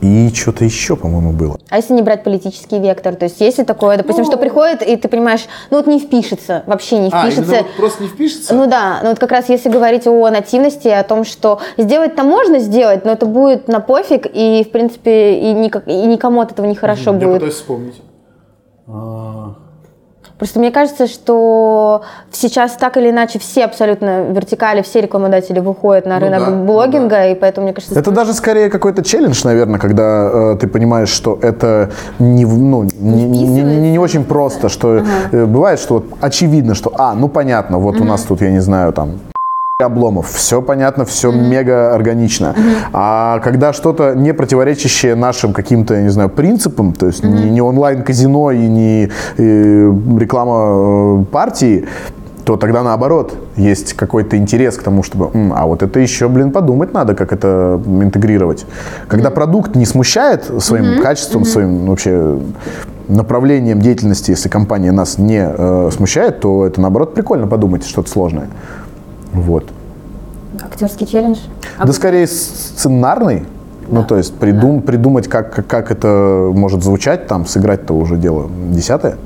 И 0.00 0.30
что-то 0.32 0.64
еще, 0.64 0.96
по-моему, 0.96 1.32
было. 1.32 1.58
А 1.70 1.76
если 1.76 1.92
не 1.92 2.02
брать 2.02 2.22
политический 2.22 2.78
вектор? 2.78 3.14
То 3.16 3.24
есть 3.24 3.40
если 3.40 3.64
такое, 3.64 3.96
допустим, 3.96 4.24
что 4.24 4.36
приходит, 4.36 4.82
и 4.82 4.96
ты 4.96 5.08
понимаешь, 5.08 5.46
ну 5.70 5.78
вот 5.78 5.86
не 5.86 5.98
впишется, 5.98 6.62
вообще 6.66 6.98
не 6.98 7.10
А, 7.12 7.22
впишется. 7.22 7.42
именно 7.52 7.62
вот 7.66 7.76
просто 7.76 8.02
не 8.04 8.08
впишется? 8.08 8.54
Ну 8.54 8.66
да, 8.68 9.00
ну 9.02 9.08
вот 9.10 9.18
как 9.18 9.32
раз 9.32 9.48
если 9.48 9.68
говорить 9.68 10.06
о 10.06 10.30
нативности, 10.30 10.88
о 10.88 11.02
том, 11.02 11.24
что 11.24 11.60
сделать-то 11.76 12.22
можно 12.22 12.58
сделать, 12.60 13.04
но 13.04 13.12
это 13.12 13.26
будет 13.26 13.66
на 13.68 13.80
пофиг, 13.80 14.26
и 14.32 14.64
в 14.64 14.70
принципе 14.70 15.40
и, 15.40 15.52
никак- 15.52 15.88
и 15.88 16.06
никому 16.06 16.40
от 16.40 16.52
этого 16.52 16.66
не 16.66 16.74
хорошо 16.76 17.12
Я 17.12 17.18
будет. 17.18 17.34
пытаюсь 17.34 17.54
вспомнить. 17.54 18.00
Просто 20.38 20.60
мне 20.60 20.70
кажется, 20.70 21.06
что 21.08 22.02
сейчас 22.30 22.72
так 22.76 22.96
или 22.96 23.10
иначе 23.10 23.38
все 23.40 23.64
абсолютно 23.64 24.22
вертикали, 24.30 24.82
все 24.82 25.00
рекламодатели 25.00 25.58
выходят 25.58 26.06
на 26.06 26.18
Ну 26.20 26.26
рынок 26.26 26.40
да, 26.40 26.50
ну 26.50 26.64
блогинга, 26.64 27.26
и 27.28 27.34
поэтому 27.34 27.66
мне 27.66 27.74
кажется... 27.74 27.98
Это 27.98 28.10
даже 28.12 28.32
скорее 28.32 28.70
какой-то 28.70 29.02
челлендж, 29.02 29.40
наверное, 29.44 29.80
когда 29.80 30.52
э, 30.52 30.56
ты 30.60 30.68
понимаешь, 30.68 31.08
что 31.08 31.38
это 31.42 31.90
не, 32.20 32.44
ну, 32.44 32.84
не, 32.84 33.24
не- 33.24 33.44
не- 33.46 33.62
не- 33.62 33.90
не 33.90 33.98
очень 33.98 34.24
просто, 34.24 34.68
что 34.68 35.02
э, 35.32 35.44
бывает, 35.46 35.80
что 35.80 35.94
вот 35.94 36.04
очевидно, 36.20 36.74
что, 36.74 36.92
а, 36.96 37.14
ну 37.14 37.28
понятно, 37.28 37.78
вот 37.78 38.00
у 38.00 38.04
нас 38.04 38.22
тут, 38.22 38.40
я 38.40 38.50
не 38.50 38.60
знаю, 38.60 38.92
там, 38.92 39.18
обломов, 39.80 40.28
все 40.32 40.60
понятно, 40.60 41.04
все 41.04 41.30
мега 41.30 41.94
органично. 41.94 42.52
А 42.92 43.38
когда 43.38 43.72
что-то 43.72 44.12
не 44.16 44.34
противоречащее 44.34 45.14
нашим 45.14 45.52
каким-то, 45.52 45.94
я 45.94 46.02
не 46.02 46.08
знаю, 46.08 46.30
принципам, 46.30 46.92
то 46.92 47.06
есть 47.06 47.22
не, 47.22 47.48
не 47.48 47.60
онлайн-казино 47.60 48.50
и 48.50 48.66
не 48.66 49.04
э, 49.04 49.92
реклама 50.18 51.20
э, 51.20 51.24
партии, 51.26 51.86
то 52.44 52.56
тогда 52.56 52.82
наоборот 52.82 53.36
есть 53.54 53.92
какой-то 53.92 54.36
интерес 54.36 54.76
к 54.76 54.82
тому, 54.82 55.04
чтобы, 55.04 55.30
«М, 55.32 55.52
а 55.54 55.64
вот 55.66 55.84
это 55.84 56.00
еще, 56.00 56.26
блин, 56.28 56.50
подумать 56.50 56.92
надо, 56.92 57.14
как 57.14 57.32
это 57.32 57.80
интегрировать. 57.86 58.66
Когда 59.06 59.30
продукт 59.30 59.76
не 59.76 59.86
смущает 59.86 60.50
своим 60.60 61.00
качеством, 61.00 61.44
своим 61.44 61.84
ну, 61.84 61.90
вообще 61.92 62.36
направлением 63.06 63.80
деятельности, 63.80 64.32
если 64.32 64.48
компания 64.48 64.90
нас 64.90 65.18
не 65.18 65.40
э, 65.40 65.90
смущает, 65.94 66.40
то 66.40 66.66
это 66.66 66.80
наоборот 66.80 67.14
прикольно 67.14 67.46
подумать 67.46 67.86
что-то 67.86 68.10
сложное. 68.10 68.48
Вот. 69.32 69.64
Актерский 70.60 71.06
челлендж. 71.06 71.38
Да 71.78 71.92
скорее 71.92 72.26
сценарный. 72.26 73.44
Ну, 73.90 74.04
то 74.04 74.16
есть 74.16 74.34
придум, 74.34 74.82
придумать, 74.82 75.28
как, 75.28 75.54
как, 75.54 75.66
как 75.66 75.90
это 75.90 76.50
может 76.54 76.82
звучать, 76.84 77.26
там, 77.26 77.46
сыграть-то 77.46 77.94
уже 77.94 78.16
дело 78.16 78.50
десятое. 78.70 79.16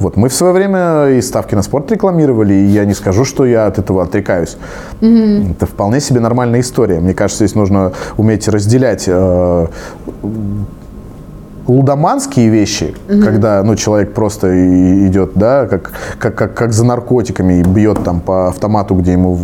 Вот, 0.00 0.16
мы 0.16 0.28
в 0.28 0.34
свое 0.34 0.52
время 0.52 1.06
и 1.10 1.22
ставки 1.22 1.54
на 1.54 1.62
спорт 1.62 1.92
рекламировали, 1.92 2.52
и 2.52 2.64
я 2.64 2.84
не 2.84 2.94
скажу, 2.94 3.24
что 3.24 3.44
я 3.44 3.66
от 3.66 3.78
этого 3.78 4.02
отрекаюсь. 4.02 4.56
Это 5.00 5.66
вполне 5.66 6.00
себе 6.00 6.18
нормальная 6.18 6.60
история. 6.60 6.98
Мне 6.98 7.14
кажется, 7.14 7.46
здесь 7.46 7.54
нужно 7.54 7.92
уметь 8.16 8.48
разделять 8.48 9.04
э, 9.06 9.66
лудоманские 11.66 12.48
вещи, 12.48 12.94
когда 13.06 13.62
ну, 13.62 13.76
человек 13.76 14.14
просто 14.14 15.06
идет, 15.06 15.32
да, 15.34 15.66
как, 15.66 15.92
как, 16.18 16.34
как, 16.34 16.54
как 16.54 16.72
за 16.72 16.84
наркотиками 16.84 17.60
и 17.60 17.62
бьет 17.62 18.02
там 18.04 18.20
по 18.20 18.48
автомату, 18.48 18.94
где 18.94 19.12
ему 19.12 19.34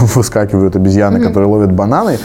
выскакивают 0.00 0.76
обезьяны, 0.76 1.20
которые 1.20 1.48
ловят 1.48 1.72
бананы. 1.72 2.18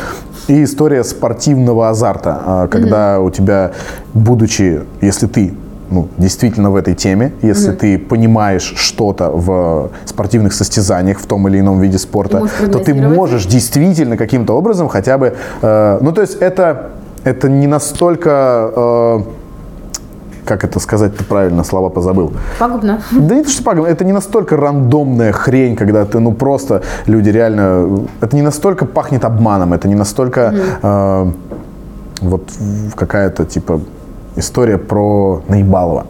И 0.47 0.63
история 0.63 1.03
спортивного 1.03 1.89
азарта, 1.89 2.41
а, 2.45 2.67
когда 2.67 3.19
у 3.19 3.31
тебя, 3.31 3.71
будучи, 4.13 4.81
если 5.01 5.25
ты 5.25 5.53
ну, 5.89 6.07
действительно 6.17 6.71
в 6.71 6.75
этой 6.75 6.95
теме, 6.95 7.33
если 7.41 7.71
ты 7.71 7.97
понимаешь 7.97 8.73
что-то 8.75 9.29
в 9.29 9.91
спортивных 10.05 10.53
состязаниях 10.53 11.19
в 11.19 11.25
том 11.25 11.47
или 11.47 11.59
ином 11.59 11.79
виде 11.79 11.97
спорта, 11.97 12.47
то 12.71 12.79
ты 12.79 12.93
можешь 12.93 13.45
действительно 13.45 14.17
каким-то 14.17 14.53
образом 14.53 14.87
хотя 14.87 15.17
бы, 15.17 15.35
э, 15.61 15.99
ну 16.01 16.11
то 16.11 16.21
есть 16.21 16.35
это 16.35 16.91
это 17.25 17.49
не 17.49 17.67
настолько, 17.67 18.71
э, 18.75 19.19
как 20.45 20.63
это 20.63 20.79
сказать-то 20.79 21.23
правильно, 21.23 21.63
слова 21.63 21.89
позабыл. 21.89 22.31
Пагубно. 22.59 23.01
Да 23.11 23.35
не 23.35 23.43
то, 23.43 23.49
что 23.49 23.63
пагубно, 23.63 23.89
это 23.89 24.05
не 24.05 24.13
настолько 24.13 24.55
рандомная 24.55 25.31
хрень, 25.31 25.75
когда 25.75 26.05
ты, 26.05 26.19
ну 26.19 26.31
просто 26.33 26.83
люди 27.07 27.29
реально, 27.29 28.07
это 28.21 28.35
не 28.35 28.43
настолько 28.43 28.85
пахнет 28.85 29.25
обманом, 29.25 29.73
это 29.73 29.87
не 29.87 29.95
настолько 29.95 30.53
э, 30.83 31.31
вот 32.21 32.43
какая-то 32.95 33.45
типа 33.45 33.81
история 34.35 34.77
про 34.77 35.41
наебалово. 35.47 36.05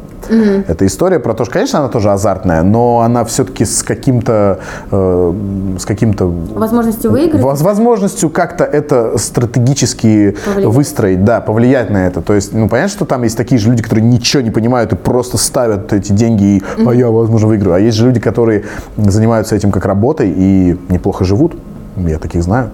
Это 0.68 0.86
история 0.86 1.20
про 1.20 1.34
то, 1.34 1.44
что, 1.46 1.54
конечно, 1.54 1.80
она 1.80 1.90
тоже 1.90 2.12
азартная, 2.12 2.64
но 2.64 3.02
она 3.02 3.24
все-таки 3.26 3.66
с 3.66 3.84
каким-то, 3.84 4.60
э, 4.92 5.34
с 5.80 5.86
каким-то 5.86 6.26
Возможностью 6.28 7.12
выиграть. 7.12 7.42
Воз- 7.42 7.62
возможностью 7.62 8.30
как-то 8.30 8.64
это 8.64 9.18
стратегически 9.18 10.36
Повлиять. 10.46 10.74
выстроить, 10.74 11.24
да, 11.24 11.42
повлиять 11.42 11.90
на 11.90 12.08
это. 12.08 12.22
То 12.22 12.34
есть, 12.34 12.54
ну, 12.54 12.70
понятно, 12.70 12.90
что 12.90 13.06
там 13.06 13.24
есть 13.24 13.38
такие 13.38 13.60
же 13.60 13.70
люди, 13.70 13.84
которые 13.84 14.06
ничего 14.06 14.42
не 14.42 14.52
понимают 14.52 14.94
и 14.94 14.96
просто 14.96 15.38
ставят 15.38 15.94
эти 15.94 16.12
деньги, 16.12 16.44
и, 16.58 16.64
а 16.86 16.92
я, 16.94 17.10
возможно, 17.10 17.48
выиграю. 17.48 17.76
А 17.76 17.80
есть 17.80 17.98
же 17.98 18.06
люди, 18.08 18.20
которые 18.20 18.64
занимаются 18.98 19.56
этим 19.56 19.72
как 19.72 19.86
работой 19.86 20.34
и 20.36 20.78
неплохо 20.90 21.24
живут. 21.26 21.54
Я 21.98 22.20
таких 22.20 22.44
знаю. 22.44 22.72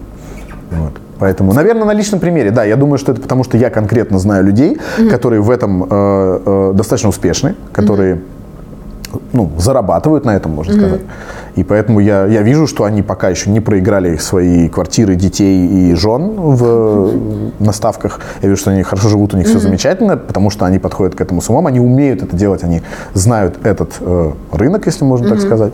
Вот. 0.72 0.94
Поэтому, 1.22 1.54
наверное, 1.54 1.86
на 1.86 1.94
личном 1.94 2.20
примере, 2.20 2.50
да, 2.50 2.64
я 2.64 2.76
думаю, 2.76 2.98
что 2.98 3.12
это 3.12 3.22
потому, 3.22 3.44
что 3.44 3.56
я 3.56 3.70
конкретно 3.70 4.18
знаю 4.18 4.44
людей, 4.44 4.80
которые 5.12 5.40
в 5.40 5.52
этом 5.52 5.84
э, 5.84 5.88
э, 5.92 6.72
достаточно 6.74 7.10
успешны, 7.10 7.54
которые 7.72 8.22
ну, 9.32 9.52
зарабатывают 9.60 10.26
на 10.26 10.36
этом, 10.36 10.54
можно 10.54 10.74
сказать. 10.74 11.02
И 11.56 11.64
поэтому 11.64 12.00
я, 12.00 12.26
я 12.26 12.42
вижу, 12.42 12.66
что 12.66 12.86
они 12.86 13.04
пока 13.04 13.30
еще 13.30 13.52
не 13.52 13.60
проиграли 13.60 14.18
свои 14.18 14.68
квартиры, 14.68 15.14
детей 15.14 15.68
и 15.68 15.94
жен 15.94 16.32
в, 16.32 16.64
э, 16.66 17.50
на 17.60 17.72
ставках. 17.72 18.20
Я 18.42 18.50
вижу, 18.50 18.60
что 18.60 18.72
они 18.72 18.82
хорошо 18.82 19.08
живут, 19.08 19.36
у 19.36 19.38
них 19.38 19.46
все 19.46 19.60
замечательно, 19.60 20.18
потому 20.18 20.50
что 20.50 20.66
они 20.66 20.80
подходят 20.80 21.14
к 21.14 21.22
этому 21.22 21.42
с 21.42 21.50
умом, 21.52 21.68
они 21.68 21.80
умеют 21.80 22.24
это 22.24 22.36
делать, 22.36 22.64
они 22.64 22.82
знают 23.14 23.64
этот 23.64 23.92
э, 24.00 24.32
рынок, 24.54 24.88
если 24.88 25.04
можно 25.04 25.30
так 25.30 25.40
сказать. 25.40 25.74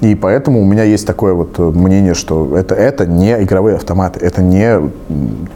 И 0.00 0.14
поэтому 0.14 0.60
у 0.60 0.64
меня 0.64 0.84
есть 0.84 1.06
такое 1.06 1.34
вот 1.34 1.58
э, 1.58 1.62
мнение, 1.62 2.14
что 2.14 2.56
это, 2.56 2.74
это 2.74 3.06
не 3.06 3.42
игровые 3.42 3.76
автоматы, 3.76 4.24
это 4.24 4.42
не 4.42 4.90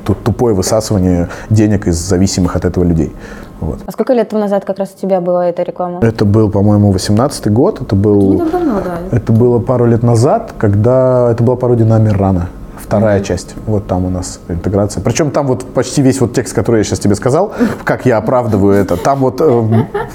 тупое 0.04 0.54
высасывание 0.54 1.28
денег 1.48 1.86
из 1.86 1.96
зависимых 1.96 2.54
от 2.54 2.66
этого 2.66 2.84
людей. 2.84 3.14
Вот. 3.60 3.78
А 3.86 3.92
сколько 3.92 4.12
лет 4.12 4.28
тому 4.28 4.42
назад 4.42 4.66
как 4.66 4.78
раз 4.78 4.92
у 4.96 5.00
тебя 5.00 5.22
была 5.22 5.48
эта 5.48 5.62
реклама? 5.62 6.00
Это 6.02 6.26
был, 6.26 6.50
по-моему, 6.50 6.92
18 6.92 7.50
год. 7.50 7.80
Это 7.80 7.96
был. 7.96 8.38
так 8.38 8.50
давно, 8.52 8.80
да. 8.84 9.16
Это 9.16 9.32
было 9.32 9.58
пару 9.60 9.86
лет 9.86 10.02
назад, 10.02 10.52
когда 10.58 11.30
это 11.32 11.42
была 11.42 11.56
пародия 11.56 11.86
на 11.86 11.96
Амирана. 11.96 12.48
Вторая 12.76 13.20
часть. 13.22 13.54
Вот 13.66 13.86
там 13.86 14.04
у 14.04 14.10
нас 14.10 14.40
интеграция. 14.48 15.02
Причем 15.02 15.30
там 15.30 15.46
вот 15.46 15.64
почти 15.64 16.02
весь 16.02 16.20
вот 16.20 16.34
текст, 16.34 16.52
который 16.52 16.78
я 16.78 16.84
сейчас 16.84 16.98
тебе 16.98 17.14
сказал, 17.14 17.52
как 17.82 18.04
я 18.04 18.18
оправдываю 18.18 18.74
это, 18.74 18.98
там 18.98 19.20
вот 19.20 19.40
э, 19.40 19.62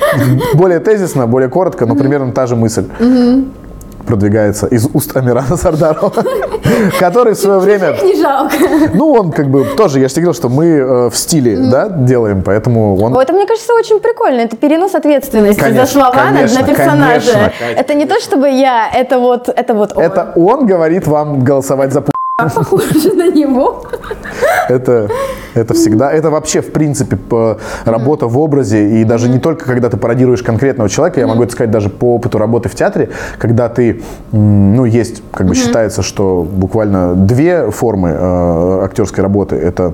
более 0.53 0.79
тезисно, 0.79 1.25
более 1.25 1.49
коротко, 1.49 1.87
но 1.87 1.95
примерно 1.95 2.31
та 2.31 2.45
же 2.45 2.55
мысль 2.55 2.85
продвигается 4.05 4.67
из 4.67 4.87
уст 4.93 5.15
Амирана 5.15 5.57
Сардарова, 5.57 6.11
который 6.99 7.33
в 7.33 7.37
свое 7.37 7.59
время, 7.59 7.95
Не 8.03 8.15
жалко. 8.15 8.55
ну 8.93 9.11
он 9.13 9.31
как 9.31 9.47
бы 9.49 9.65
тоже, 9.77 9.99
я 9.99 10.07
же 10.07 10.15
говорил, 10.15 10.33
что 10.33 10.49
мы 10.49 10.65
э, 10.65 11.09
в 11.09 11.15
стиле, 11.15 11.57
да, 11.71 11.89
делаем, 11.89 12.41
поэтому 12.43 12.95
он 13.01 13.15
это, 13.17 13.33
мне 13.33 13.45
кажется, 13.45 13.73
очень 13.73 13.99
прикольно. 13.99 14.41
Это 14.41 14.57
перенос 14.57 14.95
ответственности 14.95 15.71
за 15.73 15.85
слова 15.85 16.31
на- 16.31 16.63
персонажа. 16.63 17.53
Это 17.75 17.93
не 17.93 18.05
то, 18.05 18.19
чтобы 18.19 18.49
я, 18.49 18.89
это 18.93 19.19
вот, 19.19 19.49
это 19.49 19.73
вот 19.73 19.95
он. 19.95 20.03
Это 20.03 20.33
он 20.35 20.65
говорит 20.65 21.07
вам 21.07 21.43
голосовать 21.43 21.93
за 21.93 22.01
Пу- 22.45 22.49
похоже 22.55 23.13
на 23.13 23.29
него. 23.29 23.83
Это, 24.67 25.09
это 25.53 25.73
всегда, 25.73 26.11
это 26.11 26.29
вообще, 26.29 26.61
в 26.61 26.71
принципе, 26.71 27.17
работа 27.85 28.27
в 28.27 28.37
образе, 28.37 29.01
и 29.01 29.03
даже 29.03 29.29
не 29.29 29.39
только, 29.39 29.65
когда 29.65 29.89
ты 29.89 29.97
пародируешь 29.97 30.43
конкретного 30.43 30.89
человека, 30.89 31.19
я 31.19 31.27
могу 31.27 31.43
это 31.43 31.51
сказать 31.51 31.71
даже 31.71 31.89
по 31.89 32.15
опыту 32.15 32.37
работы 32.37 32.69
в 32.69 32.75
театре, 32.75 33.09
когда 33.37 33.69
ты, 33.69 34.01
ну, 34.31 34.85
есть, 34.85 35.23
как 35.31 35.47
бы 35.47 35.55
считается, 35.55 36.01
что 36.03 36.43
буквально 36.43 37.15
две 37.15 37.71
формы 37.71 38.09
э, 38.09 38.83
актерской 38.83 39.23
работы, 39.23 39.55
это 39.55 39.93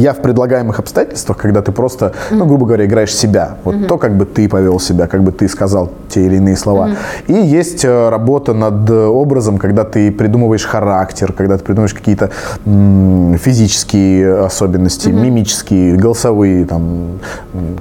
Я 0.00 0.12
в 0.12 0.22
предлагаемых 0.22 0.78
обстоятельствах, 0.78 1.36
когда 1.36 1.60
ты 1.60 1.72
просто, 1.72 2.12
ну, 2.30 2.46
грубо 2.46 2.64
говоря, 2.66 2.84
играешь 2.86 3.14
себя. 3.14 3.56
Вот 3.64 3.74
то, 3.86 3.98
как 3.98 4.16
бы 4.16 4.24
ты 4.24 4.48
повел 4.48 4.80
себя, 4.80 5.06
как 5.06 5.22
бы 5.22 5.30
ты 5.32 5.46
сказал 5.48 5.90
те 6.08 6.24
или 6.26 6.36
иные 6.36 6.56
слова. 6.56 6.88
И 7.28 7.34
есть 7.34 7.84
э, 7.84 8.08
работа 8.08 8.54
над 8.54 8.88
э, 8.90 8.94
образом, 9.06 9.58
когда 9.58 9.84
ты 9.84 10.10
придумываешь 10.10 10.64
характер, 10.64 11.32
когда 11.32 11.56
ты 11.58 11.64
придумываешь 11.64 11.94
какие-то 11.94 12.30
м, 12.66 13.36
физические 13.38 14.44
особенности, 14.46 15.08
мимические, 15.22 15.96
голосовые, 15.96 16.64
там, 16.64 17.18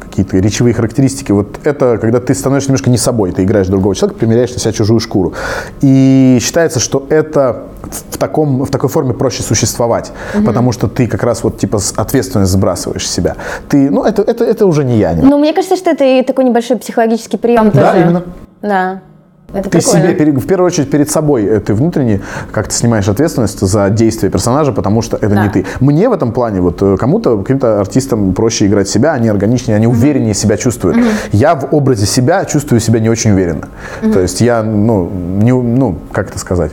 какие-то 0.02 0.38
речевые 0.40 0.74
характеристики. 0.74 1.32
Вот 1.32 1.60
это, 1.64 1.98
когда 1.98 2.20
ты 2.20 2.34
становишься 2.34 2.70
немножко 2.70 2.90
не 2.90 2.98
собой, 2.98 3.32
ты 3.32 3.44
играешь 3.44 3.68
другого 3.68 3.96
человека, 3.96 4.20
примеряешь 4.20 4.52
на 4.54 4.60
себя 4.60 4.74
чужую 4.74 5.00
шкуру. 5.00 5.34
И 5.82 6.38
считается, 6.42 6.80
что 6.80 7.06
это 7.10 7.64
в, 8.12 8.18
таком, 8.18 8.66
в 8.66 8.70
такой 8.70 8.90
форме 8.90 9.14
проще 9.14 9.42
существовать, 9.44 10.12
потому 10.46 10.72
что 10.74 10.88
ты 10.88 11.08
как 11.08 11.24
раз 11.24 11.44
вот 11.44 11.58
типа 11.58 11.78
с- 11.80 11.94
ответственность 12.10 12.52
сбрасываешь 12.52 13.08
себя. 13.10 13.36
Ты, 13.70 13.90
ну, 13.90 14.04
это, 14.04 14.22
это, 14.24 14.44
это 14.44 14.66
уже 14.66 14.84
не 14.84 14.98
я. 14.98 15.14
не- 15.14 15.22
Ну, 15.22 15.38
мне 15.38 15.54
кажется, 15.54 15.76
что 15.78 15.92
это 15.92 16.04
и 16.04 16.24
такой 16.24 16.44
небольшой 16.44 16.78
психологический 16.78 17.38
прием 17.38 17.72
Да, 17.72 17.92
тоже. 17.92 18.04
именно. 18.04 18.24
Да. 18.62 19.02
Это 19.52 19.64
Ты 19.68 19.80
прикольно. 19.80 20.10
себе, 20.10 20.32
в 20.32 20.46
первую 20.46 20.68
очередь, 20.68 20.92
перед 20.92 21.10
собой 21.10 21.44
э, 21.44 21.60
ты 21.60 21.74
внутренне 21.74 22.22
как-то 22.52 22.72
снимаешь 22.72 23.08
ответственность 23.10 23.60
за 23.60 23.90
действия 23.90 24.30
персонажа, 24.30 24.72
потому 24.72 25.02
что 25.02 25.18
это 25.18 25.30
Да. 25.30 25.44
не 25.44 25.50
ты. 25.50 25.66
Мне 25.80 26.08
в 26.08 26.14
этом 26.14 26.34
плане, 26.34 26.62
вот 26.62 26.80
э, 26.84 26.98
кому-то, 26.98 27.40
каким-то 27.40 27.80
артистам 27.80 28.34
проще 28.36 28.68
играть 28.68 28.88
себя, 28.90 29.14
они 29.14 29.28
органичнее, 29.28 29.76
они 29.76 29.88
увереннее 29.88 30.36
себя 30.36 30.56
чувствуют. 30.58 30.98
Я 31.32 31.56
в 31.56 31.74
образе 31.74 32.06
себя 32.06 32.46
чувствую 32.46 32.80
себя 32.80 33.00
не 33.00 33.10
очень 33.10 33.32
уверенно. 33.32 33.70
То 34.14 34.20
есть 34.20 34.40
я, 34.42 34.62
ну, 34.62 35.10
не, 35.42 35.52
ну, 35.52 35.96
как 36.12 36.30
это 36.30 36.38
сказать? 36.38 36.72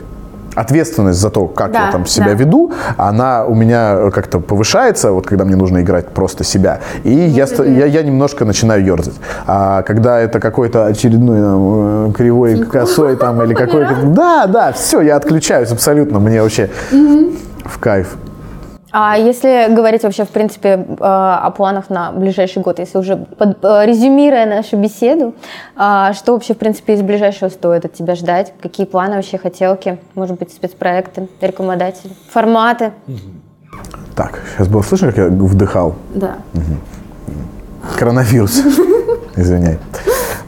Ответственность 0.57 1.19
за 1.19 1.29
то, 1.29 1.45
как 1.47 1.71
Да, 1.71 1.85
я 1.85 1.91
там 1.91 2.05
себя 2.07 2.27
да. 2.29 2.33
веду, 2.33 2.71
она 2.97 3.45
у 3.45 3.53
меня 3.53 4.09
как-то 4.11 4.39
повышается, 4.39 5.11
вот 5.11 5.27
когда 5.27 5.45
мне 5.45 5.55
нужно 5.55 5.81
играть 5.81 6.09
просто 6.09 6.43
себя. 6.43 6.79
И 7.03 7.13
я, 7.13 7.45
ста- 7.45 7.63
я, 7.63 7.85
я 7.85 8.01
немножко 8.03 8.43
начинаю 8.45 8.83
ерзать. 8.83 9.15
А 9.45 9.83
когда 9.83 10.19
это 10.19 10.39
какой-то 10.39 10.87
очередной 10.87 11.39
там, 11.41 12.09
э, 12.09 12.11
кривой 12.13 12.65
косой 12.65 13.15
там 13.17 13.41
или 13.43 13.53
какой-то... 13.63 13.95
Да, 14.05 14.47
да, 14.47 14.71
все, 14.71 15.01
я 15.01 15.15
отключаюсь 15.17 15.71
абсолютно. 15.71 16.19
Мне 16.19 16.41
вообще 16.41 16.69
в 17.65 17.77
кайф. 17.79 18.15
А 18.99 19.15
если 19.15 19.71
говорить 19.75 20.01
вообще, 20.01 20.25
в 20.25 20.29
принципе, 20.29 20.69
э, 20.69 20.95
о 20.99 21.51
планах 21.51 21.91
на 21.91 22.11
ближайший 22.11 22.63
год, 22.63 22.79
если 22.79 22.97
уже 22.97 23.15
под- 23.15 23.63
э, 23.63 23.85
резюмируя 23.85 24.47
нашу 24.47 24.75
беседу, 24.77 25.35
а, 25.75 26.13
что 26.13 26.33
вообще, 26.33 26.55
в 26.55 26.57
принципе, 26.57 26.95
из 26.95 27.03
ближайшего 27.03 27.49
стоит 27.49 27.85
от 27.85 27.93
тебя 27.93 28.15
ждать? 28.15 28.53
Какие 28.59 28.87
планы 28.87 29.17
вообще, 29.17 29.37
хотелки? 29.37 29.99
Может 30.15 30.39
быть, 30.39 30.51
спецпроекты, 30.51 31.27
рекомендатели, 31.41 32.11
форматы? 32.31 32.91
Так, 34.15 34.39
сейчас 34.55 34.67
было 34.67 34.81
слышно, 34.81 35.09
как 35.09 35.17
я 35.17 35.27
вдыхал? 35.27 35.93
Да. 36.15 36.37
Коронавирус. 37.99 38.63
Извиняй. 39.35 39.77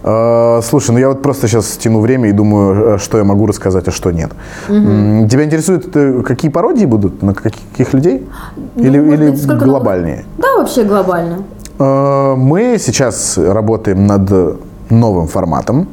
Э, 0.03 0.61
Слушай, 0.63 0.91
ну 0.91 0.97
я 0.99 1.09
вот 1.09 1.21
просто 1.21 1.47
сейчас 1.47 1.65
тяну 1.77 1.99
время 1.99 2.29
и 2.29 2.31
думаю, 2.31 2.95
э, 2.95 2.97
что 2.99 3.17
я 3.17 3.23
могу 3.23 3.45
рассказать, 3.45 3.87
а 3.87 3.91
что 3.91 4.11
нет. 4.11 4.31
М, 4.69 5.27
Тебя 5.27 5.43
интересует, 5.45 5.95
э, 5.95 6.21
какие 6.23 6.49
пародии 6.51 6.85
будут, 6.85 7.21
на 7.23 7.33
каких 7.33 7.93
людей? 7.93 8.27
Или, 8.75 8.99
Ну, 8.99 9.05
может 9.05 9.19
или 9.21 9.29
быть, 9.31 9.63
глобальнее? 9.63 10.25
Да, 10.37 10.57
вообще 10.57 10.83
глобально. 10.83 11.37
Мы 11.79 12.75
сейчас 12.77 13.37
работаем 13.37 14.05
над 14.05 14.29
новым 14.89 15.27
форматом, 15.27 15.87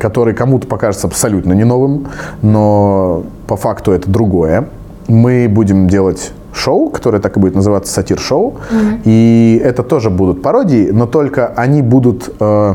который 0.00 0.32
кому-то 0.34 0.66
покажется 0.66 1.06
абсолютно 1.08 1.52
не 1.52 1.64
новым, 1.64 2.06
но 2.40 3.22
по 3.46 3.56
факту 3.56 3.92
это 3.92 4.08
другое. 4.10 4.68
Мы 5.08 5.46
будем 5.50 5.88
делать 5.88 6.32
шоу, 6.54 6.88
которое 6.88 7.18
так 7.18 7.36
и 7.36 7.40
будет 7.40 7.54
называться 7.54 7.92
сатир-шоу, 7.92 8.54
и 9.04 9.60
это 9.62 9.82
тоже 9.82 10.08
будут 10.08 10.40
пародии, 10.42 10.88
но 10.90 11.06
только 11.06 11.48
они 11.54 11.82
будут 11.82 12.34
э, 12.40 12.74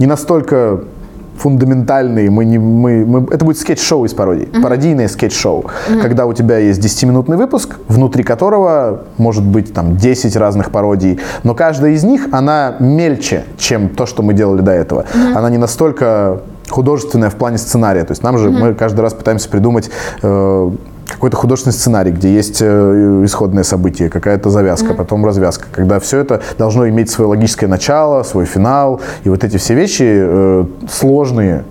не 0.00 0.06
настолько 0.06 0.80
фундаментальные, 1.38 2.30
мы 2.30 2.44
не, 2.44 2.58
мы, 2.58 3.04
мы- 3.06 3.26
это 3.30 3.44
будет 3.44 3.58
скетч-шоу 3.58 4.04
из 4.04 4.12
пародий, 4.12 4.46
пародийное 4.62 5.08
скетч-шоу, 5.08 5.66
когда 6.02 6.26
у 6.26 6.32
тебя 6.32 6.58
есть 6.58 6.80
10-минутный 6.84 7.36
выпуск, 7.36 7.76
внутри 7.88 8.22
которого 8.24 9.02
может 9.16 9.44
быть 9.44 9.72
там 9.72 9.96
10 9.96 10.36
разных 10.36 10.70
пародий, 10.70 11.18
но 11.44 11.54
каждая 11.54 11.92
из 11.92 12.04
них, 12.04 12.28
она 12.32 12.76
мельче, 12.80 13.44
чем 13.58 13.88
то, 13.88 14.04
что 14.06 14.22
мы 14.22 14.34
делали 14.34 14.60
до 14.60 14.72
этого. 14.72 15.04
Она 15.34 15.48
не 15.50 15.58
настолько 15.58 16.40
художественная 16.68 17.30
в 17.30 17.34
плане 17.36 17.58
сценария, 17.58 18.04
то 18.04 18.12
есть 18.12 18.22
нам 18.22 18.36
же, 18.38 18.50
мы 18.50 18.74
каждый 18.74 19.00
раз 19.00 19.14
пытаемся 19.14 19.48
придумать 19.48 19.90
э, 20.22 20.70
какой-то 21.20 21.36
художественный 21.36 21.74
сценарий, 21.74 22.12
где 22.12 22.32
есть 22.32 22.62
э, 22.62 23.22
исходное 23.26 23.62
событие, 23.62 24.08
какая-то 24.08 24.48
завязка, 24.48 24.94
потом 24.94 25.26
развязка, 25.26 25.66
когда 25.70 26.00
все 26.00 26.20
это 26.20 26.40
должно 26.56 26.88
иметь 26.88 27.10
свое 27.10 27.28
логическое 27.28 27.66
начало, 27.66 28.22
свой 28.22 28.46
финал, 28.46 29.02
и 29.24 29.28
вот 29.28 29.44
эти 29.44 29.58
все 29.58 29.74
вещи 29.74 30.04
э, 30.06 30.64
сложные, 30.90 31.64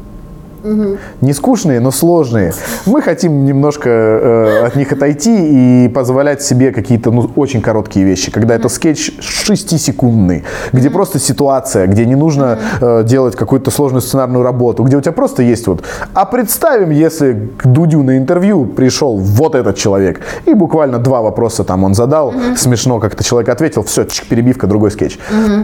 не 1.22 1.34
скучные, 1.34 1.80
но 1.80 1.92
сложные. 1.92 2.54
Мы 2.86 3.02
хотим 3.02 3.46
немножко 3.46 3.90
э, 3.90 4.66
от 4.68 4.76
них 4.76 4.92
отойти 4.92 5.86
и 5.86 5.88
позволять 5.90 6.42
себе 6.42 6.72
какие-то 6.72 7.12
ну, 7.12 7.30
очень 7.36 7.62
короткие 7.62 8.06
вещи, 8.06 8.32
когда 8.32 8.56
это 8.56 8.70
скетч 8.70 9.12
6-секундный, 9.20 10.44
где 10.74 10.90
просто 10.90 11.20
ситуация, 11.20 11.88
где 11.88 12.06
не 12.06 12.16
нужно 12.16 12.60
э, 12.82 13.04
делать 13.04 13.36
какую-то 13.36 13.72
сложную 13.72 14.02
сценарную 14.02 14.44
работу, 14.44 14.84
где 14.84 14.98
у 14.98 15.02
тебя 15.02 15.14
просто 15.14 15.44
есть 15.44 15.68
вот, 15.68 15.84
а 16.14 16.26
представим, 16.26 16.90
если 16.92 17.50
к 17.58 17.66
Дудю 17.66 18.04
на 18.04 18.18
интервью 18.18 18.66
пришел 18.66 19.18
вот 19.18 19.56
этот 19.56 19.78
человек, 19.78 20.22
и 20.46 20.54
буквально 20.54 21.00
два 21.00 21.22
вопроса 21.22 21.64
там 21.64 21.84
он 21.84 21.94
задал, 21.94 22.34
смешно 22.56 23.00
как-то 23.00 23.24
человек 23.24 23.50
ответил, 23.50 23.84
все, 23.84 24.06
перебивка, 24.30 24.68
другой 24.68 24.92
скетч. 24.92 25.18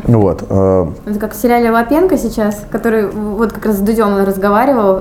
Вот. 0.06 0.44
э, 0.50 0.88
Это 1.06 1.20
как 1.20 1.34
в 1.34 1.42
сериале 1.42 1.72
Лапенко 1.72 2.18
сейчас, 2.18 2.62
который 2.70 3.08
вот 3.08 3.54
как 3.54 3.66
раз 3.66 3.78
с 3.78 3.80
Дудем 3.80 4.14
он 4.14 4.26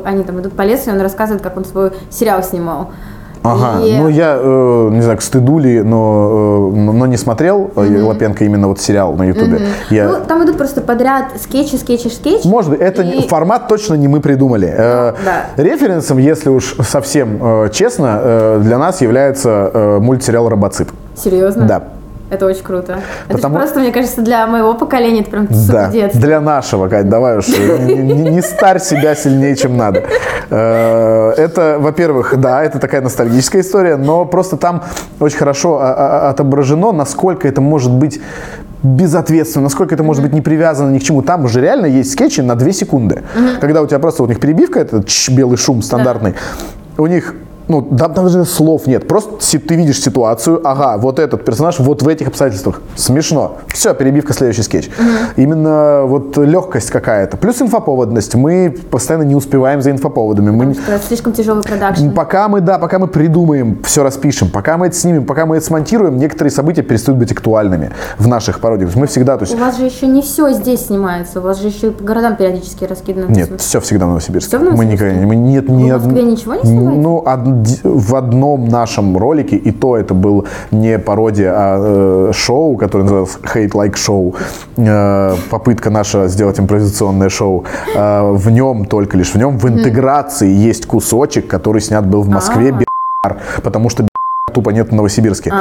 они 0.04 0.22
там 0.24 0.40
идут 0.40 0.52
по 0.54 0.62
лесу, 0.62 0.90
и 0.90 0.92
он 0.92 1.00
рассказывает, 1.00 1.42
как 1.42 1.56
он 1.56 1.64
свой 1.64 1.90
сериал 2.10 2.42
снимал. 2.42 2.90
Ага, 3.46 3.84
И- 3.84 3.94
ну 3.98 4.08
я, 4.08 4.38
э, 4.40 4.88
не 4.90 5.02
знаю, 5.02 5.18
к 5.18 5.22
стыду 5.22 5.58
ли, 5.58 5.82
но, 5.82 6.70
э, 6.74 6.76
но 6.92 7.04
не 7.06 7.18
смотрел 7.18 7.70
э, 7.76 8.02
Лапенко 8.02 8.42
именно 8.42 8.68
вот 8.68 8.80
сериал 8.80 9.12
на 9.12 9.24
Ютубе. 9.24 9.60
Я- 9.90 10.08
Ну, 10.08 10.16
там 10.26 10.42
идут 10.44 10.56
просто 10.56 10.80
подряд 10.80 11.24
скетчи, 11.38 11.76
скетчи, 11.76 12.08
скетчи. 12.08 12.48
Может 12.48 12.70
быть, 12.70 12.80
это 12.80 13.02
И- 13.02 13.28
формат 13.28 13.68
точно 13.68 13.94
не 13.96 14.08
мы 14.08 14.20
придумали. 14.20 14.68
Э, 14.74 15.12
да. 15.26 15.62
Референсом, 15.62 16.16
если 16.16 16.48
уж 16.48 16.74
совсем 16.88 17.38
э, 17.64 17.68
честно, 17.70 18.18
э, 18.22 18.60
для 18.62 18.78
нас 18.78 19.02
является 19.02 19.70
э, 19.74 19.98
мультсериал 20.00 20.48
«Робоцып». 20.48 20.90
Серьезно? 21.14 21.66
Да. 21.66 21.82
Это 22.30 22.46
очень 22.46 22.62
круто. 22.62 23.00
Это 23.28 23.36
Потому- 23.36 23.56
просто, 23.56 23.80
мне 23.80 23.92
кажется, 23.92 24.22
для 24.22 24.46
моего 24.46 24.74
поколения 24.74 25.20
это 25.20 25.30
прям 25.30 25.46
Да, 25.68 25.90
детство. 25.90 26.20
для 26.20 26.40
нашего, 26.40 26.88
Кать, 26.88 27.08
давай 27.08 27.38
уж, 27.38 27.48
не, 27.48 28.40
старь 28.42 28.80
себя 28.80 29.14
сильнее, 29.14 29.54
чем 29.56 29.76
надо. 29.76 30.04
Э, 30.50 31.32
Это, 31.36 31.76
во-первых, 31.78 32.34
да, 32.38 32.62
это 32.62 32.78
такая 32.78 33.00
ностальгическая 33.02 33.62
история, 33.62 33.96
но 33.96 34.24
просто 34.24 34.56
там 34.56 34.82
очень 35.20 35.36
хорошо 35.38 35.78
а, 35.80 35.94
а, 35.94 36.30
отображено, 36.30 36.92
насколько 36.92 37.46
это 37.48 37.60
может 37.60 37.92
быть 37.92 38.20
безответственно, 38.82 39.64
насколько 39.64 39.94
это 39.94 40.02
может 40.04 40.22
быть 40.22 40.32
не 40.32 40.42
привязано 40.42 40.90
ни 40.90 40.98
к 40.98 41.02
чему. 41.02 41.22
Там 41.22 41.44
уже 41.44 41.60
реально 41.60 41.86
есть 41.86 42.12
скетчи 42.12 42.40
на 42.42 42.54
2 42.54 42.72
секунды. 42.72 43.22
Когда 43.60 43.80
у 43.82 43.86
тебя 43.86 43.98
просто 43.98 44.22
у 44.22 44.26
них 44.26 44.40
перебивка, 44.40 44.80
этот 44.80 45.06
чш, 45.08 45.30
белый 45.30 45.56
шум 45.56 45.82
стандартный, 45.82 46.34
у 46.98 47.06
них 47.06 47.34
ну, 47.68 47.82
там 47.82 48.12
даже 48.14 48.44
слов 48.44 48.86
нет. 48.86 49.06
Просто 49.08 49.30
ты 49.58 49.74
видишь 49.74 50.00
ситуацию, 50.02 50.60
ага, 50.66 50.98
вот 50.98 51.18
этот 51.18 51.44
персонаж 51.44 51.78
вот 51.78 52.02
в 52.02 52.08
этих 52.08 52.28
обстоятельствах. 52.28 52.80
Смешно. 52.96 53.56
Все, 53.68 53.94
перебивка, 53.94 54.32
следующий 54.32 54.62
скетч. 54.62 54.90
Именно 55.36 56.02
вот 56.04 56.36
легкость 56.36 56.90
какая-то. 56.90 57.36
Плюс 57.36 57.60
инфоповодность. 57.60 58.34
Мы 58.34 58.74
постоянно 58.90 59.24
не 59.24 59.34
успеваем 59.34 59.82
за 59.82 59.90
инфоповодами. 59.90 60.50
Мы, 60.50 60.66
не- 60.66 60.72
Это 60.74 61.02
слишком 61.06 61.32
тяжелый 61.32 61.62
продакшн. 61.62 62.10
Пока 62.10 62.48
мы, 62.48 62.60
да, 62.60 62.78
пока 62.78 62.98
мы 62.98 63.06
придумаем, 63.08 63.82
все 63.84 64.02
распишем, 64.02 64.50
пока 64.50 64.76
мы 64.76 64.86
это 64.88 64.96
снимем, 64.96 65.24
пока 65.24 65.46
мы 65.46 65.56
это 65.56 65.66
смонтируем, 65.66 66.16
некоторые 66.18 66.50
события 66.52 66.82
перестают 66.82 67.18
быть 67.18 67.32
актуальными 67.32 67.90
в 68.18 68.26
наших 68.28 68.60
пародиях. 68.60 68.90
То 68.90 68.98
есть 68.98 69.00
Мы 69.00 69.06
всегда, 69.06 69.36
то 69.36 69.44
есть, 69.44 69.54
У 69.54 69.58
вас 69.58 69.76
же 69.78 69.84
еще 69.84 70.06
не 70.06 70.22
все 70.22 70.52
здесь 70.52 70.86
снимается, 70.86 71.40
у 71.40 71.42
вас 71.42 71.60
же 71.60 71.68
еще 71.68 71.88
и 71.88 71.90
по 71.90 72.04
городам 72.04 72.36
периодически 72.36 72.84
раскидано. 72.84 73.30
нет, 73.32 73.60
все 73.60 73.80
всегда 73.80 74.06
в 74.06 74.08
Новосибирске. 74.08 74.48
Всё 74.48 74.58
в 74.58 74.62
Мы 74.62 74.70
Новосибирске? 74.70 75.04
никогда 75.06 75.20
не, 75.20 75.26
мы 75.26 75.36
нет, 75.36 75.68
ни 75.68 75.90
в 75.90 76.04
Москве 76.06 76.22
ничего 76.22 76.54
не 76.54 76.62
снимаете? 76.62 77.00
Ну, 77.00 77.22
в 77.82 78.14
одном 78.14 78.68
нашем 78.68 79.16
ролике, 79.16 79.56
и 79.56 79.70
то 79.70 79.96
это 79.96 80.14
был 80.14 80.46
не 80.70 80.98
пародия, 80.98 81.52
а 81.54 82.28
э, 82.28 82.32
шоу, 82.32 82.76
которое 82.76 83.04
называлось 83.04 83.38
Hate 83.42 83.72
Like 83.72 83.94
Show. 83.94 84.34
Э, 84.76 85.36
попытка 85.50 85.90
наша 85.90 86.28
сделать 86.28 86.58
импровизационное 86.60 87.28
шоу. 87.28 87.64
Э, 87.94 88.32
в 88.32 88.50
нем, 88.50 88.84
только 88.84 89.16
лишь 89.16 89.32
в 89.32 89.38
нем, 89.38 89.58
в 89.58 89.68
интеграции 89.68 90.50
есть 90.50 90.86
кусочек, 90.86 91.46
который 91.46 91.80
снят 91.80 92.06
был 92.06 92.22
в 92.22 92.28
Москве, 92.28 92.72
б***р, 92.72 93.36
потому 93.62 93.88
что 93.90 94.06
тупо 94.52 94.70
нет 94.70 94.90
в 94.90 94.94
Новосибирске. 94.94 95.52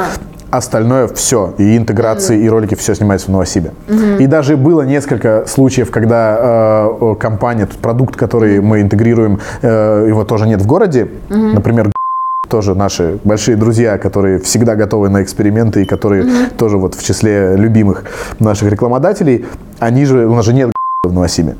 Остальное 0.54 1.08
все, 1.08 1.52
и 1.58 1.76
интеграции, 1.76 2.40
и 2.40 2.48
ролики, 2.48 2.76
все 2.76 2.94
снимается 2.94 3.26
в 3.26 3.30
Новосибе. 3.30 3.72
И 4.20 4.26
даже 4.28 4.56
было 4.56 4.82
несколько 4.82 5.46
случаев, 5.48 5.90
когда 5.90 6.86
э, 7.00 7.14
компания, 7.18 7.66
тот 7.66 7.78
продукт, 7.78 8.14
который 8.14 8.60
мы 8.60 8.80
интегрируем, 8.80 9.40
э, 9.62 10.06
его 10.08 10.24
тоже 10.24 10.46
нет 10.46 10.62
в 10.62 10.66
городе. 10.66 11.08
Например, 11.28 11.90
тоже 12.48 12.76
наши 12.76 13.18
большие 13.24 13.56
друзья, 13.56 13.98
которые 13.98 14.38
всегда 14.38 14.76
готовы 14.76 15.08
на 15.08 15.24
эксперименты 15.24 15.82
и 15.82 15.84
которые 15.86 16.24
тоже 16.56 16.78
вот 16.78 16.94
в 16.94 17.04
числе 17.04 17.56
любимых 17.56 18.04
наших 18.38 18.70
рекламодателей, 18.70 19.46
они 19.80 20.04
же, 20.04 20.24
у 20.24 20.36
нас 20.36 20.44
же 20.44 20.54
нет 20.54 20.70
в 21.04 21.12
Новосиме. 21.12 21.56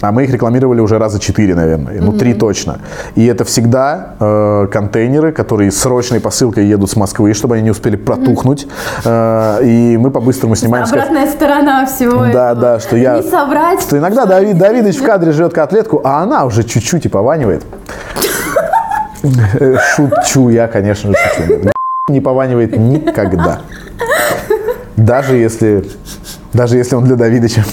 А 0.00 0.12
мы 0.12 0.24
их 0.24 0.30
рекламировали 0.30 0.80
уже 0.80 0.98
раза 0.98 1.18
четыре, 1.18 1.54
наверное. 1.54 2.00
Ну, 2.00 2.12
три 2.12 2.34
точно. 2.34 2.78
И 3.16 3.26
это 3.26 3.44
всегда 3.44 4.14
э, 4.20 4.68
контейнеры, 4.70 5.32
которые 5.32 5.72
срочной 5.72 6.20
посылкой 6.20 6.66
едут 6.66 6.90
с 6.90 6.96
Москвы, 6.96 7.34
чтобы 7.34 7.56
они 7.56 7.64
не 7.64 7.70
успели 7.70 7.96
протухнуть. 7.96 8.68
Э, 9.04 9.58
и 9.64 9.96
мы 9.96 10.10
по-быстрому 10.10 10.54
снимаем. 10.54 10.86
с 10.86 10.92
Обратная 10.92 11.26
сторона 11.26 11.86
всего 11.86 12.20
Да, 12.32 12.52
этого. 12.52 12.54
да, 12.54 12.80
что 12.80 12.96
я... 12.96 13.16
Не 13.18 13.22
соврать. 13.28 13.80
Что 13.82 13.98
иногда 13.98 14.22
что 14.22 14.30
Давид, 14.30 14.56
Давидыч 14.58 14.96
в 14.98 15.02
кадре 15.04 15.32
жрет 15.32 15.52
котлетку, 15.52 16.00
а 16.04 16.22
она 16.22 16.44
уже 16.44 16.62
чуть-чуть 16.62 17.06
и 17.06 17.08
пованивает. 17.08 17.64
Э, 19.58 19.76
Шучу, 19.96 20.48
я, 20.50 20.68
конечно 20.68 21.10
же, 21.10 21.16
шучу. 21.34 21.70
Не 22.08 22.20
пованивает 22.20 22.76
никогда. 22.76 23.60
Даже 24.96 25.36
если, 25.36 25.84
даже 26.52 26.76
если 26.76 26.94
он 26.94 27.04
для 27.04 27.16
Давидыча. 27.16 27.64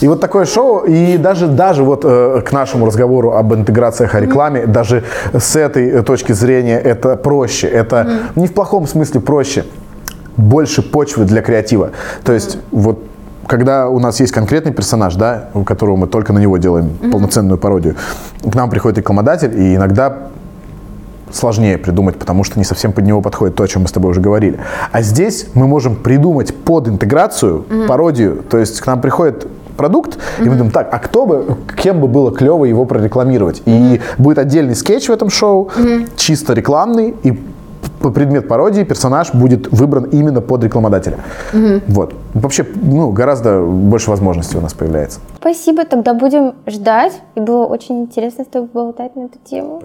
И 0.00 0.08
вот 0.08 0.20
такое 0.20 0.44
шоу, 0.44 0.80
и 0.80 1.16
даже, 1.16 1.46
даже 1.46 1.82
вот 1.82 2.04
э, 2.04 2.42
к 2.44 2.52
нашему 2.52 2.84
разговору 2.84 3.32
об 3.32 3.54
интеграциях 3.54 4.14
о 4.14 4.20
рекламе, 4.20 4.66
даже 4.66 5.04
с 5.32 5.56
этой 5.56 5.88
э, 5.88 6.02
точки 6.02 6.32
зрения 6.32 6.78
это 6.78 7.16
проще. 7.16 7.68
Это 7.68 8.18
не 8.36 8.46
в 8.46 8.52
плохом 8.52 8.86
смысле 8.86 9.20
проще. 9.20 9.64
Больше 10.36 10.82
почвы 10.82 11.24
для 11.24 11.40
креатива. 11.40 11.92
То 12.22 12.32
есть 12.32 12.58
вот 12.70 12.98
когда 13.46 13.88
у 13.88 13.98
нас 13.98 14.20
есть 14.20 14.32
конкретный 14.32 14.72
персонаж, 14.72 15.14
да, 15.14 15.48
у 15.54 15.64
которого 15.64 15.96
мы 15.96 16.06
только 16.06 16.32
на 16.32 16.38
него 16.38 16.58
делаем 16.58 16.90
полноценную 17.10 17.58
пародию, 17.58 17.96
к 18.42 18.54
нам 18.54 18.68
приходит 18.70 18.98
рекламодатель, 18.98 19.58
и 19.58 19.76
иногда 19.76 20.28
сложнее 21.36 21.78
придумать, 21.78 22.16
потому 22.16 22.44
что 22.44 22.58
не 22.58 22.64
совсем 22.64 22.92
под 22.92 23.04
него 23.04 23.20
подходит 23.20 23.56
то, 23.56 23.64
о 23.64 23.68
чем 23.68 23.82
мы 23.82 23.88
с 23.88 23.92
тобой 23.92 24.10
уже 24.10 24.20
говорили. 24.20 24.58
А 24.92 25.02
здесь 25.02 25.46
мы 25.54 25.66
можем 25.66 25.96
придумать 25.96 26.54
под 26.54 26.88
интеграцию 26.88 27.64
пародию. 27.88 28.42
То 28.48 28.58
есть 28.58 28.80
к 28.80 28.86
нам 28.86 29.00
приходит 29.00 29.46
продукт, 29.76 30.18
и 30.38 30.42
мы 30.44 30.50
думаем, 30.50 30.70
так, 30.70 30.88
а 30.92 30.98
кто 30.98 31.26
бы, 31.26 31.56
кем 31.76 32.00
бы 32.00 32.06
было 32.06 32.30
клево 32.32 32.64
его 32.64 32.84
прорекламировать? 32.84 33.62
И 33.66 34.00
будет 34.18 34.38
отдельный 34.38 34.74
скетч 34.74 35.08
в 35.08 35.12
этом 35.12 35.30
шоу, 35.30 35.70
чисто 36.16 36.52
рекламный, 36.52 37.14
и 37.22 37.38
предмет 38.10 38.48
пародии 38.48 38.82
персонаж 38.82 39.32
будет 39.32 39.72
выбран 39.72 40.04
именно 40.04 40.40
под 40.40 40.64
рекламодателя. 40.64 41.18
Вот. 41.86 42.14
Вообще, 42.34 42.66
ну, 42.74 43.10
гораздо 43.10 43.60
больше 43.62 44.10
возможностей 44.10 44.58
у 44.58 44.60
нас 44.60 44.74
появляется. 44.74 45.20
Спасибо, 45.38 45.84
тогда 45.84 46.14
будем 46.14 46.54
ждать. 46.66 47.12
И 47.34 47.40
было 47.40 47.64
очень 47.64 48.02
интересно 48.02 48.44
с 48.44 48.48
тобой 48.48 48.68
болтать 48.72 49.16
на 49.16 49.26
эту 49.26 49.38
тему. 49.44 49.80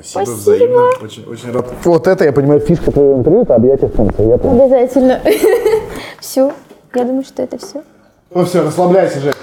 Очень, 1.04 1.26
очень 1.26 1.52
рад. 1.52 1.66
Вот 1.84 2.08
это, 2.08 2.24
я 2.26 2.32
понимаю, 2.32 2.60
фишка 2.60 2.92
твоего 2.92 3.18
интервью, 3.18 3.42
это 3.42 3.56
объятие 3.56 3.92
солнца. 3.96 4.22
Я 4.24 4.38
понял. 4.38 4.64
Обязательно. 4.64 5.20
Все. 6.20 6.52
Я 6.96 7.04
думаю, 7.04 7.24
что 7.24 7.44
это 7.44 7.58
все. 7.58 7.84
Ну 8.34 8.46
все, 8.46 8.64
расслабляйся, 8.64 9.20
Жек. 9.20 9.36